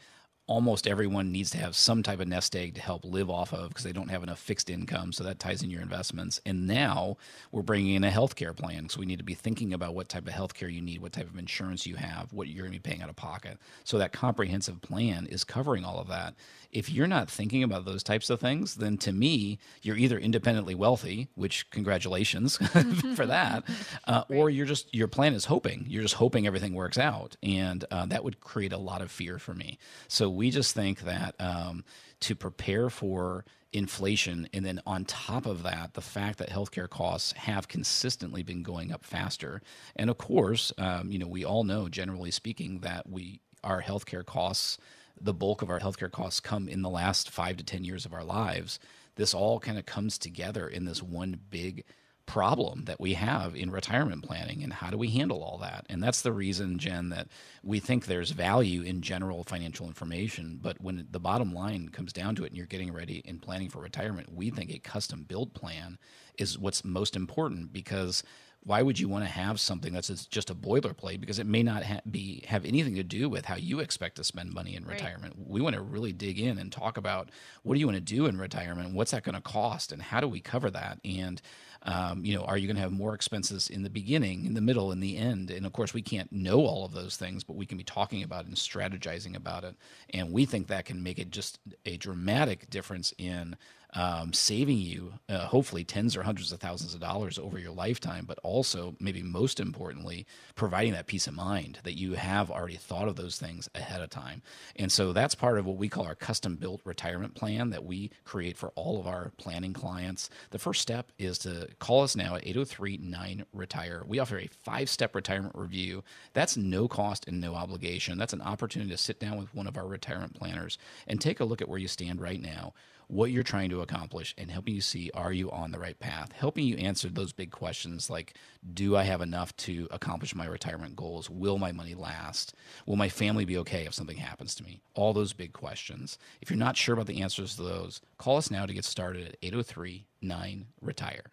almost 0.47 0.87
everyone 0.87 1.31
needs 1.31 1.49
to 1.49 1.57
have 1.57 1.75
some 1.75 2.01
type 2.01 2.21
of 2.21 2.27
nest 2.27 2.55
egg 2.55 2.73
to 2.73 2.81
help 2.81 3.03
live 3.03 3.29
off 3.29 3.53
of 3.53 3.67
because 3.67 3.83
they 3.83 3.91
don't 3.91 4.09
have 4.09 4.23
enough 4.23 4.39
fixed 4.39 4.69
income. 4.69 5.11
So 5.11 5.23
that 5.25 5.39
ties 5.39 5.61
in 5.61 5.69
your 5.69 5.81
investments. 5.81 6.39
And 6.45 6.65
now 6.65 7.17
we're 7.51 7.61
bringing 7.61 7.95
in 7.95 8.05
a 8.05 8.09
healthcare 8.09 8.55
plan. 8.55 8.87
So 8.87 9.01
we 9.01 9.05
need 9.05 9.19
to 9.19 9.25
be 9.25 9.33
thinking 9.33 9.73
about 9.73 9.93
what 9.93 10.07
type 10.07 10.25
of 10.25 10.33
healthcare 10.33 10.71
you 10.71 10.81
need, 10.81 11.01
what 11.01 11.11
type 11.11 11.29
of 11.29 11.37
insurance 11.37 11.85
you 11.85 11.95
have, 11.95 12.31
what 12.31 12.47
you're 12.47 12.63
going 12.63 12.73
to 12.73 12.79
be 12.79 12.89
paying 12.89 13.01
out 13.01 13.09
of 13.09 13.17
pocket. 13.17 13.57
So 13.83 13.97
that 13.97 14.13
comprehensive 14.13 14.81
plan 14.81 15.27
is 15.27 15.43
covering 15.43 15.83
all 15.83 15.99
of 15.99 16.07
that. 16.07 16.33
If 16.71 16.89
you're 16.91 17.07
not 17.07 17.29
thinking 17.29 17.63
about 17.63 17.85
those 17.85 18.03
types 18.03 18.29
of 18.29 18.39
things, 18.39 18.75
then 18.75 18.97
to 18.99 19.11
me, 19.11 19.59
you're 19.81 19.97
either 19.97 20.17
independently 20.17 20.75
wealthy, 20.75 21.29
which 21.35 21.69
congratulations 21.69 22.57
for 23.15 23.25
that, 23.25 23.63
uh, 24.05 24.23
or 24.29 24.49
you're 24.49 24.65
just 24.65 24.93
your 24.93 25.07
plan 25.07 25.33
is 25.33 25.45
hoping. 25.45 25.85
You're 25.87 26.03
just 26.03 26.15
hoping 26.15 26.45
everything 26.45 26.73
works 26.73 26.97
out, 26.97 27.35
and 27.41 27.83
uh, 27.91 28.05
that 28.07 28.23
would 28.23 28.39
create 28.39 28.73
a 28.73 28.77
lot 28.77 29.01
of 29.01 29.11
fear 29.11 29.39
for 29.39 29.53
me. 29.53 29.77
So 30.07 30.29
we 30.29 30.51
just 30.51 30.73
think 30.73 31.01
that 31.01 31.35
um, 31.39 31.83
to 32.21 32.35
prepare 32.35 32.89
for 32.89 33.45
inflation, 33.73 34.47
and 34.53 34.65
then 34.65 34.81
on 34.85 35.05
top 35.05 35.45
of 35.45 35.63
that, 35.63 35.93
the 35.93 36.01
fact 36.01 36.39
that 36.39 36.49
healthcare 36.49 36.89
costs 36.89 37.33
have 37.33 37.67
consistently 37.67 38.43
been 38.43 38.63
going 38.63 38.91
up 38.91 39.03
faster, 39.03 39.61
and 39.95 40.09
of 40.09 40.17
course, 40.17 40.71
um, 40.77 41.11
you 41.11 41.19
know, 41.19 41.27
we 41.27 41.43
all 41.45 41.63
know, 41.63 41.89
generally 41.89 42.31
speaking, 42.31 42.79
that 42.79 43.09
we 43.09 43.41
our 43.63 43.81
healthcare 43.81 44.25
costs, 44.25 44.77
the 45.19 45.33
bulk 45.33 45.61
of 45.61 45.69
our 45.69 45.79
healthcare 45.79 46.11
costs 46.11 46.39
come 46.39 46.67
in 46.67 46.81
the 46.81 46.89
last 46.89 47.29
five 47.29 47.57
to 47.57 47.63
ten 47.63 47.83
years 47.83 48.05
of 48.05 48.13
our 48.13 48.23
lives. 48.23 48.79
This 49.15 49.33
all 49.33 49.59
kind 49.59 49.77
of 49.77 49.85
comes 49.85 50.17
together 50.17 50.67
in 50.67 50.85
this 50.85 51.01
one 51.01 51.39
big 51.49 51.83
problem 52.27 52.83
that 52.85 52.99
we 52.99 53.13
have 53.13 53.55
in 53.55 53.71
retirement 53.71 54.21
planning 54.21 54.61
and 54.61 54.73
how 54.73 54.91
do 54.91 54.97
we 54.97 55.07
handle 55.09 55.41
all 55.41 55.57
that 55.57 55.85
and 55.89 56.03
that's 56.03 56.21
the 56.21 56.31
reason 56.31 56.77
jen 56.77 57.07
that 57.07 57.29
we 57.63 57.79
think 57.79 58.05
there's 58.05 58.31
value 58.31 58.81
in 58.81 59.01
general 59.01 59.45
financial 59.45 59.87
information 59.87 60.59
but 60.61 60.79
when 60.81 61.07
the 61.09 61.21
bottom 61.21 61.53
line 61.53 61.87
comes 61.87 62.11
down 62.11 62.35
to 62.35 62.43
it 62.43 62.47
and 62.47 62.57
you're 62.57 62.65
getting 62.65 62.91
ready 62.91 63.23
and 63.25 63.41
planning 63.41 63.69
for 63.69 63.79
retirement 63.79 64.31
we 64.33 64.49
think 64.49 64.69
a 64.69 64.77
custom 64.77 65.23
build 65.23 65.53
plan 65.53 65.97
is 66.37 66.59
what's 66.59 66.83
most 66.83 67.15
important 67.15 67.71
because 67.71 68.23
why 68.63 68.81
would 68.81 68.99
you 68.99 69.07
want 69.07 69.23
to 69.23 69.29
have 69.29 69.59
something 69.59 69.93
that's 69.93 70.09
just 70.25 70.49
a 70.49 70.55
boilerplate? 70.55 71.21
Because 71.21 71.39
it 71.39 71.45
may 71.47 71.63
not 71.63 71.83
ha- 71.83 72.01
be 72.09 72.43
have 72.47 72.65
anything 72.65 72.95
to 72.95 73.03
do 73.03 73.29
with 73.29 73.45
how 73.45 73.55
you 73.55 73.79
expect 73.79 74.17
to 74.17 74.23
spend 74.23 74.53
money 74.53 74.75
in 74.75 74.83
Right. 74.83 74.99
retirement. 74.99 75.35
We 75.47 75.61
want 75.61 75.75
to 75.75 75.81
really 75.81 76.11
dig 76.11 76.39
in 76.39 76.57
and 76.57 76.71
talk 76.71 76.97
about 76.97 77.29
what 77.63 77.75
do 77.75 77.79
you 77.79 77.87
want 77.87 77.95
to 77.97 78.01
do 78.01 78.25
in 78.25 78.37
retirement? 78.37 78.93
What's 78.93 79.11
that 79.11 79.23
going 79.23 79.35
to 79.35 79.41
cost? 79.41 79.91
And 79.91 80.01
how 80.01 80.19
do 80.19 80.27
we 80.27 80.41
cover 80.41 80.69
that? 80.71 80.99
And 81.05 81.41
um, 81.83 82.25
you 82.25 82.35
know 82.35 82.43
are 82.43 82.57
you 82.57 82.67
going 82.67 82.75
to 82.75 82.81
have 82.81 82.91
more 82.91 83.13
expenses 83.13 83.69
in 83.69 83.83
the 83.83 83.89
beginning 83.89 84.45
in 84.45 84.53
the 84.53 84.61
middle 84.61 84.91
in 84.91 84.99
the 84.99 85.15
end? 85.17 85.49
And 85.49 85.65
of 85.65 85.71
course 85.71 85.93
we 85.93 86.01
can't 86.01 86.31
know 86.31 86.65
all 86.65 86.83
of 86.83 86.91
those 86.91 87.15
things 87.15 87.43
but 87.43 87.55
we 87.55 87.65
can 87.65 87.77
be 87.77 87.83
talking 87.83 88.23
about 88.23 88.45
and 88.45 88.55
strategizing 88.55 89.35
about 89.35 89.63
it. 89.63 89.75
And 90.13 90.31
we 90.33 90.45
think 90.45 90.67
that 90.67 90.85
can 90.85 91.01
make 91.03 91.19
it 91.19 91.29
just 91.31 91.59
a 91.85 91.95
dramatic 91.97 92.69
difference 92.69 93.13
in 93.17 93.55
um, 93.93 94.33
saving 94.33 94.77
you 94.77 95.13
uh, 95.29 95.47
hopefully 95.47 95.83
tens 95.83 96.15
or 96.15 96.23
hundreds 96.23 96.51
of 96.51 96.59
thousands 96.59 96.93
of 96.93 96.99
dollars 96.99 97.39
over 97.39 97.57
your 97.57 97.71
lifetime, 97.71 98.25
but 98.25 98.39
also 98.43 98.95
maybe 98.99 99.23
most 99.23 99.59
importantly, 99.59 100.25
providing 100.55 100.93
that 100.93 101.07
peace 101.07 101.27
of 101.27 101.33
mind 101.33 101.79
that 101.83 101.97
you 101.97 102.13
have 102.13 102.51
already 102.51 102.75
thought 102.75 103.07
of 103.07 103.15
those 103.15 103.37
things 103.39 103.69
ahead 103.75 104.01
of 104.01 104.09
time. 104.09 104.41
And 104.75 104.91
so 104.91 105.13
that's 105.13 105.35
part 105.35 105.57
of 105.57 105.65
what 105.65 105.77
we 105.77 105.89
call 105.89 106.05
our 106.05 106.15
custom 106.15 106.55
built 106.55 106.81
retirement 106.83 107.35
plan 107.35 107.69
that 107.69 107.85
we 107.85 108.11
create 108.23 108.57
for 108.57 108.69
all 108.75 108.99
of 108.99 109.07
our 109.07 109.31
planning 109.37 109.73
clients. 109.73 110.29
The 110.51 110.59
first 110.59 110.81
step 110.81 111.11
is 111.17 111.37
to 111.39 111.69
call 111.79 112.03
us 112.03 112.15
now 112.15 112.35
at 112.35 112.45
803 112.45 112.97
9 112.97 113.45
Retire. 113.53 114.03
We 114.05 114.19
offer 114.19 114.37
a 114.37 114.47
five 114.47 114.89
step 114.89 115.15
retirement 115.15 115.55
review. 115.55 116.03
That's 116.33 116.57
no 116.57 116.87
cost 116.87 117.27
and 117.27 117.39
no 117.39 117.55
obligation. 117.55 118.17
That's 118.17 118.33
an 118.33 118.41
opportunity 118.41 118.91
to 118.91 118.97
sit 118.97 119.19
down 119.19 119.37
with 119.37 119.53
one 119.55 119.67
of 119.67 119.77
our 119.77 119.87
retirement 119.87 120.35
planners 120.35 120.77
and 121.07 121.19
take 121.19 121.39
a 121.39 121.45
look 121.45 121.61
at 121.61 121.69
where 121.69 121.79
you 121.79 121.87
stand 121.87 122.21
right 122.21 122.41
now 122.41 122.73
what 123.07 123.31
you're 123.31 123.43
trying 123.43 123.69
to 123.69 123.81
accomplish 123.81 124.35
and 124.37 124.51
helping 124.51 124.75
you 124.75 124.81
see 124.81 125.09
are 125.13 125.31
you 125.31 125.49
on 125.51 125.71
the 125.71 125.79
right 125.79 125.99
path? 125.99 126.31
Helping 126.33 126.65
you 126.65 126.75
answer 126.77 127.09
those 127.09 127.31
big 127.31 127.51
questions 127.51 128.09
like 128.09 128.35
do 128.73 128.97
i 128.97 129.03
have 129.03 129.21
enough 129.21 129.55
to 129.55 129.87
accomplish 129.91 130.35
my 130.35 130.45
retirement 130.45 130.95
goals? 130.95 131.29
Will 131.29 131.57
my 131.57 131.71
money 131.71 131.95
last? 131.95 132.53
Will 132.85 132.97
my 132.97 133.09
family 133.09 133.45
be 133.45 133.57
okay 133.57 133.85
if 133.85 133.93
something 133.93 134.17
happens 134.17 134.55
to 134.55 134.63
me? 134.63 134.81
All 134.93 135.13
those 135.13 135.33
big 135.33 135.53
questions. 135.53 136.17
If 136.41 136.49
you're 136.49 136.57
not 136.57 136.77
sure 136.77 136.93
about 136.93 137.07
the 137.07 137.21
answers 137.21 137.55
to 137.55 137.63
those 137.63 138.01
call 138.17 138.37
us 138.37 138.51
now 138.51 138.65
to 138.65 138.73
get 138.73 138.85
started 138.85 139.27
at 139.27 139.37
803 139.41 140.05
9 140.21 140.65
retire. 140.81 141.23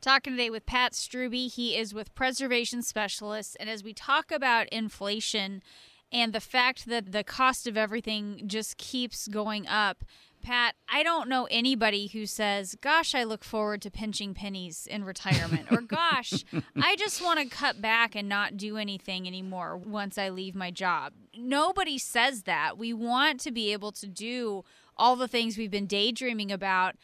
Talking 0.00 0.34
today 0.34 0.50
with 0.50 0.66
Pat 0.66 0.92
Struby. 0.92 1.50
He 1.50 1.78
is 1.78 1.94
with 1.94 2.14
Preservation 2.14 2.82
Specialists. 2.82 3.56
And 3.58 3.70
as 3.70 3.82
we 3.82 3.94
talk 3.94 4.30
about 4.30 4.68
inflation 4.68 5.62
and 6.12 6.34
the 6.34 6.40
fact 6.40 6.86
that 6.88 7.12
the 7.12 7.24
cost 7.24 7.66
of 7.66 7.78
everything 7.78 8.42
just 8.46 8.76
keeps 8.76 9.28
going 9.28 9.66
up, 9.66 10.04
Pat, 10.44 10.74
I 10.88 11.02
don't 11.02 11.30
know 11.30 11.48
anybody 11.50 12.06
who 12.06 12.26
says, 12.26 12.76
Gosh, 12.82 13.14
I 13.14 13.24
look 13.24 13.42
forward 13.42 13.80
to 13.82 13.90
pinching 13.90 14.34
pennies 14.34 14.86
in 14.86 15.02
retirement, 15.04 15.72
or 15.72 15.80
Gosh, 15.80 16.44
I 16.76 16.96
just 16.96 17.22
want 17.24 17.40
to 17.40 17.46
cut 17.46 17.80
back 17.80 18.14
and 18.14 18.28
not 18.28 18.58
do 18.58 18.76
anything 18.76 19.26
anymore 19.26 19.76
once 19.76 20.18
I 20.18 20.28
leave 20.28 20.54
my 20.54 20.70
job. 20.70 21.14
Nobody 21.36 21.96
says 21.96 22.42
that. 22.42 22.76
We 22.76 22.92
want 22.92 23.40
to 23.40 23.50
be 23.50 23.72
able 23.72 23.90
to 23.92 24.06
do 24.06 24.64
all 24.98 25.16
the 25.16 25.28
things 25.28 25.56
we've 25.56 25.70
been 25.70 25.86
daydreaming 25.86 26.52
about 26.52 26.96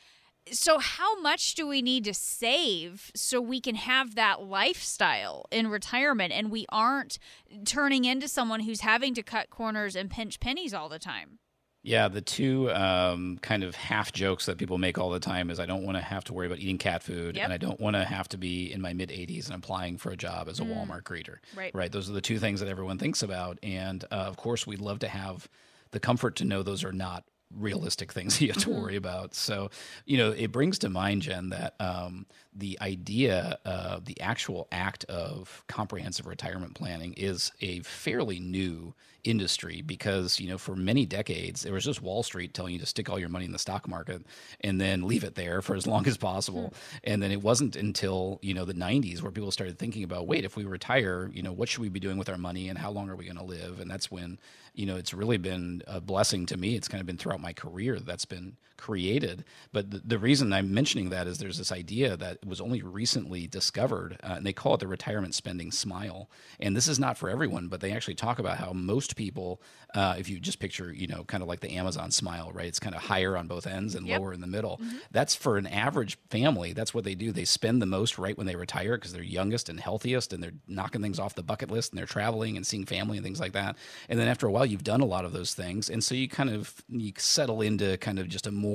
so 0.53 0.79
how 0.79 1.21
much 1.21 1.55
do 1.55 1.67
we 1.67 1.83
need 1.83 2.05
to 2.05 2.15
save 2.15 3.11
so 3.15 3.41
we 3.41 3.61
can 3.61 3.75
have 3.75 4.15
that 4.15 4.43
lifestyle 4.43 5.45
in 5.51 5.69
retirement 5.69 6.33
and 6.33 6.51
we 6.51 6.67
aren't 6.71 7.19
turning 7.65 8.05
into 8.05 8.27
someone 8.27 8.61
who's 8.61 8.81
having 8.81 9.15
to 9.15 9.23
cut 9.23 9.51
corners 9.51 9.95
and 9.95 10.11
pinch 10.11 10.41
pennies 10.41 10.73
all 10.73 10.89
the 10.89 10.99
time 10.99 11.40
Yeah, 11.83 12.09
the 12.09 12.21
two 12.21 12.71
um, 12.73 13.39
kind 13.41 13.63
of 13.65 13.75
half 13.75 14.13
jokes 14.13 14.47
that 14.47 14.59
people 14.59 14.77
make 14.77 14.99
all 14.99 15.09
the 15.11 15.21
time 15.21 15.49
is 15.51 15.59
I 15.59 15.65
don't 15.67 15.83
want 15.83 15.97
to 15.97 16.03
have 16.03 16.25
to 16.25 16.35
worry 16.35 16.47
about 16.47 16.59
eating 16.59 16.77
cat 16.77 17.03
food, 17.03 17.37
Yep. 17.37 17.45
and 17.45 17.53
I 17.53 17.57
don't 17.57 17.81
want 17.81 17.97
to 17.97 18.05
have 18.05 18.29
to 18.31 18.37
be 18.39 18.71
in 18.71 18.83
my 18.83 18.93
mid 18.93 19.09
80s 19.09 19.47
and 19.47 19.55
applying 19.55 19.97
for 19.97 20.11
a 20.11 20.17
job 20.17 20.49
as 20.49 20.61
a 20.61 20.65
Walmart 20.65 21.05
greeter. 21.05 21.37
Right. 21.57 21.75
Right. 21.75 21.91
Those 21.91 22.11
are 22.11 22.13
the 22.13 22.21
two 22.21 22.39
things 22.39 22.61
that 22.61 22.69
everyone 22.69 22.99
thinks 22.99 23.23
about, 23.23 23.59
and 23.63 24.05
uh, 24.11 24.15
of 24.17 24.37
course, 24.37 24.67
we'd 24.67 24.81
love 24.81 24.99
to 25.01 25.09
have 25.09 25.49
the 25.93 26.01
comfort 26.01 26.37
to 26.37 26.45
know 26.45 26.63
those 26.63 26.85
are 26.85 26.93
not 26.93 27.25
realistic 27.57 28.13
things 28.13 28.41
you 28.43 28.49
have 28.49 28.59
to 28.59 28.71
worry 28.71 28.97
about. 28.97 29.35
So, 29.35 29.71
you 30.05 30.19
know, 30.19 30.31
it 30.33 30.53
brings 30.53 30.79
to 30.81 30.89
mind, 30.91 31.23
Jen, 31.23 31.49
that 31.49 31.75
um, 31.81 32.27
the 32.55 32.79
idea, 32.81 33.59
uh, 33.65 34.01
the 34.05 34.21
actual 34.21 34.67
act 34.73 35.05
of 35.05 35.65
comprehensive 35.69 36.27
retirement 36.27 36.75
planning 36.75 37.15
is 37.17 37.53
a 37.61 37.81
fairly 37.81 38.41
new 38.41 38.95
industry 39.23 39.83
because, 39.83 40.41
you 40.41 40.49
know, 40.49 40.59
for 40.59 40.75
many 40.75 41.07
decades, 41.07 41.63
there 41.63 41.73
was 41.73 41.85
just 41.85 42.03
Wall 42.03 42.23
Street 42.23 42.55
telling 42.55 42.73
you 42.73 42.79
to 42.81 42.87
stick 42.87 43.09
all 43.09 43.19
your 43.19 43.29
money 43.29 43.45
in 43.45 43.53
the 43.53 43.59
stock 43.59 43.87
market 43.87 44.23
and 44.63 44.81
then 44.81 45.07
leave 45.07 45.25
it 45.25 45.35
there 45.35 45.63
for 45.63 45.77
as 45.77 45.87
long 45.87 46.07
as 46.07 46.17
possible. 46.17 46.73
And 47.05 47.23
then 47.23 47.31
it 47.31 47.43
wasn't 47.43 47.77
until, 47.77 48.39
you 48.43 48.55
know, 48.55 48.65
the 48.65 48.75
90s 48.75 49.23
where 49.23 49.31
people 49.31 49.51
started 49.51 49.79
thinking 49.79 50.03
about, 50.03 50.27
wait, 50.27 50.45
if 50.45 50.57
we 50.57 50.65
retire, 50.65 51.31
you 51.33 51.43
know, 51.43 51.53
what 51.53 51.69
should 51.69 51.83
we 51.83 51.89
be 51.89 52.01
doing 52.01 52.17
with 52.17 52.29
our 52.29 52.39
money 52.39 52.69
and 52.69 52.79
how 52.79 52.91
long 52.91 53.09
are 53.11 53.17
we 53.17 53.27
going 53.27 53.37
to 53.37 53.45
live? 53.45 53.81
And 53.81 53.91
that's 53.91 54.11
when, 54.11 54.39
you 54.75 54.87
know, 54.87 54.97
it's 54.97 55.15
really 55.15 55.39
been 55.39 55.83
a 55.87 56.01
blessing 56.01 56.47
to 56.47 56.57
me. 56.57 56.75
It's 56.75 56.89
kind 56.89 57.01
of 57.01 57.07
been 57.07 57.19
throughout 57.19 57.41
my 57.41 57.53
career 57.53 57.99
that's 58.01 58.25
been 58.25 58.57
created. 58.81 59.45
But 59.73 59.91
the, 59.91 59.99
the 60.05 60.19
reason 60.19 60.53
I'm 60.53 60.73
mentioning 60.75 61.11
that 61.11 61.27
is 61.27 61.39
there's 61.39 61.59
this 61.59 61.71
idea 61.71 62.17
that 62.17 62.39
was 62.45 62.61
only 62.61 62.83
recently 62.83 63.47
discovered, 63.47 64.19
uh, 64.23 64.35
and 64.39 64.47
they 64.47 64.53
call 64.53 64.75
it 64.75 64.81
the 64.81 64.89
retirement 64.89 65.35
spending 65.35 65.71
smile. 65.71 66.29
And 66.59 66.75
this 66.75 66.89
is 66.89 66.99
not 66.99 67.19
for 67.19 67.29
everyone, 67.31 67.69
but 67.69 67.81
they 67.81 67.93
actually 67.93 68.15
talk 68.15 68.39
about 68.39 68.57
how 68.59 68.73
most 68.73 69.17
people, 69.17 69.61
uh, 69.95 70.15
if 70.19 70.29
you 70.29 70.41
just 70.41 70.59
picture, 70.61 70.93
you 70.93 71.07
know, 71.07 71.25
kind 71.25 71.43
of 71.43 71.49
like 71.49 71.61
the 71.61 71.73
Amazon 71.73 72.11
smile, 72.11 72.51
right? 72.53 72.67
It's 72.67 72.81
kind 72.81 72.95
of 72.97 73.03
higher 73.03 73.37
on 73.37 73.47
both 73.47 73.67
ends 73.67 73.95
and 73.95 74.07
Yep. 74.07 74.19
lower 74.21 74.33
in 74.33 74.41
the 74.41 74.47
middle. 74.47 74.81
That's 75.11 75.35
for 75.35 75.59
an 75.59 75.67
average 75.67 76.17
family. 76.31 76.73
That's 76.73 76.95
what 76.95 77.05
they 77.05 77.15
do. 77.15 77.33
They 77.33 77.45
spend 77.45 77.83
the 77.83 77.87
most 77.87 78.19
right 78.19 78.37
when 78.37 78.47
they 78.47 78.57
retire 78.57 78.97
because 78.97 79.13
they're 79.13 79.23
youngest 79.23 79.69
and 79.69 79.79
healthiest 79.79 80.33
and 80.33 80.43
they're 80.43 80.55
knocking 80.67 81.03
things 81.03 81.19
off 81.19 81.35
the 81.35 81.43
bucket 81.43 81.71
list 81.71 81.93
and 81.93 81.99
they're 81.99 82.07
traveling 82.07 82.57
and 82.57 82.67
seeing 82.67 82.87
family 82.87 83.19
and 83.19 83.25
things 83.25 83.41
like 83.41 83.53
that. 83.53 83.77
And 84.09 84.19
then 84.19 84.27
after 84.29 84.47
a 84.47 84.51
while, 84.51 84.65
you've 84.65 84.85
done 84.85 85.01
a 85.03 85.05
lot 85.05 85.25
of 85.27 85.33
those 85.33 85.55
things. 85.55 85.91
And 85.91 86.03
so 86.03 86.15
you 86.15 86.29
kind 86.29 86.49
of 86.51 86.83
you 86.89 87.13
settle 87.19 87.61
into 87.61 87.97
kind 87.99 88.19
of 88.19 88.29
just 88.29 88.47
a 88.47 88.51
more 88.53 88.70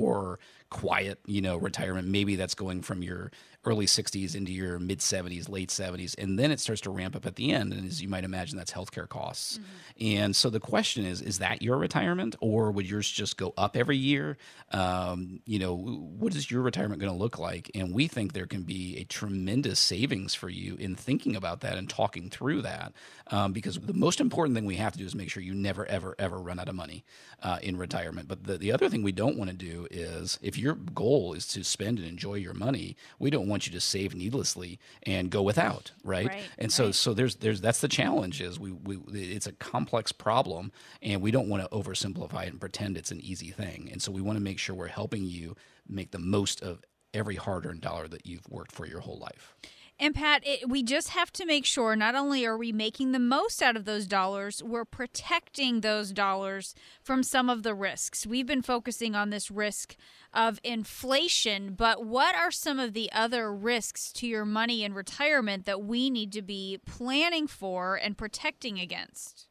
quiet, 0.70 1.18
you 1.26 1.40
know, 1.40 1.56
retirement. 1.56 2.08
Maybe 2.08 2.36
that's 2.36 2.54
going 2.54 2.82
from 2.82 3.02
your 3.02 3.30
early 3.66 3.86
60s 3.86 4.34
into 4.34 4.52
your 4.52 4.78
mid 4.78 5.00
70s, 5.00 5.48
late 5.48 5.68
70s, 5.68 6.14
and 6.16 6.38
then 6.38 6.50
it 6.50 6.60
starts 6.60 6.80
to 6.82 6.90
ramp 6.90 7.16
up 7.16 7.26
at 7.26 7.34
the 7.34 7.52
end. 7.52 7.72
And 7.72 7.86
as 7.86 8.00
you 8.00 8.08
might 8.08 8.24
imagine, 8.24 8.56
that's 8.56 8.72
healthcare 8.72 9.08
costs. 9.08 9.58
Mm-hmm. 9.58 10.06
And 10.06 10.36
so 10.36 10.48
the 10.48 10.60
question 10.60 11.04
is, 11.04 11.20
is 11.20 11.38
that 11.38 11.62
your 11.62 11.76
retirement, 11.76 12.36
or 12.40 12.70
would 12.70 12.88
yours 12.88 13.10
just 13.10 13.36
go 13.36 13.52
up 13.56 13.76
every 13.76 13.96
year? 13.96 14.38
Um, 14.70 15.40
you 15.44 15.58
know, 15.58 15.76
what 15.76 16.34
is 16.34 16.50
your 16.50 16.62
retirement 16.62 17.00
going 17.00 17.12
to 17.12 17.18
look 17.18 17.38
like? 17.38 17.70
And 17.74 17.92
we 17.92 18.06
think 18.06 18.32
there 18.32 18.46
can 18.46 18.62
be 18.62 18.96
a 18.98 19.04
tremendous 19.04 19.80
savings 19.80 20.34
for 20.34 20.48
you 20.48 20.76
in 20.76 20.94
thinking 20.94 21.34
about 21.34 21.60
that 21.60 21.76
and 21.76 21.88
talking 21.88 22.30
through 22.30 22.62
that, 22.62 22.92
um, 23.28 23.52
because 23.52 23.78
the 23.78 23.94
most 23.94 24.20
important 24.20 24.56
thing 24.56 24.64
we 24.64 24.76
have 24.76 24.92
to 24.92 24.98
do 24.98 25.04
is 25.04 25.14
make 25.14 25.30
sure 25.30 25.42
you 25.42 25.54
never, 25.54 25.86
ever, 25.86 26.14
ever 26.18 26.38
run 26.38 26.60
out 26.60 26.68
of 26.68 26.74
money 26.74 27.04
uh, 27.42 27.58
in 27.62 27.76
retirement. 27.76 28.28
But 28.28 28.44
the, 28.44 28.58
the 28.58 28.72
other 28.72 28.88
thing 28.88 29.02
we 29.02 29.12
don't 29.12 29.36
want 29.36 29.50
to 29.50 29.56
do 29.56 29.88
is 29.90 30.38
if 30.42 30.56
your 30.56 30.74
goal 30.74 31.34
is 31.34 31.46
to 31.48 31.64
spend 31.64 31.98
and 31.98 32.06
enjoy 32.06 32.34
your 32.34 32.54
money, 32.54 32.96
we 33.18 33.30
don't 33.30 33.48
want 33.48 33.55
you 33.64 33.72
to 33.72 33.80
save 33.80 34.12
needlessly 34.12 34.80
and 35.04 35.30
go 35.30 35.40
without, 35.40 35.92
right? 36.02 36.26
right 36.26 36.42
and 36.58 36.72
so 36.72 36.86
right. 36.86 36.94
so 36.94 37.14
there's 37.14 37.36
there's 37.36 37.60
that's 37.60 37.80
the 37.80 37.88
challenge 37.88 38.40
is 38.40 38.58
we, 38.58 38.72
we 38.72 38.98
it's 39.12 39.46
a 39.46 39.52
complex 39.52 40.10
problem 40.10 40.72
and 41.00 41.22
we 41.22 41.30
don't 41.30 41.48
want 41.48 41.62
to 41.62 41.68
oversimplify 41.70 42.42
it 42.42 42.48
and 42.48 42.60
pretend 42.60 42.96
it's 42.96 43.12
an 43.12 43.20
easy 43.20 43.50
thing. 43.50 43.88
And 43.92 44.02
so 44.02 44.10
we 44.10 44.20
want 44.20 44.36
to 44.36 44.42
make 44.42 44.58
sure 44.58 44.74
we're 44.74 44.88
helping 44.88 45.24
you 45.24 45.54
make 45.88 46.10
the 46.10 46.18
most 46.18 46.62
of 46.62 46.82
every 47.14 47.36
hard-earned 47.36 47.80
dollar 47.80 48.08
that 48.08 48.26
you've 48.26 48.48
worked 48.50 48.72
for 48.72 48.84
your 48.86 49.00
whole 49.00 49.18
life. 49.18 49.54
And 49.98 50.14
Pat, 50.14 50.42
it, 50.44 50.68
we 50.68 50.82
just 50.82 51.10
have 51.10 51.32
to 51.32 51.46
make 51.46 51.64
sure 51.64 51.96
not 51.96 52.14
only 52.14 52.44
are 52.44 52.58
we 52.58 52.70
making 52.70 53.12
the 53.12 53.18
most 53.18 53.62
out 53.62 53.76
of 53.76 53.86
those 53.86 54.06
dollars, 54.06 54.62
we're 54.62 54.84
protecting 54.84 55.80
those 55.80 56.12
dollars 56.12 56.74
from 57.02 57.22
some 57.22 57.48
of 57.48 57.62
the 57.62 57.74
risks. 57.74 58.26
We've 58.26 58.46
been 58.46 58.60
focusing 58.60 59.14
on 59.14 59.30
this 59.30 59.50
risk 59.50 59.96
of 60.34 60.60
inflation, 60.62 61.72
but 61.72 62.04
what 62.04 62.34
are 62.36 62.50
some 62.50 62.78
of 62.78 62.92
the 62.92 63.10
other 63.10 63.50
risks 63.50 64.12
to 64.14 64.26
your 64.26 64.44
money 64.44 64.84
in 64.84 64.92
retirement 64.92 65.64
that 65.64 65.82
we 65.82 66.10
need 66.10 66.30
to 66.32 66.42
be 66.42 66.78
planning 66.84 67.46
for 67.46 67.96
and 67.96 68.18
protecting 68.18 68.78
against? 68.78 69.46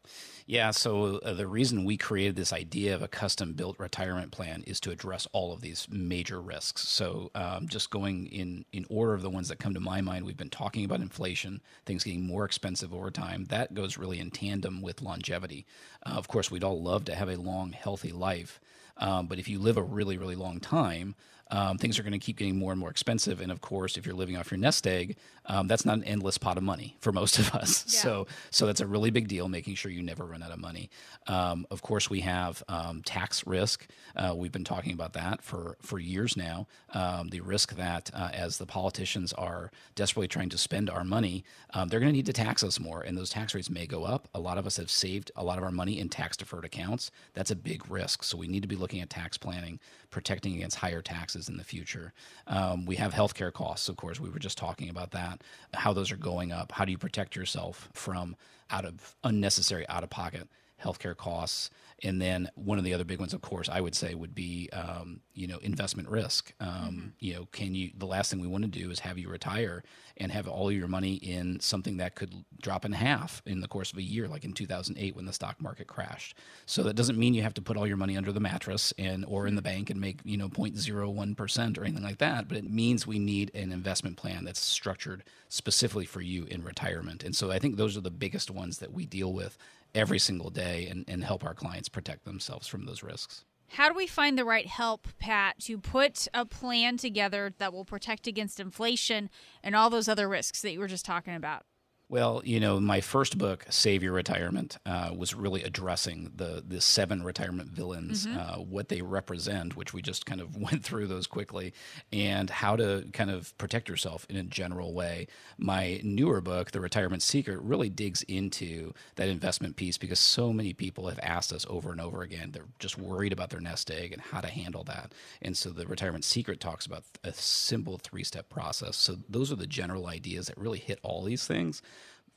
Yeah, 0.47 0.69
so 0.69 1.17
uh, 1.17 1.33
the 1.33 1.47
reason 1.47 1.85
we 1.85 1.97
created 1.97 2.35
this 2.35 2.53
idea 2.53 2.93
of 2.93 3.01
a 3.01 3.07
custom 3.07 3.53
built 3.53 3.79
retirement 3.79 4.31
plan 4.31 4.63
is 4.67 4.79
to 4.81 4.91
address 4.91 5.27
all 5.31 5.51
of 5.51 5.61
these 5.61 5.87
major 5.89 6.39
risks. 6.39 6.87
So, 6.87 7.31
um, 7.33 7.67
just 7.67 7.89
going 7.89 8.27
in, 8.27 8.63
in 8.71 8.85
order 8.87 9.15
of 9.15 9.23
the 9.23 9.29
ones 9.31 9.47
that 9.47 9.57
come 9.57 9.73
to 9.73 9.79
my 9.79 10.01
mind, 10.01 10.23
we've 10.23 10.37
been 10.37 10.51
talking 10.51 10.85
about 10.85 10.99
inflation, 10.99 11.61
things 11.87 12.03
getting 12.03 12.27
more 12.27 12.45
expensive 12.45 12.93
over 12.93 13.09
time. 13.09 13.45
That 13.45 13.73
goes 13.73 13.97
really 13.97 14.19
in 14.19 14.29
tandem 14.29 14.83
with 14.83 15.01
longevity. 15.01 15.65
Uh, 16.05 16.09
of 16.11 16.27
course, 16.27 16.51
we'd 16.51 16.63
all 16.63 16.79
love 16.79 17.05
to 17.05 17.15
have 17.15 17.29
a 17.29 17.37
long, 17.37 17.71
healthy 17.71 18.11
life. 18.11 18.59
Um, 18.97 19.25
but 19.25 19.39
if 19.39 19.47
you 19.47 19.57
live 19.57 19.77
a 19.77 19.83
really, 19.83 20.19
really 20.19 20.35
long 20.35 20.59
time, 20.59 21.15
um, 21.51 21.77
things 21.77 21.99
are 21.99 22.03
going 22.03 22.13
to 22.13 22.19
keep 22.19 22.37
getting 22.37 22.57
more 22.57 22.71
and 22.71 22.79
more 22.79 22.89
expensive. 22.89 23.41
And 23.41 23.51
of 23.51 23.61
course, 23.61 23.97
if 23.97 24.05
you're 24.05 24.15
living 24.15 24.37
off 24.37 24.51
your 24.51 24.57
nest 24.57 24.87
egg, 24.87 25.17
um, 25.45 25.67
that's 25.67 25.85
not 25.85 25.97
an 25.97 26.03
endless 26.03 26.37
pot 26.37 26.57
of 26.57 26.63
money 26.63 26.97
for 26.99 27.11
most 27.11 27.37
of 27.37 27.53
us. 27.53 27.85
Yeah. 27.87 27.99
So, 27.99 28.27
so 28.49 28.65
that's 28.65 28.81
a 28.81 28.87
really 28.87 29.11
big 29.11 29.27
deal, 29.27 29.47
making 29.47 29.75
sure 29.75 29.91
you 29.91 30.01
never 30.01 30.25
run 30.25 30.41
out 30.41 30.51
of 30.51 30.59
money. 30.59 30.89
Um, 31.27 31.67
of 31.69 31.81
course, 31.81 32.09
we 32.09 32.21
have 32.21 32.63
um, 32.67 33.03
tax 33.03 33.45
risk. 33.45 33.87
Uh, 34.15 34.33
we've 34.35 34.51
been 34.51 34.63
talking 34.63 34.93
about 34.93 35.13
that 35.13 35.41
for, 35.43 35.77
for 35.81 35.99
years 35.99 36.35
now. 36.35 36.67
Um, 36.93 37.29
the 37.29 37.41
risk 37.41 37.75
that 37.75 38.09
uh, 38.13 38.29
as 38.33 38.57
the 38.57 38.65
politicians 38.65 39.33
are 39.33 39.71
desperately 39.93 40.27
trying 40.27 40.49
to 40.49 40.57
spend 40.57 40.89
our 40.89 41.03
money, 41.03 41.43
um, 41.73 41.89
they're 41.89 41.99
going 41.99 42.11
to 42.11 42.15
need 42.15 42.25
to 42.25 42.33
tax 42.33 42.63
us 42.63 42.79
more, 42.79 43.01
and 43.01 43.17
those 43.17 43.29
tax 43.29 43.53
rates 43.53 43.69
may 43.69 43.85
go 43.85 44.03
up. 44.03 44.27
A 44.33 44.39
lot 44.39 44.57
of 44.57 44.65
us 44.65 44.77
have 44.77 44.89
saved 44.89 45.31
a 45.35 45.43
lot 45.43 45.57
of 45.57 45.63
our 45.63 45.71
money 45.71 45.99
in 45.99 46.09
tax 46.09 46.37
deferred 46.37 46.65
accounts. 46.65 47.11
That's 47.33 47.51
a 47.51 47.55
big 47.55 47.89
risk. 47.89 48.23
So 48.23 48.37
we 48.37 48.47
need 48.47 48.61
to 48.63 48.67
be 48.67 48.75
looking 48.75 49.01
at 49.01 49.09
tax 49.09 49.37
planning, 49.37 49.79
protecting 50.15 50.55
against 50.55 50.77
higher 50.77 51.01
taxes 51.01 51.49
in 51.49 51.57
the 51.57 51.63
future. 51.65 52.13
Um, 52.47 52.85
we 52.85 52.95
have 52.95 53.13
healthcare 53.13 53.51
costs, 53.51 53.89
of 53.89 53.97
course. 53.97 54.17
We 54.17 54.29
were 54.29 54.39
just 54.39 54.57
talking 54.57 54.87
about 54.87 55.11
that, 55.11 55.43
how 55.73 55.91
those 55.91 56.09
are 56.09 56.15
going 56.15 56.53
up. 56.53 56.71
How 56.71 56.85
do 56.85 56.93
you 56.93 56.97
protect 56.97 57.35
yourself 57.35 57.89
from 57.91 58.37
out 58.71 58.85
of 58.85 59.17
unnecessary 59.25 59.85
out 59.89 60.03
of 60.03 60.09
pocket 60.09 60.47
healthcare 60.81 61.17
costs? 61.17 61.69
And 62.03 62.21
then 62.21 62.49
one 62.55 62.77
of 62.77 62.83
the 62.83 62.93
other 62.93 63.05
big 63.05 63.19
ones, 63.19 63.33
of 63.33 63.41
course, 63.41 63.69
I 63.69 63.79
would 63.79 63.95
say 63.95 64.15
would 64.15 64.35
be, 64.35 64.69
um, 64.73 65.21
you 65.33 65.47
know, 65.47 65.59
investment 65.59 66.09
risk. 66.09 66.53
Um, 66.59 66.67
mm-hmm. 66.69 67.07
You 67.19 67.33
know, 67.35 67.45
can 67.51 67.73
you? 67.73 67.91
The 67.97 68.05
last 68.05 68.29
thing 68.29 68.41
we 68.41 68.47
want 68.47 68.63
to 68.63 68.69
do 68.69 68.91
is 68.91 68.99
have 68.99 69.17
you 69.17 69.29
retire 69.29 69.83
and 70.17 70.31
have 70.31 70.47
all 70.47 70.71
your 70.71 70.87
money 70.87 71.15
in 71.15 71.59
something 71.59 71.97
that 71.97 72.15
could 72.15 72.33
drop 72.61 72.85
in 72.85 72.91
half 72.91 73.41
in 73.45 73.61
the 73.61 73.67
course 73.67 73.91
of 73.91 73.97
a 73.97 74.03
year, 74.03 74.27
like 74.27 74.43
in 74.43 74.53
2008 74.53 75.15
when 75.15 75.25
the 75.25 75.33
stock 75.33 75.61
market 75.61 75.87
crashed. 75.87 76.37
So 76.65 76.83
that 76.83 76.95
doesn't 76.95 77.17
mean 77.17 77.33
you 77.33 77.43
have 77.43 77.53
to 77.55 77.61
put 77.61 77.77
all 77.77 77.87
your 77.87 77.97
money 77.97 78.17
under 78.17 78.31
the 78.31 78.39
mattress 78.39 78.93
and 78.97 79.25
or 79.25 79.47
in 79.47 79.55
the 79.55 79.61
bank 79.61 79.89
and 79.89 79.99
make 79.99 80.19
you 80.25 80.37
know 80.37 80.49
0.01 80.49 81.37
percent 81.37 81.77
or 81.77 81.85
anything 81.85 82.03
like 82.03 82.17
that. 82.17 82.49
But 82.49 82.57
it 82.57 82.69
means 82.69 83.07
we 83.07 83.19
need 83.19 83.51
an 83.55 83.71
investment 83.71 84.17
plan 84.17 84.43
that's 84.43 84.59
structured 84.59 85.23
specifically 85.47 86.05
for 86.05 86.21
you 86.21 86.43
in 86.45 86.61
retirement. 86.61 87.23
And 87.23 87.35
so 87.35 87.51
I 87.51 87.59
think 87.59 87.77
those 87.77 87.95
are 87.95 88.01
the 88.01 88.11
biggest 88.11 88.51
ones 88.51 88.79
that 88.79 88.91
we 88.91 89.05
deal 89.05 89.31
with 89.31 89.57
every 89.95 90.19
single 90.19 90.49
day 90.49 90.87
and, 90.87 91.05
and 91.07 91.23
help 91.23 91.43
our 91.43 91.53
clients 91.53 91.89
protect 91.89 92.25
themselves 92.25 92.67
from 92.67 92.85
those 92.85 93.01
risks. 93.01 93.45
How 93.69 93.89
do 93.89 93.95
we 93.95 94.07
find 94.07 94.37
the 94.37 94.45
right 94.45 94.67
help, 94.67 95.07
Pat, 95.17 95.59
to 95.61 95.77
put 95.77 96.27
a 96.33 96.45
plan 96.45 96.97
together 96.97 97.53
that 97.57 97.73
will 97.73 97.85
protect 97.85 98.27
against 98.27 98.59
inflation 98.59 99.29
and 99.63 99.75
all 99.75 99.89
those 99.89 100.07
other 100.07 100.29
risks 100.29 100.61
that 100.61 100.71
you 100.71 100.79
were 100.79 100.87
just 100.87 101.05
talking 101.05 101.33
about? 101.33 101.63
Well, 102.07 102.43
you 102.45 102.59
know, 102.59 102.79
my 102.79 103.01
first 103.01 103.39
book, 103.39 103.65
Save 103.69 104.03
Your 104.03 104.13
Retirement, 104.13 104.77
uh, 104.85 105.09
was 105.17 105.33
really 105.33 105.63
addressing 105.63 106.31
the 106.35 106.63
the 106.65 106.79
seven 106.79 107.23
retirement 107.23 107.71
villains, 107.71 108.27
mm-hmm. 108.27 108.37
uh, 108.37 108.63
what 108.63 108.89
they 108.89 109.01
represent, 109.01 109.75
which 109.75 109.91
we 109.91 110.03
just 110.03 110.23
kind 110.27 110.39
of 110.39 110.55
went 110.61 110.83
through 110.83 111.07
those 111.07 111.25
quickly, 111.25 111.73
and 112.13 112.51
how 112.51 112.75
to 112.75 113.07
kind 113.11 113.31
of 113.31 113.57
protect 113.57 113.89
yourself 113.89 114.27
in 114.29 114.35
a 114.35 114.43
general 114.43 114.93
way. 114.93 115.27
My 115.57 115.99
newer 116.03 116.41
book, 116.41 116.71
The 116.71 116.79
Retirement 116.79 117.23
Secret, 117.23 117.59
really 117.61 117.89
digs 117.89 118.21
into 118.23 118.93
that 119.15 119.27
investment 119.27 119.75
piece 119.75 119.97
because 119.97 120.19
so 120.19 120.53
many 120.53 120.73
people 120.73 121.07
have 121.07 121.19
asked 121.23 121.51
us 121.51 121.65
over 121.67 121.91
and 121.91 121.99
over 121.99 122.21
again. 122.21 122.51
They're 122.51 122.67
just 122.77 122.99
worried 122.99 123.33
about 123.33 123.49
their 123.49 123.61
nest 123.61 123.89
egg 123.89 124.13
and 124.13 124.21
how 124.21 124.41
to 124.41 124.47
handle 124.47 124.83
that. 124.83 125.13
And 125.41 125.57
so, 125.57 125.71
The 125.71 125.87
Retirement 125.87 126.23
Secret 126.23 126.59
talks 126.59 126.85
about 126.85 127.03
a 127.23 127.33
simple 127.33 127.97
three 127.97 128.23
step 128.23 128.47
process. 128.47 128.95
So, 128.95 129.17
those 129.27 129.51
are 129.51 129.55
the 129.55 129.65
general 129.65 130.05
ideas 130.05 130.45
that 130.47 130.57
really 130.59 130.79
hit 130.79 130.99
all 131.01 131.23
these 131.23 131.47
things 131.47 131.81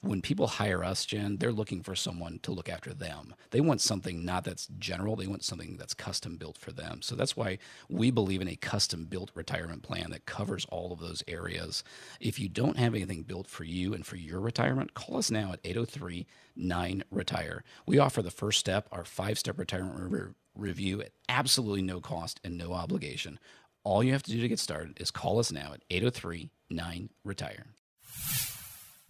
when 0.01 0.23
people 0.23 0.47
hire 0.47 0.85
us, 0.85 1.05
Jen, 1.05 1.39
they're 1.39 1.51
looking 1.51 1.83
for 1.83 1.97
someone 1.97 2.39
to 2.43 2.53
look 2.53 2.69
after 2.69 2.95
them. 2.95 3.35
They 3.51 3.61
want 3.61 3.81
something 3.81 4.25
not 4.25 4.45
that's 4.45 4.69
general, 4.79 5.17
they 5.17 5.27
want 5.27 5.43
something 5.43 5.77
that's 5.77 5.95
custom 5.95 6.37
built 6.37 6.57
for 6.57 6.71
them. 6.71 7.03
So 7.03 7.17
that's 7.17 7.37
why 7.37 7.59
we 7.89 8.11
believe 8.11 8.41
in 8.41 8.49
a 8.49 8.57
custom 8.57 9.07
built 9.07 9.33
retirement 9.35 9.83
plan 9.83 10.11
that 10.11 10.25
covers 10.25 10.67
all 10.67 10.93
of 10.93 11.01
those 11.01 11.25
areas. 11.27 11.83
If 12.21 12.39
you 12.39 12.49
don't 12.49 12.77
have 12.77 12.95
anything 12.95 13.23
built 13.23 13.49
for 13.49 13.65
you 13.65 13.93
and 13.93 14.07
for 14.07 14.17
your 14.17 14.41
retirement, 14.41 14.95
call 14.95 15.17
us 15.19 15.31
now 15.31 15.53
at 15.53 15.61
803 15.65 16.27
9 16.55 17.05
Retire. 17.11 17.65
We 17.87 17.99
offer 17.99 18.23
the 18.23 18.31
first 18.31 18.61
step, 18.61 18.89
our 18.93 19.05
five 19.05 19.39
step 19.39 19.59
retirement 19.59 20.11
re- 20.11 20.33
review 20.55 21.01
at 21.01 21.11
absolutely 21.29 21.83
no 21.83 22.01
cost 22.01 22.41
and 22.45 22.57
no 22.57 22.73
obligation. 22.73 23.39
All 23.85 24.03
you 24.03 24.13
have 24.13 24.23
to 24.25 24.31
do 24.31 24.41
to 24.41 24.49
get 24.49 24.59
started 24.59 25.01
is 25.01 25.11
call 25.11 25.39
us 25.39 25.51
now 25.51 25.73
at 25.73 25.83
803 25.91 26.51
9 26.71 27.11
Retire. 27.25 27.67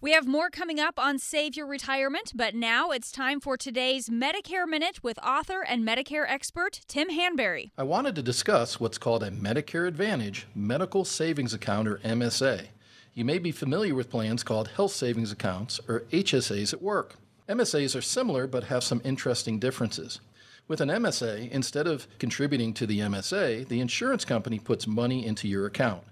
We 0.01 0.13
have 0.13 0.25
more 0.25 0.49
coming 0.49 0.79
up 0.79 0.97
on 0.97 1.19
Save 1.19 1.57
Your 1.57 1.67
Retirement, 1.67 2.31
but 2.33 2.55
now 2.55 2.91
it's 2.91 3.11
time 3.11 3.41
for 3.41 3.57
today's 3.57 4.07
Medicare 4.07 4.65
Minute 4.65 5.03
with 5.03 5.19
author 5.21 5.61
and 5.61 5.85
Medicare 5.85 6.23
expert 6.25 6.79
Tim 6.87 7.09
Hanberry. 7.09 7.71
I 7.77 7.83
wanted 7.83 8.15
to 8.15 8.21
discuss 8.21 8.79
what's 8.79 8.97
called 8.97 9.23
a 9.23 9.29
Medicare 9.29 9.89
Advantage 9.89 10.47
Medical 10.55 11.03
Savings 11.03 11.53
Account 11.53 11.85
or 11.85 11.97
MSA. 11.97 12.67
You 13.13 13.25
may 13.25 13.39
be 13.39 13.51
familiar 13.51 13.93
with 13.93 14.09
plans 14.09 14.41
called 14.41 14.69
Health 14.69 14.93
Savings 14.93 15.33
Accounts 15.33 15.81
or 15.85 16.05
HSAs 16.13 16.71
at 16.71 16.81
work. 16.81 17.15
MSAs 17.49 17.93
are 17.93 18.01
similar 18.01 18.47
but 18.47 18.63
have 18.63 18.85
some 18.85 19.01
interesting 19.03 19.59
differences. 19.59 20.21
With 20.69 20.79
an 20.79 20.87
MSA, 20.87 21.51
instead 21.51 21.87
of 21.87 22.07
contributing 22.19 22.73
to 22.75 22.87
the 22.87 22.99
MSA, 22.99 23.67
the 23.67 23.81
insurance 23.81 24.23
company 24.23 24.59
puts 24.59 24.87
money 24.87 25.25
into 25.25 25.49
your 25.49 25.65
account. 25.65 26.03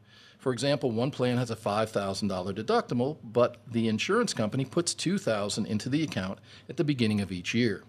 For 0.48 0.54
example, 0.54 0.92
one 0.92 1.12
plan 1.12 1.36
has 1.40 1.52
a 1.52 1.58
$5,000 1.58 2.30
deductible, 2.54 3.18
but 3.22 3.58
the 3.70 3.90
insurance 3.90 4.34
company 4.34 4.64
puts 4.64 4.94
2,000 4.94 5.66
into 5.66 5.90
the 5.90 6.04
account 6.04 6.40
at 6.70 6.78
the 6.78 6.86
beginning 6.86 7.20
of 7.20 7.34
each 7.34 7.54
year. 7.54 7.84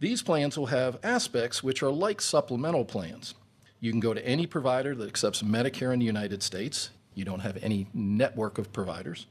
These 0.00 0.20
plans 0.20 0.58
will 0.58 0.66
have 0.66 0.98
aspects 1.04 1.62
which 1.62 1.80
are 1.80 1.92
like 1.92 2.20
supplemental 2.20 2.84
plans. 2.84 3.34
You 3.78 3.92
can 3.92 4.00
go 4.00 4.14
to 4.14 4.26
any 4.26 4.48
provider 4.48 4.96
that 4.96 5.06
accepts 5.06 5.44
Medicare 5.44 5.92
in 5.92 6.00
the 6.00 6.04
United 6.04 6.42
States. 6.42 6.90
You 7.14 7.24
don't 7.24 7.38
have 7.38 7.56
any 7.62 7.86
network 7.94 8.58
of 8.58 8.72
providers. 8.72 9.28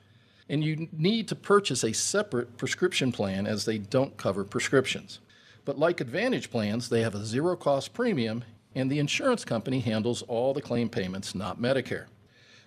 And 0.47 0.63
you 0.63 0.87
need 0.93 1.27
to 1.27 1.35
purchase 1.35 1.83
a 1.83 1.91
separate 1.91 2.55
prescription 2.55 3.11
plan 3.11 3.47
as 3.47 3.65
they 3.65 3.79
don't 3.79 4.15
cover 4.15 4.45
prescriptions. 4.45 5.19
But 5.65 5.77
like 5.77 5.99
Advantage 5.99 6.49
plans, 6.49 6.87
they 6.87 7.01
have 7.01 7.15
a 7.15 7.25
zero 7.25 7.57
cost 7.57 7.91
premium, 7.91 8.45
and 8.73 8.89
the 8.89 8.99
insurance 8.99 9.43
company 9.43 9.81
handles 9.81 10.21
all 10.21 10.53
the 10.53 10.61
claim 10.61 10.87
payments, 10.87 11.35
not 11.35 11.59
Medicare. 11.59 12.05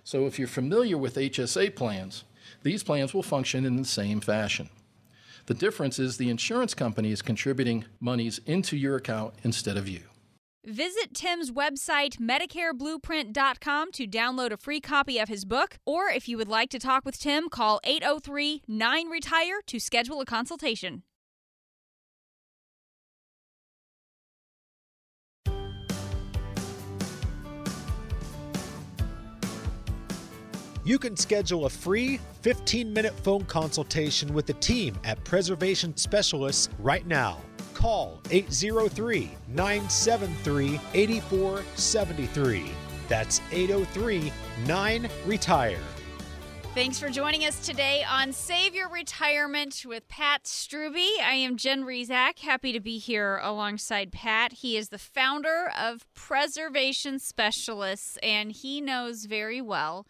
So 0.04 0.26
if 0.26 0.38
you're 0.38 0.46
familiar 0.46 0.98
with 0.98 1.16
HSA 1.16 1.74
plans, 1.74 2.24
these 2.62 2.82
plans 2.82 3.14
will 3.14 3.22
function 3.22 3.64
in 3.64 3.76
the 3.76 3.84
same 3.84 4.20
fashion. 4.20 4.68
The 5.46 5.54
difference 5.54 5.98
is 5.98 6.16
the 6.16 6.30
insurance 6.30 6.74
company 6.74 7.10
is 7.10 7.22
contributing 7.22 7.84
monies 8.00 8.40
into 8.46 8.76
your 8.76 8.96
account 8.96 9.34
instead 9.42 9.76
of 9.76 9.88
you. 9.88 10.00
Visit 10.66 11.12
Tim's 11.12 11.50
website, 11.50 12.16
MedicareBlueprint.com, 12.18 13.92
to 13.92 14.06
download 14.06 14.50
a 14.50 14.56
free 14.56 14.80
copy 14.80 15.18
of 15.18 15.28
his 15.28 15.44
book. 15.44 15.76
Or 15.84 16.08
if 16.08 16.26
you 16.26 16.38
would 16.38 16.48
like 16.48 16.70
to 16.70 16.78
talk 16.78 17.04
with 17.04 17.18
Tim, 17.18 17.50
call 17.50 17.80
803 17.84 18.62
9 18.66 19.10
Retire 19.10 19.60
to 19.66 19.78
schedule 19.78 20.22
a 20.22 20.24
consultation. 20.24 21.02
You 30.86 30.98
can 30.98 31.16
schedule 31.16 31.64
a 31.64 31.70
free 31.70 32.20
15 32.42 32.92
minute 32.92 33.14
phone 33.20 33.46
consultation 33.46 34.34
with 34.34 34.44
the 34.44 34.52
team 34.54 34.94
at 35.04 35.22
Preservation 35.24 35.96
Specialists 35.96 36.68
right 36.78 37.06
now. 37.06 37.40
Call 37.72 38.20
803 38.30 39.30
973 39.48 40.78
8473. 40.92 42.70
That's 43.08 43.40
803 43.50 44.30
9 44.66 45.08
Retire. 45.24 45.78
Thanks 46.74 46.98
for 46.98 47.08
joining 47.08 47.46
us 47.46 47.64
today 47.64 48.04
on 48.06 48.32
Save 48.32 48.74
Your 48.74 48.90
Retirement 48.90 49.84
with 49.86 50.06
Pat 50.08 50.44
Struby. 50.44 51.08
I 51.22 51.34
am 51.34 51.56
Jen 51.56 51.84
Rizak, 51.84 52.40
happy 52.40 52.72
to 52.72 52.80
be 52.80 52.98
here 52.98 53.40
alongside 53.42 54.12
Pat. 54.12 54.52
He 54.54 54.76
is 54.76 54.90
the 54.90 54.98
founder 54.98 55.70
of 55.80 56.04
Preservation 56.14 57.20
Specialists, 57.20 58.18
and 58.22 58.52
he 58.52 58.82
knows 58.82 59.24
very 59.24 59.62
well 59.62 60.04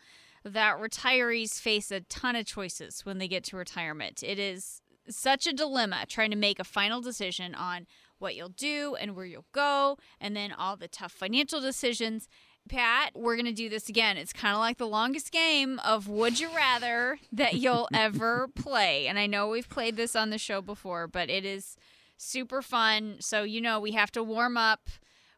that 0.44 0.78
retirees 0.78 1.60
face 1.60 1.90
a 1.90 2.00
ton 2.00 2.36
of 2.36 2.46
choices 2.46 3.04
when 3.04 3.18
they 3.18 3.28
get 3.28 3.44
to 3.44 3.56
retirement. 3.56 4.22
It 4.22 4.38
is 4.38 4.82
such 5.08 5.46
a 5.46 5.52
dilemma 5.52 6.04
trying 6.08 6.30
to 6.30 6.36
make 6.36 6.58
a 6.58 6.64
final 6.64 7.00
decision 7.00 7.54
on 7.54 7.86
what 8.18 8.34
you'll 8.34 8.48
do 8.48 8.96
and 9.00 9.16
where 9.16 9.26
you'll 9.26 9.46
go, 9.52 9.98
and 10.20 10.36
then 10.36 10.52
all 10.52 10.76
the 10.76 10.88
tough 10.88 11.12
financial 11.12 11.60
decisions. 11.60 12.28
Pat, 12.68 13.10
we're 13.14 13.36
going 13.36 13.44
to 13.44 13.52
do 13.52 13.68
this 13.68 13.90
again. 13.90 14.16
It's 14.16 14.32
kind 14.32 14.54
of 14.54 14.60
like 14.60 14.78
the 14.78 14.86
longest 14.86 15.30
game 15.30 15.78
of 15.80 16.08
Would 16.08 16.40
You 16.40 16.48
Rather 16.54 17.18
that 17.30 17.54
you'll 17.54 17.88
ever 17.94 18.48
play. 18.48 19.06
And 19.06 19.18
I 19.18 19.26
know 19.26 19.48
we've 19.48 19.68
played 19.68 19.96
this 19.96 20.16
on 20.16 20.30
the 20.30 20.38
show 20.38 20.62
before, 20.62 21.06
but 21.06 21.28
it 21.28 21.44
is 21.44 21.76
super 22.16 22.62
fun. 22.62 23.16
So, 23.20 23.42
you 23.42 23.60
know, 23.60 23.78
we 23.78 23.92
have 23.92 24.10
to 24.12 24.22
warm 24.22 24.56
up 24.56 24.88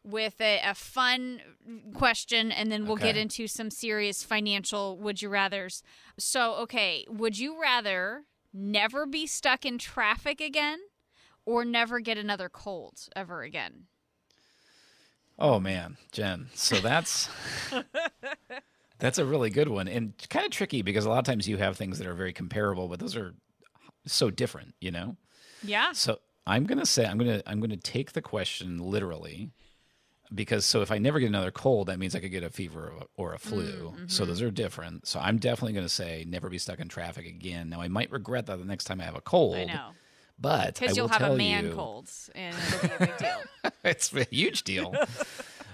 with 0.07 0.39
a, 0.39 0.61
a 0.63 0.73
fun 0.73 1.41
question 1.93 2.51
and 2.51 2.71
then 2.71 2.85
we'll 2.85 2.95
get 2.95 3.17
into 3.17 3.47
some 3.47 3.69
serious 3.69 4.23
financial 4.23 4.97
would 4.97 5.21
you 5.21 5.29
rathers. 5.29 5.81
So, 6.17 6.55
okay, 6.55 7.05
would 7.09 7.37
you 7.37 7.61
rather 7.61 8.23
never 8.53 9.05
be 9.05 9.27
stuck 9.27 9.65
in 9.65 9.77
traffic 9.77 10.39
again 10.39 10.79
or 11.45 11.65
never 11.65 11.99
get 11.99 12.17
another 12.17 12.49
cold 12.49 13.09
ever 13.15 13.41
again? 13.41 13.87
Oh 15.39 15.59
man, 15.59 15.97
Jen. 16.11 16.47
So 16.53 16.77
that's 16.77 17.29
that's 18.99 19.17
a 19.17 19.25
really 19.25 19.49
good 19.49 19.67
one 19.67 19.87
and 19.87 20.13
kind 20.29 20.45
of 20.45 20.51
tricky 20.51 20.81
because 20.81 21.05
a 21.05 21.09
lot 21.09 21.19
of 21.19 21.25
times 21.25 21.47
you 21.47 21.57
have 21.57 21.77
things 21.77 21.99
that 21.99 22.07
are 22.07 22.15
very 22.15 22.33
comparable, 22.33 22.87
but 22.87 22.99
those 22.99 23.15
are 23.15 23.35
so 24.05 24.31
different, 24.31 24.73
you 24.79 24.89
know? 24.89 25.17
Yeah. 25.61 25.91
So 25.91 26.19
I'm 26.47 26.65
gonna 26.65 26.85
say 26.85 27.05
I'm 27.05 27.17
gonna 27.17 27.43
I'm 27.45 27.59
gonna 27.59 27.77
take 27.77 28.13
the 28.13 28.21
question 28.21 28.79
literally 28.79 29.51
because 30.33 30.65
so 30.65 30.81
if 30.81 30.91
I 30.91 30.97
never 30.97 31.19
get 31.19 31.27
another 31.27 31.51
cold, 31.51 31.87
that 31.87 31.99
means 31.99 32.15
I 32.15 32.19
could 32.19 32.31
get 32.31 32.43
a 32.43 32.49
fever 32.49 32.87
or 32.87 32.97
a, 32.97 33.05
or 33.15 33.33
a 33.33 33.39
flu. 33.39 33.93
Mm, 33.95 34.11
so 34.11 34.23
mm-hmm. 34.23 34.29
those 34.29 34.41
are 34.41 34.51
different. 34.51 35.07
So 35.07 35.19
I'm 35.19 35.37
definitely 35.37 35.73
gonna 35.73 35.89
say 35.89 36.25
never 36.27 36.49
be 36.49 36.57
stuck 36.57 36.79
in 36.79 36.87
traffic 36.87 37.25
again. 37.25 37.69
Now 37.69 37.81
I 37.81 37.87
might 37.87 38.11
regret 38.11 38.45
that 38.47 38.57
the 38.59 38.65
next 38.65 38.85
time 38.85 39.01
I 39.01 39.05
have 39.05 39.15
a 39.15 39.21
cold. 39.21 39.55
I 39.55 39.65
know. 39.65 39.89
But 40.39 40.79
Because 40.79 40.95
you'll 40.95 41.07
have 41.07 41.21
a 41.21 41.35
man 41.35 41.65
you- 41.65 41.73
cold 41.73 42.09
and 42.35 42.55
it'll 42.55 42.87
be 42.87 42.93
a 42.93 42.99
big 42.99 43.17
deal. 43.17 43.41
it's 43.83 44.13
a 44.13 44.23
huge 44.25 44.63
deal. 44.63 44.93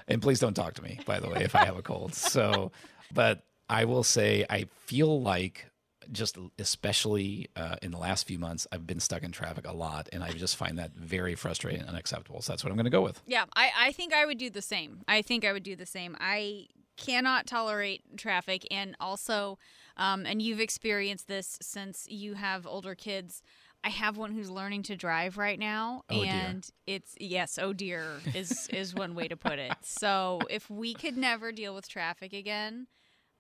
and 0.08 0.22
please 0.22 0.40
don't 0.40 0.54
talk 0.54 0.76
to 0.76 0.84
me, 0.84 1.00
by 1.06 1.20
the 1.20 1.30
way, 1.30 1.44
if 1.44 1.56
I 1.56 1.66
have 1.66 1.78
a 1.78 1.82
cold. 1.82 2.14
So, 2.14 2.72
but 3.14 3.44
I 3.70 3.86
will 3.86 4.04
say, 4.04 4.46
I 4.50 4.68
feel 4.86 5.22
like 5.22 5.68
just 6.12 6.38
especially 6.60 7.50
uh, 7.56 7.76
in 7.82 7.92
the 7.92 7.98
last 7.98 8.28
few 8.28 8.40
months, 8.40 8.68
I've 8.72 8.86
been 8.88 9.00
stuck 9.00 9.24
in 9.24 9.32
traffic 9.32 9.68
a 9.68 9.74
lot, 9.74 10.10
and 10.12 10.24
I 10.24 10.32
just 10.32 10.56
find 10.56 10.78
that 10.80 10.92
very 10.96 11.36
frustrating 11.36 11.82
and 11.82 11.90
unacceptable. 11.90 12.42
So 12.42 12.52
that's 12.54 12.64
what 12.64 12.72
I'm 12.72 12.78
going 12.78 12.86
to 12.86 12.90
go 12.92 13.02
with. 13.02 13.22
Yeah, 13.26 13.46
I, 13.56 13.72
I 13.78 13.92
think 13.92 14.14
I 14.14 14.26
would 14.26 14.38
do 14.38 14.50
the 14.50 14.62
same. 14.62 15.02
I 15.08 15.22
think 15.22 15.46
I 15.46 15.54
would 15.54 15.64
do 15.64 15.76
the 15.76 15.86
same. 15.86 16.16
I 16.20 16.68
cannot 16.98 17.48
tolerate 17.48 18.02
traffic, 18.18 18.66
and 18.70 18.96
also, 19.00 19.58
um, 19.98 20.26
and 20.26 20.42
you've 20.42 20.60
experienced 20.60 21.28
this 21.28 21.58
since 21.62 22.06
you 22.10 22.34
have 22.36 22.68
older 22.68 22.96
kids. 22.96 23.42
I 23.86 23.90
have 23.90 24.16
one 24.16 24.32
who's 24.32 24.50
learning 24.50 24.84
to 24.84 24.96
drive 24.96 25.38
right 25.38 25.60
now, 25.60 26.04
Oh, 26.10 26.24
dear. 26.24 26.32
and 26.32 26.70
it's 26.88 27.16
yes, 27.20 27.60
oh 27.62 27.74
dear 27.74 28.06
is 28.34 28.70
is 28.72 28.96
one 28.96 29.14
way 29.14 29.28
to 29.28 29.36
put 29.36 29.60
it. 29.60 29.74
So 29.82 30.40
if 30.50 30.70
we 30.70 30.94
could 30.94 31.18
never 31.18 31.52
deal 31.52 31.76
with 31.76 31.90
traffic 31.90 32.32
again, 32.32 32.88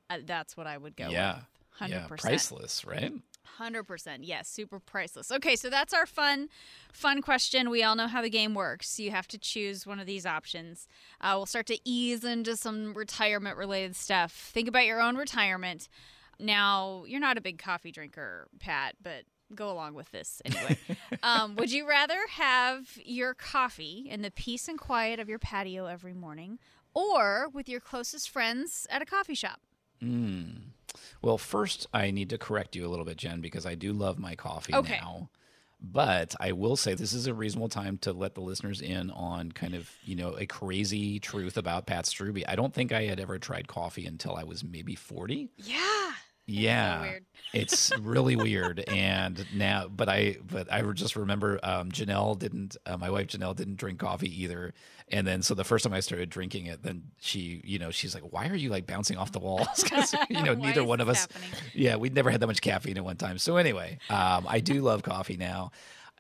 uh, 0.10 0.18
that's 0.26 0.58
what 0.58 0.68
I 0.68 0.78
would 0.78 0.98
go. 0.98 1.06
With. 1.06 1.14
Yeah. 1.14 1.36
with. 1.36 1.44
Hundred 1.74 1.96
Yeah. 1.96 2.08
percent. 2.08 2.22
Priceless, 2.32 2.86
right? 2.86 3.14
Hundred 3.58 3.84
percent, 3.84 4.24
yes, 4.24 4.48
super 4.50 4.80
priceless. 4.80 5.32
Okay, 5.32 5.56
so 5.56 5.70
that's 5.70 5.94
our 5.94 6.06
fun, 6.08 6.50
fun 6.92 7.22
question. 7.22 7.70
We 7.70 7.84
all 7.84 7.96
know 7.96 8.08
how 8.08 8.22
the 8.22 8.30
game 8.30 8.56
works. 8.56 9.00
You 9.00 9.12
have 9.12 9.28
to 9.28 9.38
choose 9.38 9.86
one 9.86 10.00
of 10.00 10.08
these 10.08 10.26
options. 10.26 10.88
Uh, 11.22 11.34
we'll 11.36 11.46
start 11.46 11.68
to 11.68 11.78
ease 11.88 12.24
into 12.24 12.56
some 12.58 12.94
retirement-related 12.96 13.96
stuff. 13.96 14.32
Think 14.32 14.68
about 14.68 14.86
your 14.86 15.00
own 15.02 15.18
retirement. 15.18 15.88
Now, 16.40 17.04
you're 17.08 17.20
not 17.20 17.38
a 17.38 17.42
big 17.42 17.60
coffee 17.60 17.92
drinker, 17.92 18.48
Pat, 18.60 18.96
but 19.04 19.24
go 19.54 19.70
along 19.70 19.94
with 19.94 20.10
this 20.12 20.42
anyway. 20.46 20.78
um, 21.24 21.56
would 21.56 21.72
you 21.72 21.88
rather 21.88 22.18
have 22.32 22.98
your 23.06 23.36
coffee 23.36 24.08
in 24.10 24.24
the 24.24 24.32
peace 24.32 24.68
and 24.68 24.80
quiet 24.80 25.20
of 25.20 25.30
your 25.30 25.38
patio 25.40 25.86
every 25.86 26.14
morning, 26.14 26.58
or 26.96 27.50
with 27.54 27.70
your 27.70 27.80
closest 27.80 28.32
friends 28.32 28.88
at 28.90 29.04
a 29.04 29.06
coffee 29.06 29.36
shop? 29.36 29.60
Mm. 30.02 30.73
Well, 31.22 31.38
first, 31.38 31.88
I 31.94 32.12
need 32.12 32.30
to 32.30 32.38
correct 32.38 32.76
you 32.76 32.86
a 32.86 32.90
little 32.90 33.06
bit, 33.06 33.18
Jen, 33.18 33.42
because 33.42 33.66
I 33.66 33.76
do 33.76 33.94
love 33.94 34.20
my 34.20 34.36
coffee 34.36 34.74
Okay. 34.74 34.98
now. 35.02 35.30
But 35.86 36.34
I 36.40 36.54
will 36.54 36.78
say 36.78 36.94
this 36.94 37.12
is 37.12 37.28
a 37.28 37.34
reasonable 37.34 37.68
time 37.68 37.98
to 38.00 38.14
let 38.14 38.36
the 38.36 38.42
listeners 38.42 38.80
in 38.82 39.12
on 39.12 39.52
kind 39.52 39.74
of, 39.76 39.90
you 40.06 40.16
know, 40.16 40.34
a 40.38 40.46
crazy 40.46 41.20
truth 41.20 41.58
about 41.58 41.88
Pat 41.88 42.06
Struby. 42.06 42.44
I 42.48 42.56
don't 42.56 42.74
think 42.74 42.94
I 42.94 43.04
had 43.04 43.20
ever 43.20 43.38
tried 43.38 43.68
coffee 43.68 44.06
until 44.06 44.36
I 44.36 44.44
was 44.46 44.64
maybe 44.64 44.96
40. 44.96 45.50
Yeah. 45.58 46.12
Yeah. 46.46 47.02
weird. 47.02 47.26
it's 47.54 47.92
really 48.00 48.36
weird. 48.36 48.80
And 48.88 49.46
now, 49.54 49.88
but 49.88 50.10
I, 50.10 50.38
but 50.46 50.72
I 50.72 50.82
just 50.92 51.16
remember 51.16 51.60
um, 51.64 51.92
Janelle 51.92 52.38
didn't, 52.38 52.76
uh, 52.86 52.98
my 52.98 53.10
wife 53.10 53.28
Janelle 53.28 53.56
didn't 53.56 53.78
drink 53.78 54.00
coffee 54.00 54.44
either. 54.44 54.74
And 55.10 55.28
then, 55.28 55.42
so 55.42 55.54
the 55.54 55.64
first 55.64 55.84
time 55.84 55.94
I 55.94 56.00
started 56.00 56.30
drinking 56.30 56.66
it, 56.68 56.82
then 56.84 57.04
she, 57.22 57.62
you 57.64 57.78
know, 57.80 57.92
she's 57.92 58.14
like, 58.16 58.24
why 58.32 58.48
are 58.48 58.56
you 58.56 58.70
like 58.70 58.88
bouncing 58.88 59.18
off 59.18 59.32
the 59.32 59.40
walls? 59.40 59.84
'Cause, 59.90 60.16
you 60.30 60.42
know, 60.44 60.54
neither 60.56 60.84
one 60.84 61.00
of 61.02 61.10
us, 61.10 61.22
happening? 61.22 61.50
yeah, 61.74 61.96
we'd 61.98 62.16
never 62.16 62.32
had 62.32 62.40
that 62.40 62.48
much 62.48 62.62
caffeine 62.62 62.98
at 62.98 63.04
one 63.06 63.18
time. 63.18 63.38
So 63.38 63.58
anyway, 63.58 64.00
um, 64.10 64.46
I 64.48 64.60
do 64.60 64.82
love 64.82 65.04
coffee 65.04 65.38
now. 65.38 65.72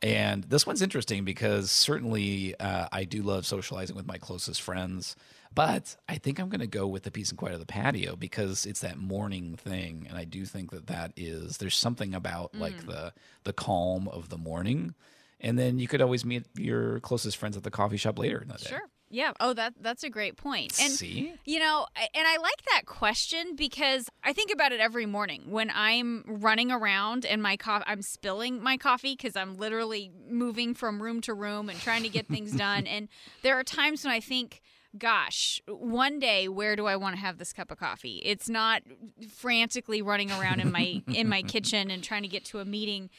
And 0.01 0.43
this 0.43 0.67
one's 0.67 0.81
interesting 0.81 1.23
because 1.23 1.71
certainly 1.71 2.55
uh, 2.59 2.87
I 2.91 3.05
do 3.05 3.23
love 3.23 3.45
socializing 3.45 3.95
with 3.95 4.05
my 4.05 4.17
closest 4.17 4.61
friends. 4.61 5.15
But 5.53 5.95
I 6.09 6.17
think 6.17 6.39
I'm 6.39 6.49
going 6.49 6.61
to 6.61 6.67
go 6.67 6.87
with 6.87 7.03
the 7.03 7.11
peace 7.11 7.29
and 7.29 7.37
quiet 7.37 7.53
of 7.53 7.59
the 7.59 7.65
patio 7.65 8.15
because 8.15 8.65
it's 8.65 8.79
that 8.81 8.97
morning 8.97 9.55
thing, 9.55 10.05
and 10.09 10.17
I 10.17 10.23
do 10.23 10.45
think 10.45 10.71
that 10.71 10.87
that 10.87 11.11
is 11.15 11.57
there's 11.57 11.77
something 11.77 12.13
about 12.15 12.55
like 12.55 12.77
Mm. 12.83 12.85
the 12.87 13.13
the 13.43 13.53
calm 13.53 14.07
of 14.07 14.29
the 14.29 14.37
morning, 14.37 14.95
and 15.39 15.59
then 15.59 15.79
you 15.79 15.87
could 15.87 16.01
always 16.01 16.23
meet 16.25 16.45
your 16.57 16.99
closest 17.01 17.37
friends 17.37 17.55
at 17.57 17.63
the 17.63 17.71
coffee 17.71 17.97
shop 17.97 18.17
later 18.17 18.41
in 18.41 18.47
the 18.47 18.55
day. 18.55 18.69
Sure. 18.69 18.81
Yeah. 19.09 19.33
Oh, 19.39 19.53
that 19.53 19.75
that's 19.79 20.03
a 20.03 20.09
great 20.09 20.37
point. 20.37 20.73
And 20.81 20.91
See, 20.91 21.35
you 21.45 21.59
know, 21.59 21.85
and 21.95 22.27
I 22.27 22.37
like 22.37 22.63
that 22.71 22.87
question 22.87 23.55
because 23.55 24.09
I 24.23 24.33
think 24.33 24.51
about 24.51 24.71
it 24.71 24.79
every 24.79 25.05
morning 25.05 25.51
when 25.51 25.69
I'm 25.75 26.23
running 26.25 26.71
around 26.71 27.23
and 27.23 27.43
my 27.43 27.55
coffee, 27.55 27.83
I'm 27.85 28.01
spilling 28.01 28.63
my 28.63 28.75
coffee 28.75 29.13
because 29.15 29.35
I'm 29.35 29.55
literally 29.55 30.09
moving 30.27 30.73
from 30.73 30.99
room 31.03 31.21
to 31.21 31.33
room 31.35 31.69
and 31.69 31.79
trying 31.79 32.01
to 32.01 32.09
get 32.09 32.25
things 32.27 32.53
done. 32.67 32.87
And 32.87 33.07
there 33.43 33.59
are 33.59 33.63
times 33.63 34.03
when 34.03 34.11
I 34.13 34.19
think, 34.19 34.61
gosh, 34.97 35.61
one 35.67 36.19
day 36.19 36.47
where 36.47 36.75
do 36.75 36.85
I 36.85 36.95
want 36.95 37.15
to 37.15 37.21
have 37.21 37.37
this 37.37 37.53
cup 37.53 37.71
of 37.71 37.77
coffee? 37.77 38.21
It's 38.23 38.49
not 38.49 38.83
frantically 39.29 40.01
running 40.01 40.31
around 40.31 40.59
in 40.59 40.71
my 40.71 41.01
in 41.07 41.27
my 41.27 41.41
kitchen 41.53 41.89
and 41.91 42.03
trying 42.03 42.23
to 42.23 42.27
get 42.27 42.45
to 42.45 42.59
a 42.59 42.65
meeting 42.65 43.09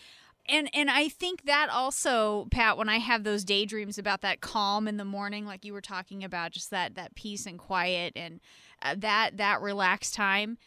and 0.47 0.69
and 0.75 0.91
I 0.91 1.09
think 1.09 1.45
that 1.45 1.69
also, 1.71 2.47
Pat, 2.51 2.77
when 2.77 2.89
I 2.89 2.99
have 2.99 3.25
those 3.25 3.45
daydreams 3.45 3.97
about 3.97 4.21
that 4.21 4.41
calm 4.41 4.87
in 4.87 4.99
the 4.99 5.05
morning, 5.05 5.47
like 5.47 5.65
you 5.65 5.73
were 5.73 5.81
talking 5.81 6.23
about, 6.23 6.53
just 6.53 6.71
that 6.71 6.95
that 6.97 7.15
peace 7.15 7.47
and 7.47 7.59
quiet 7.59 8.13
and 8.15 8.41
uh, 8.83 8.95
that 8.99 9.39
that 9.39 9.63
relaxed 9.63 10.15
time. 10.15 10.59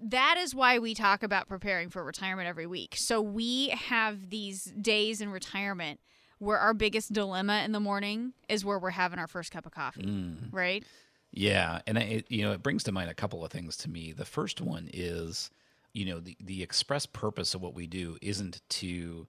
That 0.00 0.36
is 0.38 0.54
why 0.54 0.78
we 0.78 0.94
talk 0.94 1.22
about 1.22 1.48
preparing 1.48 1.90
for 1.90 2.02
retirement 2.02 2.48
every 2.48 2.66
week. 2.66 2.94
So 2.96 3.20
we 3.20 3.68
have 3.68 4.30
these 4.30 4.64
days 4.64 5.20
in 5.20 5.30
retirement 5.30 6.00
where 6.38 6.58
our 6.58 6.74
biggest 6.74 7.12
dilemma 7.12 7.62
in 7.64 7.72
the 7.72 7.80
morning 7.80 8.32
is 8.48 8.64
where 8.64 8.78
we're 8.78 8.90
having 8.90 9.18
our 9.18 9.26
first 9.26 9.50
cup 9.52 9.66
of 9.66 9.72
coffee, 9.72 10.02
Mm. 10.02 10.48
right? 10.52 10.84
Yeah, 11.32 11.80
and 11.86 11.98
I, 11.98 12.02
it, 12.02 12.26
you 12.30 12.42
know, 12.44 12.52
it 12.52 12.62
brings 12.62 12.84
to 12.84 12.92
mind 12.92 13.10
a 13.10 13.14
couple 13.14 13.44
of 13.44 13.50
things 13.52 13.76
to 13.78 13.90
me. 13.90 14.12
The 14.12 14.24
first 14.24 14.60
one 14.60 14.88
is, 14.92 15.50
you 15.92 16.04
know, 16.06 16.20
the 16.20 16.36
the 16.40 16.62
express 16.62 17.04
purpose 17.06 17.54
of 17.54 17.60
what 17.62 17.74
we 17.74 17.86
do 17.86 18.16
isn't 18.22 18.60
to 18.70 19.26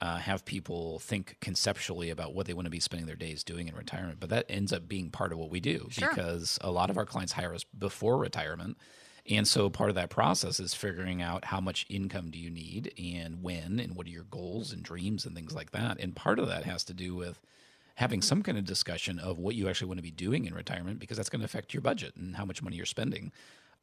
uh, 0.00 0.16
have 0.16 0.44
people 0.46 0.98
think 1.00 1.36
conceptually 1.40 2.08
about 2.08 2.34
what 2.34 2.46
they 2.46 2.54
want 2.54 2.64
to 2.64 2.70
be 2.70 2.80
spending 2.80 3.06
their 3.06 3.16
days 3.16 3.44
doing 3.44 3.68
in 3.68 3.74
retirement. 3.74 4.18
But 4.20 4.30
that 4.30 4.46
ends 4.48 4.72
up 4.72 4.88
being 4.88 5.10
part 5.10 5.32
of 5.32 5.38
what 5.38 5.50
we 5.50 5.60
do 5.60 5.88
Sure. 5.90 6.08
because 6.08 6.58
a 6.62 6.70
lot 6.70 6.88
of 6.88 6.96
our 6.96 7.04
clients 7.04 7.32
hire 7.32 7.54
us 7.54 7.64
before 7.64 8.16
retirement. 8.16 8.78
And 9.28 9.46
so 9.46 9.70
part 9.70 9.90
of 9.90 9.96
that 9.96 10.10
process 10.10 10.60
is 10.60 10.74
figuring 10.74 11.20
out 11.22 11.46
how 11.46 11.60
much 11.60 11.86
income 11.88 12.30
do 12.30 12.38
you 12.38 12.50
need 12.50 12.92
and 12.98 13.42
when 13.42 13.78
and 13.78 13.94
what 13.94 14.06
are 14.06 14.10
your 14.10 14.24
goals 14.24 14.72
and 14.72 14.82
dreams 14.82 15.24
and 15.24 15.34
things 15.34 15.54
like 15.54 15.72
that. 15.72 15.98
And 16.00 16.16
part 16.16 16.38
of 16.38 16.48
that 16.48 16.64
has 16.64 16.84
to 16.84 16.94
do 16.94 17.14
with 17.14 17.40
having 17.96 18.22
some 18.22 18.42
kind 18.42 18.56
of 18.56 18.64
discussion 18.64 19.18
of 19.18 19.38
what 19.38 19.54
you 19.54 19.68
actually 19.68 19.88
want 19.88 19.98
to 19.98 20.02
be 20.02 20.10
doing 20.10 20.46
in 20.46 20.54
retirement 20.54 20.98
because 20.98 21.16
that's 21.16 21.28
going 21.28 21.40
to 21.40 21.44
affect 21.44 21.74
your 21.74 21.82
budget 21.82 22.16
and 22.16 22.36
how 22.36 22.44
much 22.44 22.62
money 22.62 22.76
you're 22.76 22.86
spending. 22.86 23.30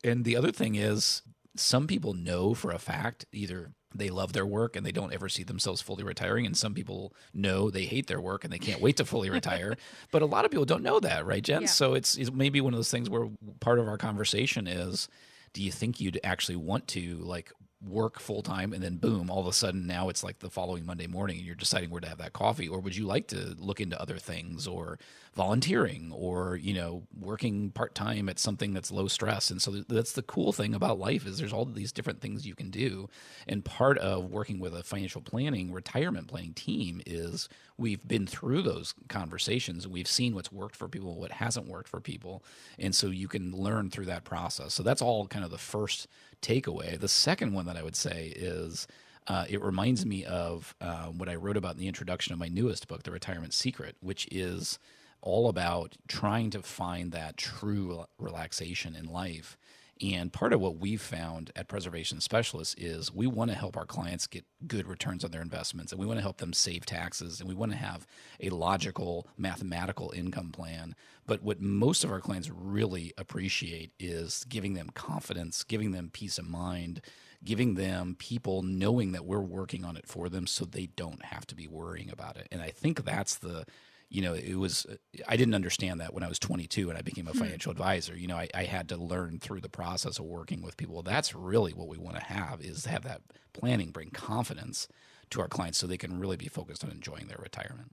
And 0.03 0.25
the 0.25 0.35
other 0.35 0.51
thing 0.51 0.75
is 0.75 1.21
some 1.55 1.87
people 1.87 2.13
know 2.13 2.53
for 2.53 2.71
a 2.71 2.79
fact 2.79 3.25
either 3.31 3.71
they 3.93 4.09
love 4.09 4.33
their 4.33 4.45
work 4.45 4.75
and 4.75 4.85
they 4.85 4.91
don't 4.91 5.13
ever 5.13 5.29
see 5.29 5.43
themselves 5.43 5.81
fully 5.81 6.03
retiring. 6.03 6.45
And 6.45 6.55
some 6.55 6.73
people 6.73 7.13
know 7.33 7.69
they 7.69 7.85
hate 7.85 8.07
their 8.07 8.21
work 8.21 8.43
and 8.43 8.51
they 8.51 8.59
can't 8.59 8.81
wait 8.81 8.97
to 8.97 9.05
fully 9.05 9.29
retire. 9.29 9.75
But 10.11 10.21
a 10.21 10.25
lot 10.25 10.45
of 10.45 10.51
people 10.51 10.65
don't 10.65 10.83
know 10.83 10.99
that 10.99 11.25
right 11.25 11.43
jen? 11.43 11.63
Yeah. 11.63 11.67
so 11.67 11.93
it's, 11.93 12.17
it's 12.17 12.31
maybe 12.31 12.61
one 12.61 12.73
of 12.73 12.77
those 12.77 12.91
things 12.91 13.09
where 13.09 13.29
part 13.59 13.79
of 13.79 13.87
our 13.87 13.97
conversation 13.97 14.67
is 14.67 15.07
do 15.53 15.63
you 15.63 15.71
think 15.71 15.99
you'd 15.99 16.19
actually 16.23 16.55
want 16.55 16.87
to 16.89 17.17
like 17.17 17.51
work 17.85 18.19
full 18.19 18.41
time 18.41 18.73
and 18.73 18.81
then 18.81 18.97
boom 18.97 19.29
all 19.29 19.39
of 19.39 19.45
a 19.45 19.53
sudden 19.53 19.85
now 19.85 20.09
it's 20.09 20.23
like 20.23 20.39
the 20.39 20.49
following 20.49 20.83
monday 20.83 21.05
morning 21.05 21.37
and 21.37 21.45
you're 21.45 21.55
deciding 21.55 21.89
where 21.89 22.01
to 22.01 22.07
have 22.07 22.17
that 22.17 22.33
coffee? 22.33 22.67
Or 22.67 22.79
would 22.79 22.95
you 22.95 23.05
like 23.05 23.27
to 23.27 23.55
look 23.57 23.79
into 23.79 23.99
other 24.01 24.17
things 24.17 24.67
or 24.67 24.97
volunteering 25.35 26.11
or 26.11 26.55
you 26.55 26.73
know 26.73 27.03
working 27.19 27.69
part-time 27.69 28.27
at 28.29 28.39
something 28.39 28.73
that's 28.73 28.91
low 28.91 29.07
stress? 29.07 29.51
And 29.51 29.61
so 29.61 29.71
that's 29.87 30.13
the 30.13 30.23
cool 30.23 30.51
thing 30.51 30.73
about 30.73 30.99
life 30.99 31.25
is 31.25 31.37
there's 31.37 31.53
all 31.53 31.65
these 31.65 31.91
different 31.91 32.21
things 32.21 32.47
you 32.47 32.55
can 32.55 32.69
do. 32.69 33.09
And 33.47 33.63
part 33.63 33.97
of 33.99 34.25
working 34.25 34.59
with 34.59 34.75
a 34.75 34.83
financial 34.83 35.21
planning 35.21 35.71
retirement 35.71 36.27
planning 36.27 36.53
team 36.53 37.01
is 37.05 37.49
we've 37.77 38.07
been 38.07 38.25
through 38.25 38.63
those 38.63 38.95
conversations 39.07 39.85
and 39.85 39.93
we've 39.93 40.07
seen 40.07 40.33
what's 40.33 40.51
worked 40.51 40.75
for 40.75 40.87
people 40.87 41.15
what 41.15 41.31
hasn't 41.31 41.67
worked 41.67 41.89
for 41.89 41.99
people. 41.99 42.43
And 42.79 42.93
so 42.95 43.07
you 43.07 43.27
can 43.27 43.51
learn 43.51 43.89
through 43.89 44.05
that 44.05 44.23
process. 44.23 44.73
So 44.73 44.83
that's 44.83 45.01
all 45.01 45.27
kind 45.27 45.45
of 45.45 45.51
the 45.51 45.57
first 45.57 46.07
takeaway 46.41 46.99
the 46.99 47.07
second 47.07 47.53
one 47.53 47.65
that 47.65 47.77
i 47.77 47.83
would 47.83 47.95
say 47.95 48.33
is 48.35 48.87
uh, 49.27 49.45
it 49.49 49.61
reminds 49.61 50.05
me 50.05 50.23
of 50.23 50.73
uh, 50.79 51.07
what 51.07 51.27
I 51.27 51.35
wrote 51.35 51.57
about 51.57 51.73
in 51.73 51.79
the 51.79 51.87
introduction 51.87 52.31
of 52.31 52.39
my 52.39 52.47
newest 52.47 52.87
book, 52.87 53.03
The 53.03 53.11
Retirement 53.11 53.53
Secret, 53.53 53.97
which 53.99 54.27
is 54.31 54.79
all 55.21 55.49
about 55.49 55.97
trying 56.07 56.49
to 56.51 56.61
find 56.61 57.11
that 57.11 57.35
true 57.35 58.05
relaxation 58.17 58.95
in 58.95 59.05
life. 59.05 59.57
And 60.01 60.31
part 60.31 60.53
of 60.53 60.61
what 60.61 60.77
we've 60.77 61.01
found 61.01 61.51
at 61.55 61.67
Preservation 61.67 62.21
Specialists 62.21 62.75
is 62.77 63.13
we 63.13 63.27
want 63.27 63.51
to 63.51 63.57
help 63.57 63.75
our 63.75 63.85
clients 63.85 64.27
get 64.27 64.45
good 64.67 64.87
returns 64.87 65.23
on 65.23 65.31
their 65.31 65.41
investments 65.41 65.91
and 65.91 65.99
we 65.99 66.05
want 66.05 66.17
to 66.17 66.23
help 66.23 66.37
them 66.37 66.53
save 66.53 66.85
taxes 66.85 67.39
and 67.39 67.49
we 67.49 67.55
want 67.55 67.71
to 67.71 67.77
have 67.77 68.05
a 68.39 68.49
logical 68.49 69.27
mathematical 69.37 70.11
income 70.15 70.51
plan. 70.51 70.95
But 71.25 71.41
what 71.41 71.61
most 71.61 72.03
of 72.03 72.11
our 72.11 72.19
clients 72.19 72.49
really 72.49 73.13
appreciate 73.17 73.91
is 73.99 74.45
giving 74.47 74.73
them 74.73 74.89
confidence, 74.93 75.63
giving 75.63 75.91
them 75.91 76.09
peace 76.11 76.37
of 76.37 76.47
mind, 76.47 77.01
giving 77.43 77.75
them 77.75 78.15
people 78.17 78.63
knowing 78.63 79.11
that 79.11 79.25
we're 79.25 79.39
working 79.39 79.85
on 79.85 79.97
it 79.97 80.07
for 80.07 80.29
them 80.29 80.47
so 80.47 80.65
they 80.65 80.87
don't 80.87 81.25
have 81.25 81.45
to 81.47 81.55
be 81.55 81.67
worrying 81.67 82.09
about 82.09 82.37
it. 82.37 82.47
And 82.51 82.61
I 82.61 82.69
think 82.69 83.03
that's 83.03 83.35
the 83.35 83.65
you 84.09 84.21
know, 84.21 84.33
it 84.33 84.55
was, 84.55 84.85
I 85.27 85.35
didn't 85.35 85.53
understand 85.53 85.99
that 85.99 86.13
when 86.13 86.23
I 86.23 86.29
was 86.29 86.39
22 86.39 86.89
and 86.89 86.97
I 86.97 87.01
became 87.01 87.27
a 87.27 87.31
hmm. 87.31 87.39
financial 87.39 87.71
advisor. 87.71 88.15
You 88.15 88.27
know, 88.27 88.37
I, 88.37 88.47
I 88.53 88.63
had 88.63 88.89
to 88.89 88.97
learn 88.97 89.39
through 89.39 89.61
the 89.61 89.69
process 89.69 90.19
of 90.19 90.25
working 90.25 90.61
with 90.61 90.77
people. 90.77 91.01
That's 91.03 91.35
really 91.35 91.73
what 91.73 91.87
we 91.87 91.97
want 91.97 92.15
to 92.17 92.23
have 92.23 92.61
is 92.61 92.85
have 92.85 93.03
that 93.03 93.21
planning 93.53 93.91
bring 93.91 94.11
confidence 94.11 94.87
to 95.31 95.41
our 95.41 95.47
clients 95.47 95.77
so 95.77 95.87
they 95.87 95.97
can 95.97 96.19
really 96.19 96.37
be 96.37 96.47
focused 96.47 96.83
on 96.85 96.91
enjoying 96.91 97.27
their 97.27 97.39
retirement. 97.41 97.91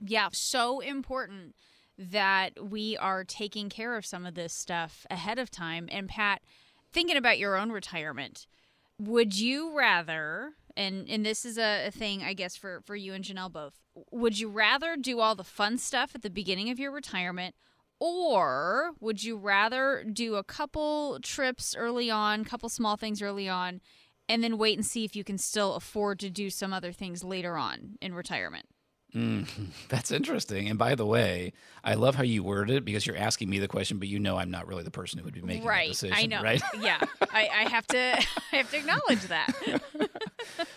Yeah, 0.00 0.28
so 0.32 0.80
important 0.80 1.54
that 1.98 2.70
we 2.70 2.96
are 2.96 3.24
taking 3.24 3.68
care 3.68 3.96
of 3.96 4.06
some 4.06 4.24
of 4.24 4.34
this 4.34 4.54
stuff 4.54 5.04
ahead 5.10 5.38
of 5.38 5.50
time. 5.50 5.88
And 5.90 6.08
Pat, 6.08 6.40
thinking 6.92 7.16
about 7.16 7.38
your 7.38 7.56
own 7.56 7.70
retirement, 7.70 8.46
would 8.98 9.38
you 9.38 9.76
rather 9.76 10.52
and 10.76 11.08
and 11.08 11.24
this 11.24 11.44
is 11.44 11.58
a, 11.58 11.86
a 11.86 11.90
thing 11.90 12.22
I 12.22 12.32
guess 12.32 12.56
for 12.56 12.80
for 12.84 12.96
you 12.96 13.12
and 13.14 13.24
Janelle 13.24 13.52
both. 13.52 13.78
Would 14.10 14.38
you 14.38 14.48
rather 14.48 14.96
do 14.96 15.20
all 15.20 15.34
the 15.34 15.44
fun 15.44 15.78
stuff 15.78 16.12
at 16.14 16.22
the 16.22 16.30
beginning 16.30 16.70
of 16.70 16.78
your 16.78 16.90
retirement 16.90 17.54
or 17.98 18.92
would 18.98 19.22
you 19.22 19.36
rather 19.36 20.04
do 20.10 20.36
a 20.36 20.44
couple 20.44 21.18
trips 21.22 21.76
early 21.76 22.10
on, 22.10 22.44
couple 22.44 22.68
small 22.68 22.96
things 22.96 23.20
early 23.20 23.48
on 23.48 23.80
and 24.28 24.42
then 24.42 24.58
wait 24.58 24.78
and 24.78 24.86
see 24.86 25.04
if 25.04 25.14
you 25.14 25.24
can 25.24 25.36
still 25.36 25.74
afford 25.74 26.18
to 26.20 26.30
do 26.30 26.50
some 26.50 26.72
other 26.72 26.92
things 26.92 27.22
later 27.22 27.56
on 27.56 27.98
in 28.00 28.14
retirement? 28.14 28.66
Mm, 29.14 29.48
that's 29.88 30.10
interesting. 30.10 30.68
And 30.68 30.78
by 30.78 30.94
the 30.94 31.06
way, 31.06 31.52
I 31.82 31.94
love 31.94 32.14
how 32.14 32.22
you 32.22 32.42
worded 32.42 32.76
it 32.76 32.84
because 32.84 33.06
you're 33.06 33.16
asking 33.16 33.50
me 33.50 33.58
the 33.58 33.68
question, 33.68 33.98
but 33.98 34.08
you 34.08 34.18
know 34.18 34.36
I'm 34.36 34.50
not 34.50 34.66
really 34.66 34.82
the 34.82 34.90
person 34.90 35.18
who 35.18 35.24
would 35.24 35.34
be 35.34 35.42
making 35.42 35.64
right. 35.64 35.88
that 35.88 35.92
decision. 35.92 36.16
I 36.16 36.26
know. 36.26 36.42
Right. 36.42 36.62
yeah. 36.80 37.00
I, 37.32 37.48
I 37.48 37.68
have 37.70 37.86
to 37.88 37.98
I 38.52 38.56
have 38.56 38.70
to 38.70 38.76
acknowledge 38.76 39.22
that. 39.28 39.80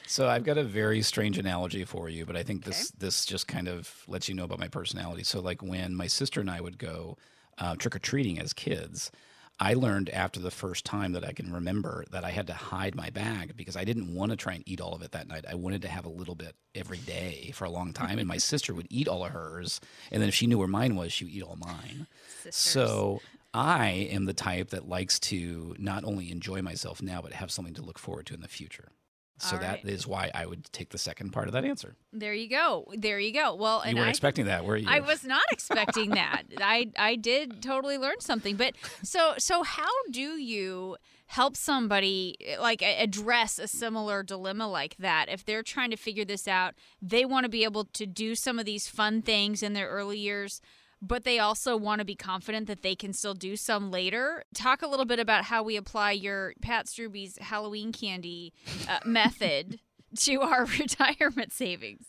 So 0.07 0.27
I've 0.27 0.43
got 0.43 0.57
a 0.57 0.63
very 0.63 1.01
strange 1.01 1.37
analogy 1.37 1.85
for 1.85 2.09
you, 2.09 2.25
but 2.25 2.35
I 2.35 2.43
think 2.43 2.63
this 2.63 2.91
this 2.91 3.25
just 3.25 3.47
kind 3.47 3.67
of 3.67 4.03
lets 4.07 4.29
you 4.29 4.35
know 4.35 4.43
about 4.43 4.59
my 4.59 4.67
personality. 4.67 5.23
So 5.23 5.39
like 5.39 5.61
when 5.61 5.95
my 5.95 6.07
sister 6.07 6.41
and 6.41 6.49
I 6.49 6.61
would 6.61 6.77
go 6.77 7.17
uh, 7.57 7.75
trick 7.75 7.95
or 7.95 7.99
treating 7.99 8.39
as 8.39 8.53
kids, 8.53 9.11
I 9.59 9.75
learned 9.75 10.09
after 10.09 10.39
the 10.39 10.51
first 10.51 10.83
time 10.83 11.13
that 11.13 11.23
I 11.23 11.31
can 11.31 11.53
remember 11.53 12.05
that 12.11 12.23
I 12.23 12.31
had 12.31 12.47
to 12.47 12.53
hide 12.53 12.95
my 12.95 13.09
bag 13.09 13.55
because 13.55 13.77
I 13.77 13.83
didn't 13.83 14.13
want 14.13 14.31
to 14.31 14.35
try 14.35 14.53
and 14.53 14.63
eat 14.67 14.81
all 14.81 14.93
of 14.93 15.01
it 15.03 15.11
that 15.11 15.27
night. 15.27 15.45
I 15.47 15.55
wanted 15.55 15.83
to 15.83 15.87
have 15.87 16.05
a 16.05 16.09
little 16.09 16.35
bit 16.35 16.55
every 16.75 16.97
day 16.97 17.51
for 17.53 17.65
a 17.65 17.69
long 17.69 17.93
time, 17.93 18.19
and 18.19 18.27
my 18.27 18.37
sister 18.51 18.73
would 18.73 18.87
eat 18.89 19.07
all 19.07 19.23
of 19.23 19.31
hers, 19.31 19.79
and 20.11 20.21
then 20.21 20.29
if 20.29 20.35
she 20.35 20.47
knew 20.47 20.57
where 20.57 20.67
mine 20.67 20.95
was, 20.95 21.13
she 21.13 21.25
would 21.25 21.33
eat 21.33 21.43
all 21.43 21.55
mine. 21.55 22.07
So 22.49 23.21
I 23.53 23.87
am 24.11 24.25
the 24.25 24.33
type 24.33 24.71
that 24.71 24.89
likes 24.89 25.19
to 25.19 25.75
not 25.77 26.03
only 26.03 26.31
enjoy 26.31 26.61
myself 26.61 27.01
now, 27.01 27.21
but 27.21 27.33
have 27.33 27.51
something 27.51 27.75
to 27.75 27.83
look 27.83 27.99
forward 27.99 28.25
to 28.27 28.33
in 28.33 28.41
the 28.41 28.47
future. 28.47 28.89
So 29.39 29.55
All 29.55 29.61
that 29.61 29.83
right. 29.83 29.85
is 29.85 30.05
why 30.07 30.31
I 30.33 30.45
would 30.45 30.71
take 30.71 30.89
the 30.89 30.97
second 30.97 31.31
part 31.31 31.47
of 31.47 31.53
that 31.53 31.65
answer. 31.65 31.95
There 32.13 32.33
you 32.33 32.47
go. 32.47 32.85
There 32.95 33.19
you 33.19 33.33
go. 33.33 33.55
Well, 33.55 33.81
and 33.81 33.91
you 33.91 33.97
weren't 33.97 34.07
I 34.07 34.11
expecting 34.11 34.45
that, 34.45 34.63
were 34.63 34.77
you? 34.77 34.87
I 34.87 34.99
was 34.99 35.23
not 35.25 35.43
expecting 35.51 36.11
that. 36.11 36.43
I 36.59 36.91
I 36.97 37.15
did 37.15 37.61
totally 37.61 37.97
learn 37.97 38.19
something. 38.19 38.55
But 38.55 38.75
so 39.01 39.33
so 39.37 39.63
how 39.63 39.89
do 40.11 40.21
you 40.21 40.97
help 41.25 41.57
somebody 41.57 42.35
eh, 42.45 42.57
like 42.59 42.83
address 42.83 43.57
a 43.57 43.67
similar 43.67 44.21
dilemma 44.21 44.67
like 44.69 44.95
that 44.97 45.29
if 45.29 45.43
they're 45.43 45.63
trying 45.63 45.89
to 45.91 45.97
figure 45.97 46.25
this 46.25 46.47
out? 46.47 46.75
They 47.01 47.25
want 47.25 47.45
to 47.45 47.49
be 47.49 47.63
able 47.63 47.85
to 47.85 48.05
do 48.05 48.35
some 48.35 48.59
of 48.59 48.65
these 48.65 48.87
fun 48.87 49.21
things 49.23 49.63
in 49.63 49.73
their 49.73 49.89
early 49.89 50.19
years. 50.19 50.61
But 51.05 51.25
they 51.25 51.37
also 51.37 51.75
want 51.75 51.99
to 51.99 52.05
be 52.05 52.15
confident 52.15 52.67
that 52.67 52.81
they 52.81 52.95
can 52.95 53.11
still 53.11 53.33
do 53.33 53.57
some 53.57 53.91
later. 53.91 54.45
Talk 54.53 54.81
a 54.81 54.87
little 54.87 55.05
bit 55.05 55.19
about 55.19 55.43
how 55.43 55.61
we 55.61 55.75
apply 55.75 56.13
your 56.13 56.53
Pat 56.61 56.85
Struby's 56.85 57.37
Halloween 57.39 57.91
candy 57.91 58.53
uh, 58.87 58.99
method 59.05 59.79
to 60.19 60.41
our 60.41 60.65
retirement 60.79 61.51
savings. 61.51 62.05